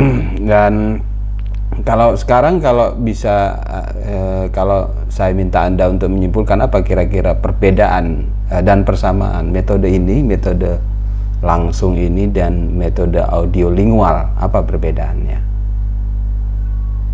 dan 0.48 1.04
kalau 1.84 2.16
sekarang 2.16 2.64
kalau 2.64 2.96
bisa 2.96 3.52
uh, 4.08 4.44
kalau 4.48 4.88
saya 5.12 5.36
minta 5.36 5.68
anda 5.68 5.92
untuk 5.92 6.08
menyimpulkan 6.08 6.56
apa 6.64 6.80
kira-kira 6.80 7.36
perbedaan 7.36 8.24
uh, 8.48 8.64
dan 8.64 8.88
persamaan 8.88 9.52
metode 9.52 9.92
ini 9.92 10.24
metode 10.24 10.80
langsung 11.38 11.94
ini 11.94 12.26
dan 12.26 12.74
metode 12.74 13.22
audio 13.22 13.70
lingual 13.70 14.26
apa 14.34 14.58
perbedaannya? 14.62 15.38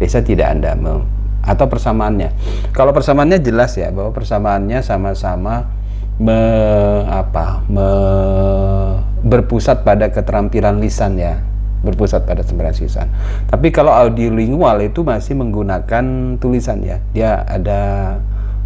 Bisa 0.00 0.24
tidak 0.24 0.58
anda 0.58 0.74
atau 1.44 1.66
persamaannya? 1.68 2.32
Kalau 2.72 2.90
persamaannya 2.90 3.38
jelas 3.44 3.76
ya 3.76 3.92
bahwa 3.92 4.10
persamaannya 4.16 4.80
sama-sama 4.80 5.68
me, 6.16 6.40
apa 7.06 7.62
me, 7.68 7.88
berpusat 9.24 9.84
pada 9.84 10.08
keterampilan 10.08 10.80
lisan 10.80 11.20
ya 11.20 11.40
berpusat 11.84 12.24
pada 12.24 12.40
keterampilan 12.40 12.74
lisan. 12.80 13.08
Tapi 13.46 13.68
kalau 13.68 13.92
audio 13.92 14.32
lingual 14.32 14.80
itu 14.80 15.04
masih 15.04 15.36
menggunakan 15.36 16.36
tulisan 16.40 16.80
ya 16.80 16.96
dia 17.12 17.44
ada 17.44 18.16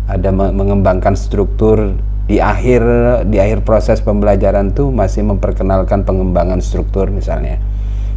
ada 0.08 0.30
mengembangkan 0.32 1.18
struktur 1.18 1.98
di 2.28 2.36
akhir 2.44 2.84
di 3.32 3.40
akhir 3.40 3.64
proses 3.64 4.04
pembelajaran 4.04 4.76
tuh 4.76 4.92
masih 4.92 5.24
memperkenalkan 5.24 6.04
pengembangan 6.04 6.60
struktur 6.60 7.08
misalnya. 7.08 7.56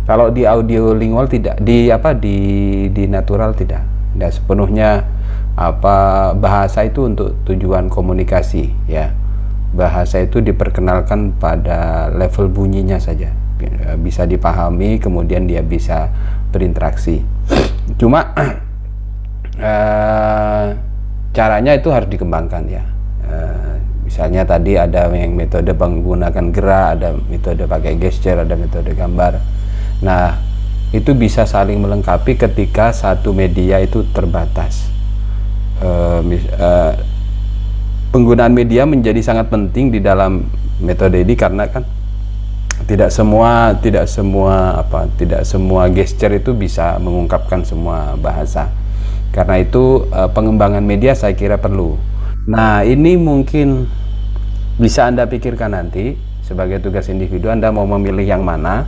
Kalau 0.03 0.27
di 0.27 0.43
audio 0.43 0.91
lingual 0.91 1.31
tidak 1.31 1.63
di 1.63 1.87
apa 1.87 2.11
di 2.11 2.91
di 2.91 3.07
natural 3.07 3.55
tidak. 3.55 3.87
Tidak 4.11 4.31
sepenuhnya 4.35 5.07
apa 5.55 6.31
bahasa 6.35 6.83
itu 6.83 7.07
untuk 7.07 7.39
tujuan 7.47 7.87
komunikasi 7.87 8.75
ya. 8.91 9.15
Bahasa 9.71 10.19
itu 10.19 10.43
diperkenalkan 10.43 11.39
pada 11.39 12.11
level 12.11 12.51
bunyinya 12.51 12.99
saja. 12.99 13.31
Bisa 14.03 14.27
dipahami 14.27 14.99
kemudian 14.99 15.47
dia 15.47 15.63
bisa 15.63 16.11
berinteraksi. 16.51 17.23
Cuma 17.95 18.35
uh, 19.55 20.65
caranya 21.31 21.71
itu 21.79 21.87
harus 21.87 22.11
dikembangkan 22.11 22.63
ya. 22.67 22.83
Uh, 23.23 23.80
misalnya 24.11 24.43
tadi 24.43 24.75
ada 24.75 25.07
yang 25.07 25.39
metode 25.39 25.71
menggunakan 25.71 26.51
gerak 26.51 26.99
ada 26.99 27.15
metode 27.31 27.63
pakai 27.63 27.95
gesture 27.95 28.43
ada 28.43 28.59
metode 28.59 28.91
gambar. 28.91 29.39
Nah 30.03 30.35
itu 30.91 31.15
bisa 31.15 31.47
saling 31.47 31.79
melengkapi 31.79 32.35
ketika 32.35 32.91
satu 32.91 33.31
media 33.31 33.79
itu 33.79 34.03
terbatas. 34.11 34.91
Uh, 35.79 36.19
uh, 36.59 36.91
penggunaan 38.11 38.51
media 38.51 38.83
menjadi 38.83 39.23
sangat 39.23 39.47
penting 39.47 39.95
di 39.95 40.03
dalam 40.03 40.43
metode 40.83 41.23
ini 41.23 41.31
karena 41.39 41.71
kan 41.71 41.87
tidak 42.91 43.15
semua 43.15 43.79
tidak 43.79 44.11
semua 44.11 44.75
apa 44.75 45.07
tidak 45.15 45.47
semua 45.47 45.87
gesture 45.87 46.35
itu 46.35 46.51
bisa 46.51 46.99
mengungkapkan 46.99 47.63
semua 47.63 48.19
bahasa. 48.19 48.67
Karena 49.31 49.63
itu 49.63 50.03
uh, 50.11 50.27
pengembangan 50.35 50.83
media 50.83 51.15
saya 51.15 51.31
kira 51.31 51.55
perlu. 51.55 51.95
Nah 52.43 52.83
ini 52.83 53.15
mungkin 53.15 53.87
bisa 54.79 55.09
Anda 55.09 55.27
pikirkan 55.27 55.75
nanti 55.75 56.15
sebagai 56.45 56.79
tugas 56.79 57.07
individu 57.11 57.51
Anda 57.51 57.71
mau 57.71 57.83
memilih 57.87 58.23
yang 58.23 58.43
mana? 58.45 58.87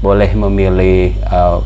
Boleh 0.00 0.32
memilih 0.32 1.12
uh, 1.28 1.60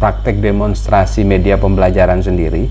praktek 0.00 0.40
demonstrasi 0.40 1.22
media 1.22 1.60
pembelajaran 1.60 2.24
sendiri 2.24 2.66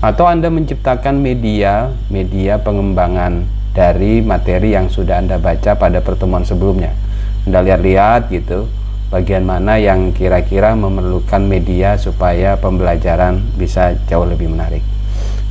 atau 0.00 0.28
Anda 0.28 0.48
menciptakan 0.48 1.18
media 1.18 1.90
media 2.08 2.62
pengembangan 2.62 3.44
dari 3.74 4.22
materi 4.22 4.72
yang 4.76 4.86
sudah 4.86 5.18
Anda 5.18 5.42
baca 5.42 5.74
pada 5.74 5.98
pertemuan 5.98 6.46
sebelumnya. 6.46 6.94
Anda 7.44 7.60
lihat-lihat 7.66 8.30
gitu 8.30 8.70
bagian 9.10 9.44
mana 9.44 9.76
yang 9.76 10.14
kira-kira 10.14 10.72
memerlukan 10.78 11.42
media 11.44 11.98
supaya 12.00 12.56
pembelajaran 12.56 13.42
bisa 13.58 13.94
jauh 14.08 14.26
lebih 14.26 14.50
menarik 14.50 14.93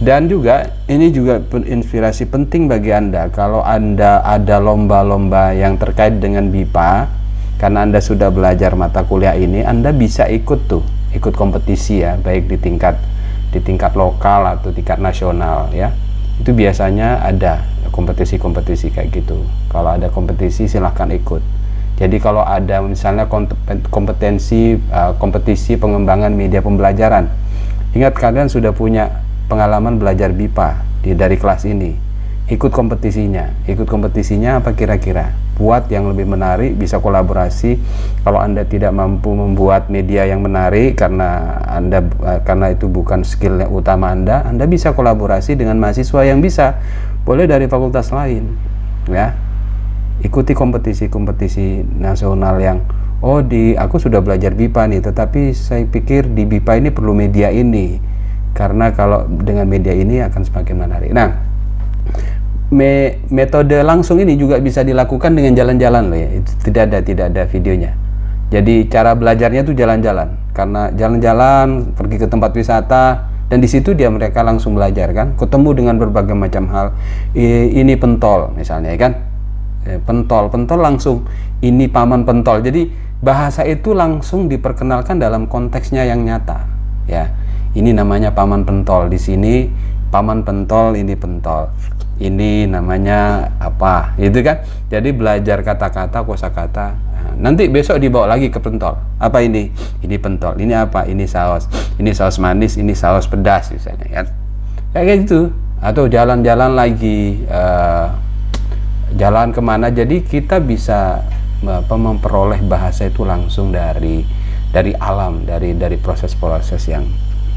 dan 0.04 0.28
juga 0.28 0.68
ini 0.92 1.16
juga 1.16 1.40
inspirasi 1.64 2.28
penting 2.28 2.68
bagi 2.68 2.92
Anda. 2.92 3.32
Kalau 3.32 3.64
Anda 3.64 4.20
ada 4.20 4.60
lomba-lomba 4.60 5.56
yang 5.56 5.80
terkait 5.80 6.20
dengan 6.20 6.52
BIPA 6.52 7.08
karena 7.56 7.88
Anda 7.88 8.04
sudah 8.04 8.28
belajar 8.28 8.76
mata 8.76 9.08
kuliah 9.08 9.32
ini 9.40 9.64
Anda 9.64 9.96
bisa 9.96 10.28
ikut 10.28 10.68
tuh 10.68 10.84
ikut 11.16 11.32
kompetisi 11.40 12.04
ya 12.04 12.20
baik 12.20 12.52
di 12.52 12.60
tingkat 12.60 13.00
di 13.56 13.64
tingkat 13.64 13.96
lokal 13.96 14.60
atau 14.60 14.76
tingkat 14.76 15.00
nasional 15.00 15.72
ya. 15.72 15.96
Itu 16.36 16.52
biasanya 16.52 17.24
ada 17.24 17.64
kompetisi-kompetisi 17.96 18.92
kayak 18.92 19.24
gitu. 19.24 19.40
Kalau 19.72 19.96
ada 19.96 20.12
kompetisi 20.12 20.68
silahkan 20.68 21.08
ikut. 21.16 21.40
Jadi 21.96 22.20
kalau 22.20 22.44
ada 22.44 22.84
misalnya 22.84 23.30
kompetensi 23.88 24.76
uh, 24.92 25.16
kompetisi 25.16 25.80
pengembangan 25.80 26.36
media 26.36 26.60
pembelajaran 26.60 27.32
ingat 27.94 28.18
kalian 28.18 28.50
sudah 28.50 28.74
punya 28.74 29.23
pengalaman 29.54 30.02
belajar 30.02 30.34
BIPA 30.34 30.82
di, 31.06 31.14
dari 31.14 31.38
kelas 31.38 31.70
ini. 31.70 31.94
Ikut 32.50 32.74
kompetisinya. 32.74 33.70
Ikut 33.70 33.86
kompetisinya 33.86 34.60
apa 34.60 34.74
kira-kira? 34.74 35.32
Buat 35.54 35.88
yang 35.94 36.10
lebih 36.10 36.26
menarik 36.26 36.74
bisa 36.74 36.98
kolaborasi. 36.98 37.78
Kalau 38.26 38.42
anda 38.42 38.66
tidak 38.66 38.90
mampu 38.92 39.32
membuat 39.32 39.94
media 39.94 40.26
yang 40.26 40.42
menarik 40.42 40.98
karena 40.98 41.62
anda 41.70 42.02
eh, 42.02 42.42
karena 42.42 42.74
itu 42.74 42.90
bukan 42.90 43.22
skill 43.22 43.62
yang 43.62 43.70
utama 43.70 44.10
anda 44.10 44.42
anda 44.44 44.66
bisa 44.66 44.98
kolaborasi 44.98 45.54
dengan 45.54 45.78
mahasiswa 45.78 46.26
yang 46.26 46.42
bisa. 46.42 46.82
Boleh 47.24 47.46
dari 47.46 47.70
fakultas 47.70 48.10
lain 48.10 48.58
ya. 49.08 49.38
Ikuti 50.26 50.52
kompetisi-kompetisi 50.58 51.86
nasional 52.02 52.60
yang 52.60 52.84
oh 53.24 53.40
di 53.40 53.78
aku 53.78 54.02
sudah 54.04 54.20
belajar 54.20 54.52
BIPA 54.52 54.92
nih 54.92 55.02
tetapi 55.06 55.56
saya 55.56 55.88
pikir 55.88 56.28
di 56.34 56.44
BIPA 56.44 56.84
ini 56.84 56.90
perlu 56.92 57.16
media 57.16 57.48
ini 57.50 58.12
karena 58.54 58.94
kalau 58.94 59.26
dengan 59.26 59.66
media 59.66 59.92
ini 59.94 60.22
akan 60.22 60.42
semakin 60.46 60.76
menarik. 60.78 61.12
Nah 61.12 61.30
me 62.74 63.22
metode 63.30 63.82
langsung 63.86 64.18
ini 64.18 64.34
juga 64.34 64.58
bisa 64.58 64.82
dilakukan 64.82 65.34
dengan 65.34 65.58
jalan-jalan 65.58 66.10
loh 66.14 66.20
ya. 66.22 66.30
Itu 66.38 66.52
tidak 66.70 66.82
ada 66.90 67.00
tidak 67.02 67.26
ada 67.34 67.44
videonya. 67.50 67.92
Jadi 68.54 68.86
cara 68.90 69.18
belajarnya 69.18 69.66
itu 69.66 69.74
jalan-jalan. 69.74 70.30
Karena 70.54 70.94
jalan-jalan 70.94 71.98
pergi 71.98 72.22
ke 72.22 72.28
tempat 72.30 72.54
wisata 72.54 73.04
dan 73.50 73.58
di 73.58 73.66
situ 73.66 73.98
dia 73.98 74.14
mereka 74.14 74.46
langsung 74.46 74.78
belajar 74.78 75.10
kan. 75.12 75.34
Ketemu 75.34 75.70
dengan 75.74 75.96
berbagai 75.98 76.38
macam 76.38 76.70
hal. 76.70 76.94
Ini 77.34 77.94
pentol 77.98 78.54
misalnya 78.54 78.94
ya 78.94 79.00
kan. 79.10 79.14
Eh, 79.90 79.98
pentol 79.98 80.54
pentol 80.54 80.78
langsung. 80.78 81.26
Ini 81.66 81.90
paman 81.90 82.22
pentol. 82.22 82.62
Jadi 82.62 82.90
bahasa 83.24 83.64
itu 83.66 83.96
langsung 83.96 84.52
diperkenalkan 84.52 85.18
dalam 85.18 85.48
konteksnya 85.48 86.04
yang 86.04 86.28
nyata 86.28 86.68
ya 87.08 87.32
ini 87.74 87.90
namanya 87.94 88.34
paman 88.34 88.66
pentol. 88.66 89.10
Di 89.10 89.18
sini 89.18 89.66
paman 90.14 90.45
pentol 90.45 90.94
ini 90.94 91.18
pentol. 91.18 91.74
Ini 92.22 92.70
namanya 92.70 93.50
apa? 93.58 94.14
Itu 94.22 94.45
kan? 94.45 94.62
Jadi 94.94 95.10
belajar 95.10 95.66
kata-kata 95.66 96.22
kosakata. 96.22 96.94
Nah, 96.94 97.50
nanti 97.50 97.66
besok 97.66 97.98
dibawa 97.98 98.38
lagi 98.38 98.54
ke 98.54 98.62
pentol. 98.62 98.94
Apa 99.18 99.41
ini? 99.41 99.74
Ini 100.06 100.16
pentol. 100.22 100.62
Ini 100.62 100.78
apa? 100.78 101.10
Ini 101.10 101.26
saus. 101.26 101.66
Ini 101.98 102.14
saus 102.14 102.38
manis 102.38 102.78
ini 102.78 102.94
saus 102.94 103.26
pedas 103.26 103.74
misalnya 103.74 104.06
kan? 104.22 104.26
Kayak 104.94 105.26
gitu. 105.26 105.50
Atau 105.82 106.06
jalan-jalan 106.06 106.78
lagi 106.78 107.41
uh, 107.50 108.14
jalan 109.18 109.50
ke 109.50 109.62
mana. 109.66 109.90
Jadi 109.90 110.22
kita 110.22 110.62
bisa 110.62 111.26
apa, 111.66 111.95
memperoleh 111.98 112.62
bahasa 112.70 113.10
itu 113.10 113.26
langsung 113.26 113.74
dari 113.74 114.22
dari 114.70 114.94
alam 114.98 115.45
dari 115.50 115.74
dari 115.74 115.98
proses-proses 115.98 116.82
yang 116.86 117.06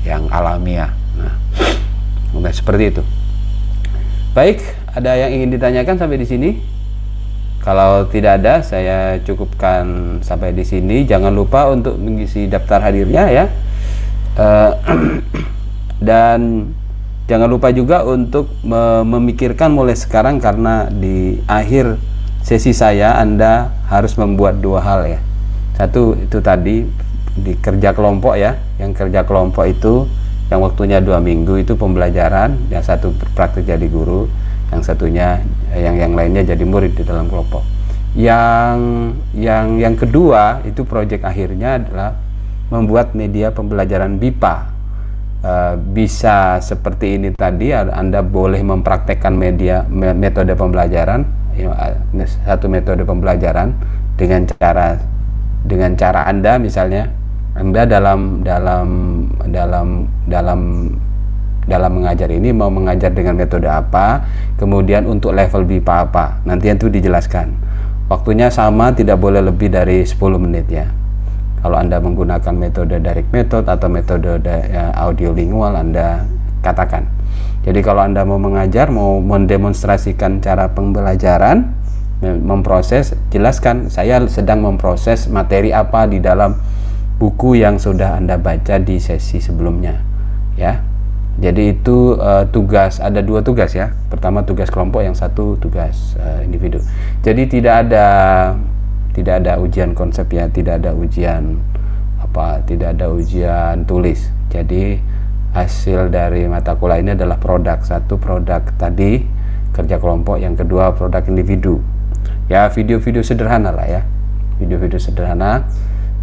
yang 0.07 0.31
alamiah 0.31 0.95
nah, 1.19 1.35
nah 2.39 2.53
seperti 2.55 2.95
itu 2.95 3.03
Baik, 4.37 4.61
ada 4.93 5.17
yang 5.17 5.33
ingin 5.33 5.57
ditanyakan 5.57 5.97
sampai 5.97 6.21
di 6.21 6.29
sini? 6.29 6.61
Kalau 7.65 8.05
tidak 8.13 8.45
ada, 8.45 8.61
saya 8.61 9.17
cukupkan 9.25 10.21
sampai 10.21 10.53
di 10.53 10.61
sini. 10.61 11.09
Jangan 11.09 11.33
lupa 11.33 11.73
untuk 11.73 11.97
mengisi 11.97 12.45
daftar 12.45 12.85
hadirnya 12.85 13.33
ya. 13.33 13.45
Uh, 14.37 14.77
dan 16.13 16.69
jangan 17.33 17.49
lupa 17.49 17.73
juga 17.73 18.05
untuk 18.05 18.53
memikirkan 19.09 19.73
mulai 19.73 19.97
sekarang 19.97 20.37
karena 20.37 20.93
di 20.93 21.41
akhir 21.49 21.97
sesi 22.45 22.77
saya 22.77 23.17
Anda 23.17 23.73
harus 23.89 24.21
membuat 24.21 24.61
dua 24.61 24.85
hal 24.85 25.17
ya. 25.17 25.21
Satu 25.81 26.13
itu 26.13 26.45
tadi 26.45 26.85
di 27.37 27.53
kerja 27.61 27.93
kelompok 27.93 28.35
ya. 28.41 28.57
Yang 28.81 29.05
kerja 29.05 29.25
kelompok 29.29 29.65
itu 29.69 30.09
yang 30.49 30.63
waktunya 30.63 31.03
dua 31.03 31.19
minggu 31.19 31.59
itu 31.59 31.75
pembelajaran 31.75 32.71
yang 32.71 32.83
satu 32.83 33.11
praktik 33.35 33.67
jadi 33.67 33.83
guru 33.91 34.31
yang 34.71 34.83
satunya 34.83 35.43
yang 35.75 35.95
yang 35.99 36.13
lainnya 36.15 36.43
jadi 36.43 36.65
murid 36.67 36.95
di 36.95 37.03
dalam 37.07 37.31
kelompok. 37.31 37.63
Yang 38.17 38.79
yang 39.37 39.77
yang 39.77 39.95
kedua 39.95 40.65
itu 40.65 40.83
proyek 40.83 41.23
akhirnya 41.23 41.83
adalah 41.83 42.17
membuat 42.73 43.15
media 43.15 43.55
pembelajaran 43.55 44.19
BIPA 44.19 44.55
e, 45.45 45.53
bisa 45.95 46.59
seperti 46.59 47.21
ini 47.21 47.29
tadi 47.37 47.71
Anda 47.71 48.25
boleh 48.27 48.59
mempraktekkan 48.65 49.37
media 49.37 49.87
metode 49.93 50.57
pembelajaran 50.59 51.23
ya, 51.55 51.71
satu 52.43 52.67
metode 52.67 53.07
pembelajaran 53.07 53.71
dengan 54.19 54.49
cara 54.49 54.99
dengan 55.63 55.95
cara 55.95 56.27
Anda 56.27 56.59
misalnya 56.59 57.11
anda 57.57 57.89
dalam 57.89 58.45
dalam 58.45 58.89
dalam 59.49 60.05
dalam 60.29 60.61
dalam 61.67 61.91
mengajar 61.91 62.31
ini 62.31 62.55
mau 62.55 62.71
mengajar 62.71 63.11
dengan 63.11 63.35
metode 63.35 63.67
apa, 63.67 64.23
kemudian 64.61 65.09
untuk 65.09 65.35
level 65.35 65.67
BIPA 65.67 65.95
apa, 66.07 66.39
nanti 66.47 66.71
itu 66.71 66.87
dijelaskan. 66.87 67.51
Waktunya 68.07 68.55
sama, 68.55 68.95
tidak 68.95 69.19
boleh 69.19 69.43
lebih 69.43 69.75
dari 69.75 70.07
10 70.07 70.39
menit 70.39 70.71
ya. 70.71 70.87
Kalau 71.59 71.75
Anda 71.83 71.99
menggunakan 71.99 72.55
metode 72.55 73.03
direct 73.03 73.35
method 73.35 73.67
atau 73.67 73.91
metode 73.91 74.39
ya, 74.47 74.95
audio 74.95 75.35
lingual, 75.35 75.75
Anda 75.75 76.23
katakan. 76.63 77.03
Jadi 77.67 77.83
kalau 77.83 78.07
Anda 78.07 78.23
mau 78.23 78.39
mengajar, 78.39 78.95
mau 78.95 79.19
mendemonstrasikan 79.19 80.39
cara 80.39 80.71
pembelajaran, 80.71 81.67
memproses, 82.23 83.19
jelaskan 83.35 83.91
saya 83.91 84.23
sedang 84.31 84.63
memproses 84.63 85.27
materi 85.27 85.75
apa 85.75 86.07
di 86.07 86.23
dalam 86.23 86.55
buku 87.17 87.61
yang 87.61 87.81
sudah 87.81 88.21
Anda 88.21 88.37
baca 88.37 88.77
di 88.77 89.01
sesi 89.01 89.41
sebelumnya 89.41 90.01
ya. 90.57 90.81
Jadi 91.37 91.77
itu 91.77 92.17
uh, 92.17 92.49
tugas 92.49 92.97
ada 92.97 93.21
dua 93.21 93.45
tugas 93.45 93.77
ya. 93.77 93.93
Pertama 94.09 94.41
tugas 94.49 94.73
kelompok, 94.73 95.05
yang 95.05 95.13
satu 95.13 95.61
tugas 95.61 96.17
uh, 96.17 96.41
individu. 96.41 96.81
Jadi 97.21 97.45
tidak 97.45 97.85
ada 97.89 98.09
tidak 99.13 99.45
ada 99.45 99.61
ujian 99.61 99.93
konsep 99.93 100.33
ya, 100.33 100.49
tidak 100.49 100.81
ada 100.81 100.97
ujian 100.97 101.61
apa, 102.25 102.65
tidak 102.65 102.97
ada 102.97 103.13
ujian 103.13 103.85
tulis. 103.85 104.33
Jadi 104.49 104.97
hasil 105.53 106.09
dari 106.09 106.49
mata 106.49 106.73
kuliah 106.73 107.05
ini 107.05 107.13
adalah 107.13 107.37
produk. 107.37 107.85
Satu 107.85 108.17
produk 108.17 108.65
tadi 108.81 109.21
kerja 109.77 110.01
kelompok, 110.01 110.41
yang 110.41 110.57
kedua 110.57 110.97
produk 110.97 111.21
individu. 111.29 111.85
Ya 112.49 112.65
video-video 112.73 113.21
sederhana 113.21 113.77
lah 113.77 113.85
ya. 113.85 114.03
Video-video 114.57 114.97
sederhana 114.97 115.69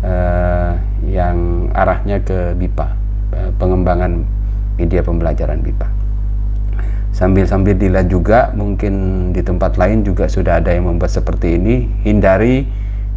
uh, 0.04 0.78
yang 1.08 1.68
arahnya 1.74 2.22
ke 2.22 2.54
BIPA, 2.60 2.88
uh, 3.34 3.50
pengembangan 3.58 4.28
media 4.78 5.02
pembelajaran 5.02 5.64
BIPA. 5.64 5.88
Sambil-sambil 7.14 7.78
dilihat 7.78 8.10
juga, 8.10 8.52
mungkin 8.58 9.30
di 9.32 9.42
tempat 9.42 9.78
lain 9.78 10.02
juga 10.06 10.26
sudah 10.30 10.60
ada 10.60 10.74
yang 10.74 10.90
membuat 10.90 11.14
seperti 11.14 11.58
ini. 11.58 11.88
Hindari 12.04 12.68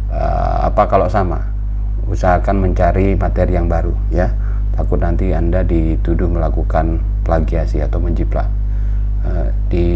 uh, 0.09 0.69
apa 0.69 0.87
kalau 0.87 1.09
sama, 1.09 1.43
usahakan 2.07 2.61
mencari 2.61 3.17
materi 3.17 3.57
yang 3.57 3.67
baru, 3.67 3.93
ya. 4.09 4.31
Takut 4.77 5.01
nanti 5.01 5.33
anda 5.33 5.65
dituduh 5.65 6.29
melakukan 6.29 7.01
plagiasi 7.25 7.81
atau 7.81 7.97
menjiplak. 7.97 8.45
Di 9.67 9.89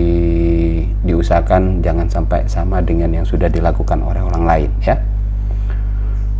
diusahakan 1.08 1.80
jangan 1.80 2.12
sampai 2.12 2.44
sama 2.52 2.84
dengan 2.84 3.16
yang 3.16 3.24
sudah 3.24 3.48
dilakukan 3.48 4.04
oleh 4.04 4.20
orang 4.20 4.44
lain, 4.44 4.70
ya. 4.84 4.98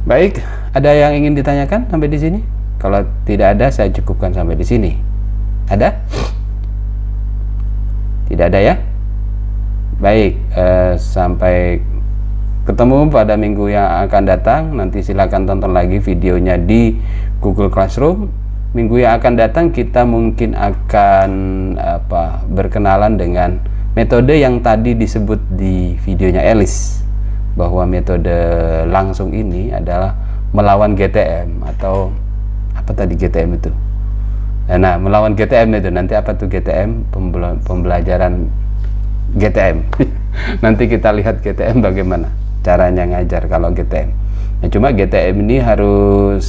Baik, 0.02 0.42
ada 0.74 0.90
yang 0.98 1.14
ingin 1.14 1.38
ditanyakan 1.38 1.86
sampai 1.86 2.10
di 2.10 2.18
sini? 2.18 2.40
Kalau 2.82 3.06
tidak 3.22 3.54
ada, 3.54 3.70
saya 3.70 3.94
cukupkan 3.94 4.34
sampai 4.34 4.58
di 4.58 4.66
sini. 4.66 4.92
Ada? 5.70 5.94
Tidak 8.26 8.46
ada 8.50 8.60
ya? 8.66 8.82
Baik, 10.02 10.42
eh, 10.58 10.98
sampai 10.98 11.86
ketemu 12.66 13.14
pada 13.14 13.38
minggu 13.38 13.70
yang 13.70 14.10
akan 14.10 14.24
datang. 14.26 14.74
Nanti 14.74 15.06
silakan 15.06 15.46
tonton 15.46 15.70
lagi 15.70 16.02
videonya 16.02 16.58
di 16.58 16.98
Google 17.38 17.70
Classroom. 17.70 18.26
Minggu 18.74 19.06
yang 19.06 19.22
akan 19.22 19.38
datang 19.38 19.70
kita 19.70 20.02
mungkin 20.02 20.58
akan 20.58 21.32
apa 21.78 22.42
berkenalan 22.50 23.22
dengan 23.22 23.62
metode 23.94 24.34
yang 24.34 24.66
tadi 24.66 24.98
disebut 24.98 25.38
di 25.54 25.94
videonya 26.02 26.42
Elis 26.42 27.06
bahwa 27.58 27.84
metode 27.84 28.34
langsung 28.88 29.36
ini 29.36 29.72
adalah 29.76 30.16
melawan 30.52 30.96
GTM 30.96 31.64
atau 31.76 32.12
apa 32.76 32.92
tadi 32.96 33.16
GTM 33.16 33.60
itu? 33.60 33.72
Nah 34.72 34.96
melawan 34.96 35.36
GTM 35.36 35.80
itu 35.80 35.90
nanti 35.92 36.16
apa 36.16 36.32
tuh 36.36 36.48
GTM 36.48 37.12
pembelajaran 37.68 38.48
GTM 39.36 39.78
nanti 40.64 40.84
kita 40.92 41.16
lihat 41.16 41.40
GTM 41.40 41.80
bagaimana 41.80 42.28
caranya 42.62 43.08
ngajar 43.08 43.48
kalau 43.48 43.72
GTM 43.72 44.12
nah, 44.60 44.68
cuma 44.68 44.92
GTM 44.92 45.36
ini 45.48 45.58
harus 45.64 46.46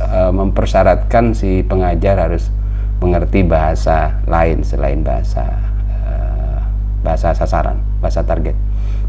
uh, 0.00 0.32
mempersyaratkan 0.32 1.32
si 1.32 1.64
pengajar 1.64 2.28
harus 2.28 2.52
mengerti 3.00 3.44
bahasa 3.44 4.20
lain 4.28 4.60
selain 4.64 5.00
bahasa 5.00 5.44
uh, 6.04 6.60
bahasa 7.00 7.32
sasaran 7.32 7.80
bahasa 8.00 8.20
target 8.24 8.56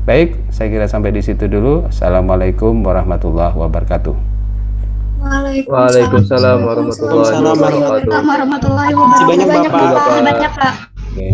Baik, 0.07 0.39
saya 0.55 0.71
kira 0.71 0.88
sampai 0.88 1.11
di 1.11 1.19
situ 1.19 1.51
dulu. 1.51 1.84
Assalamualaikum 1.91 2.79
warahmatullahi 2.79 3.51
wabarakatuh. 3.51 4.15
Waalaikumsalam 5.67 6.63
warahmatullahi 6.63 7.35
wabarakatuh. 7.43 8.11
Warahmatullahi 8.15 8.93
wabarakatuh. 8.95 9.27
Banyak 9.27 9.47
Bapak. 9.67 10.23
Banyak 10.23 10.51
Pak. 10.55 10.73
Oke. 11.11 11.27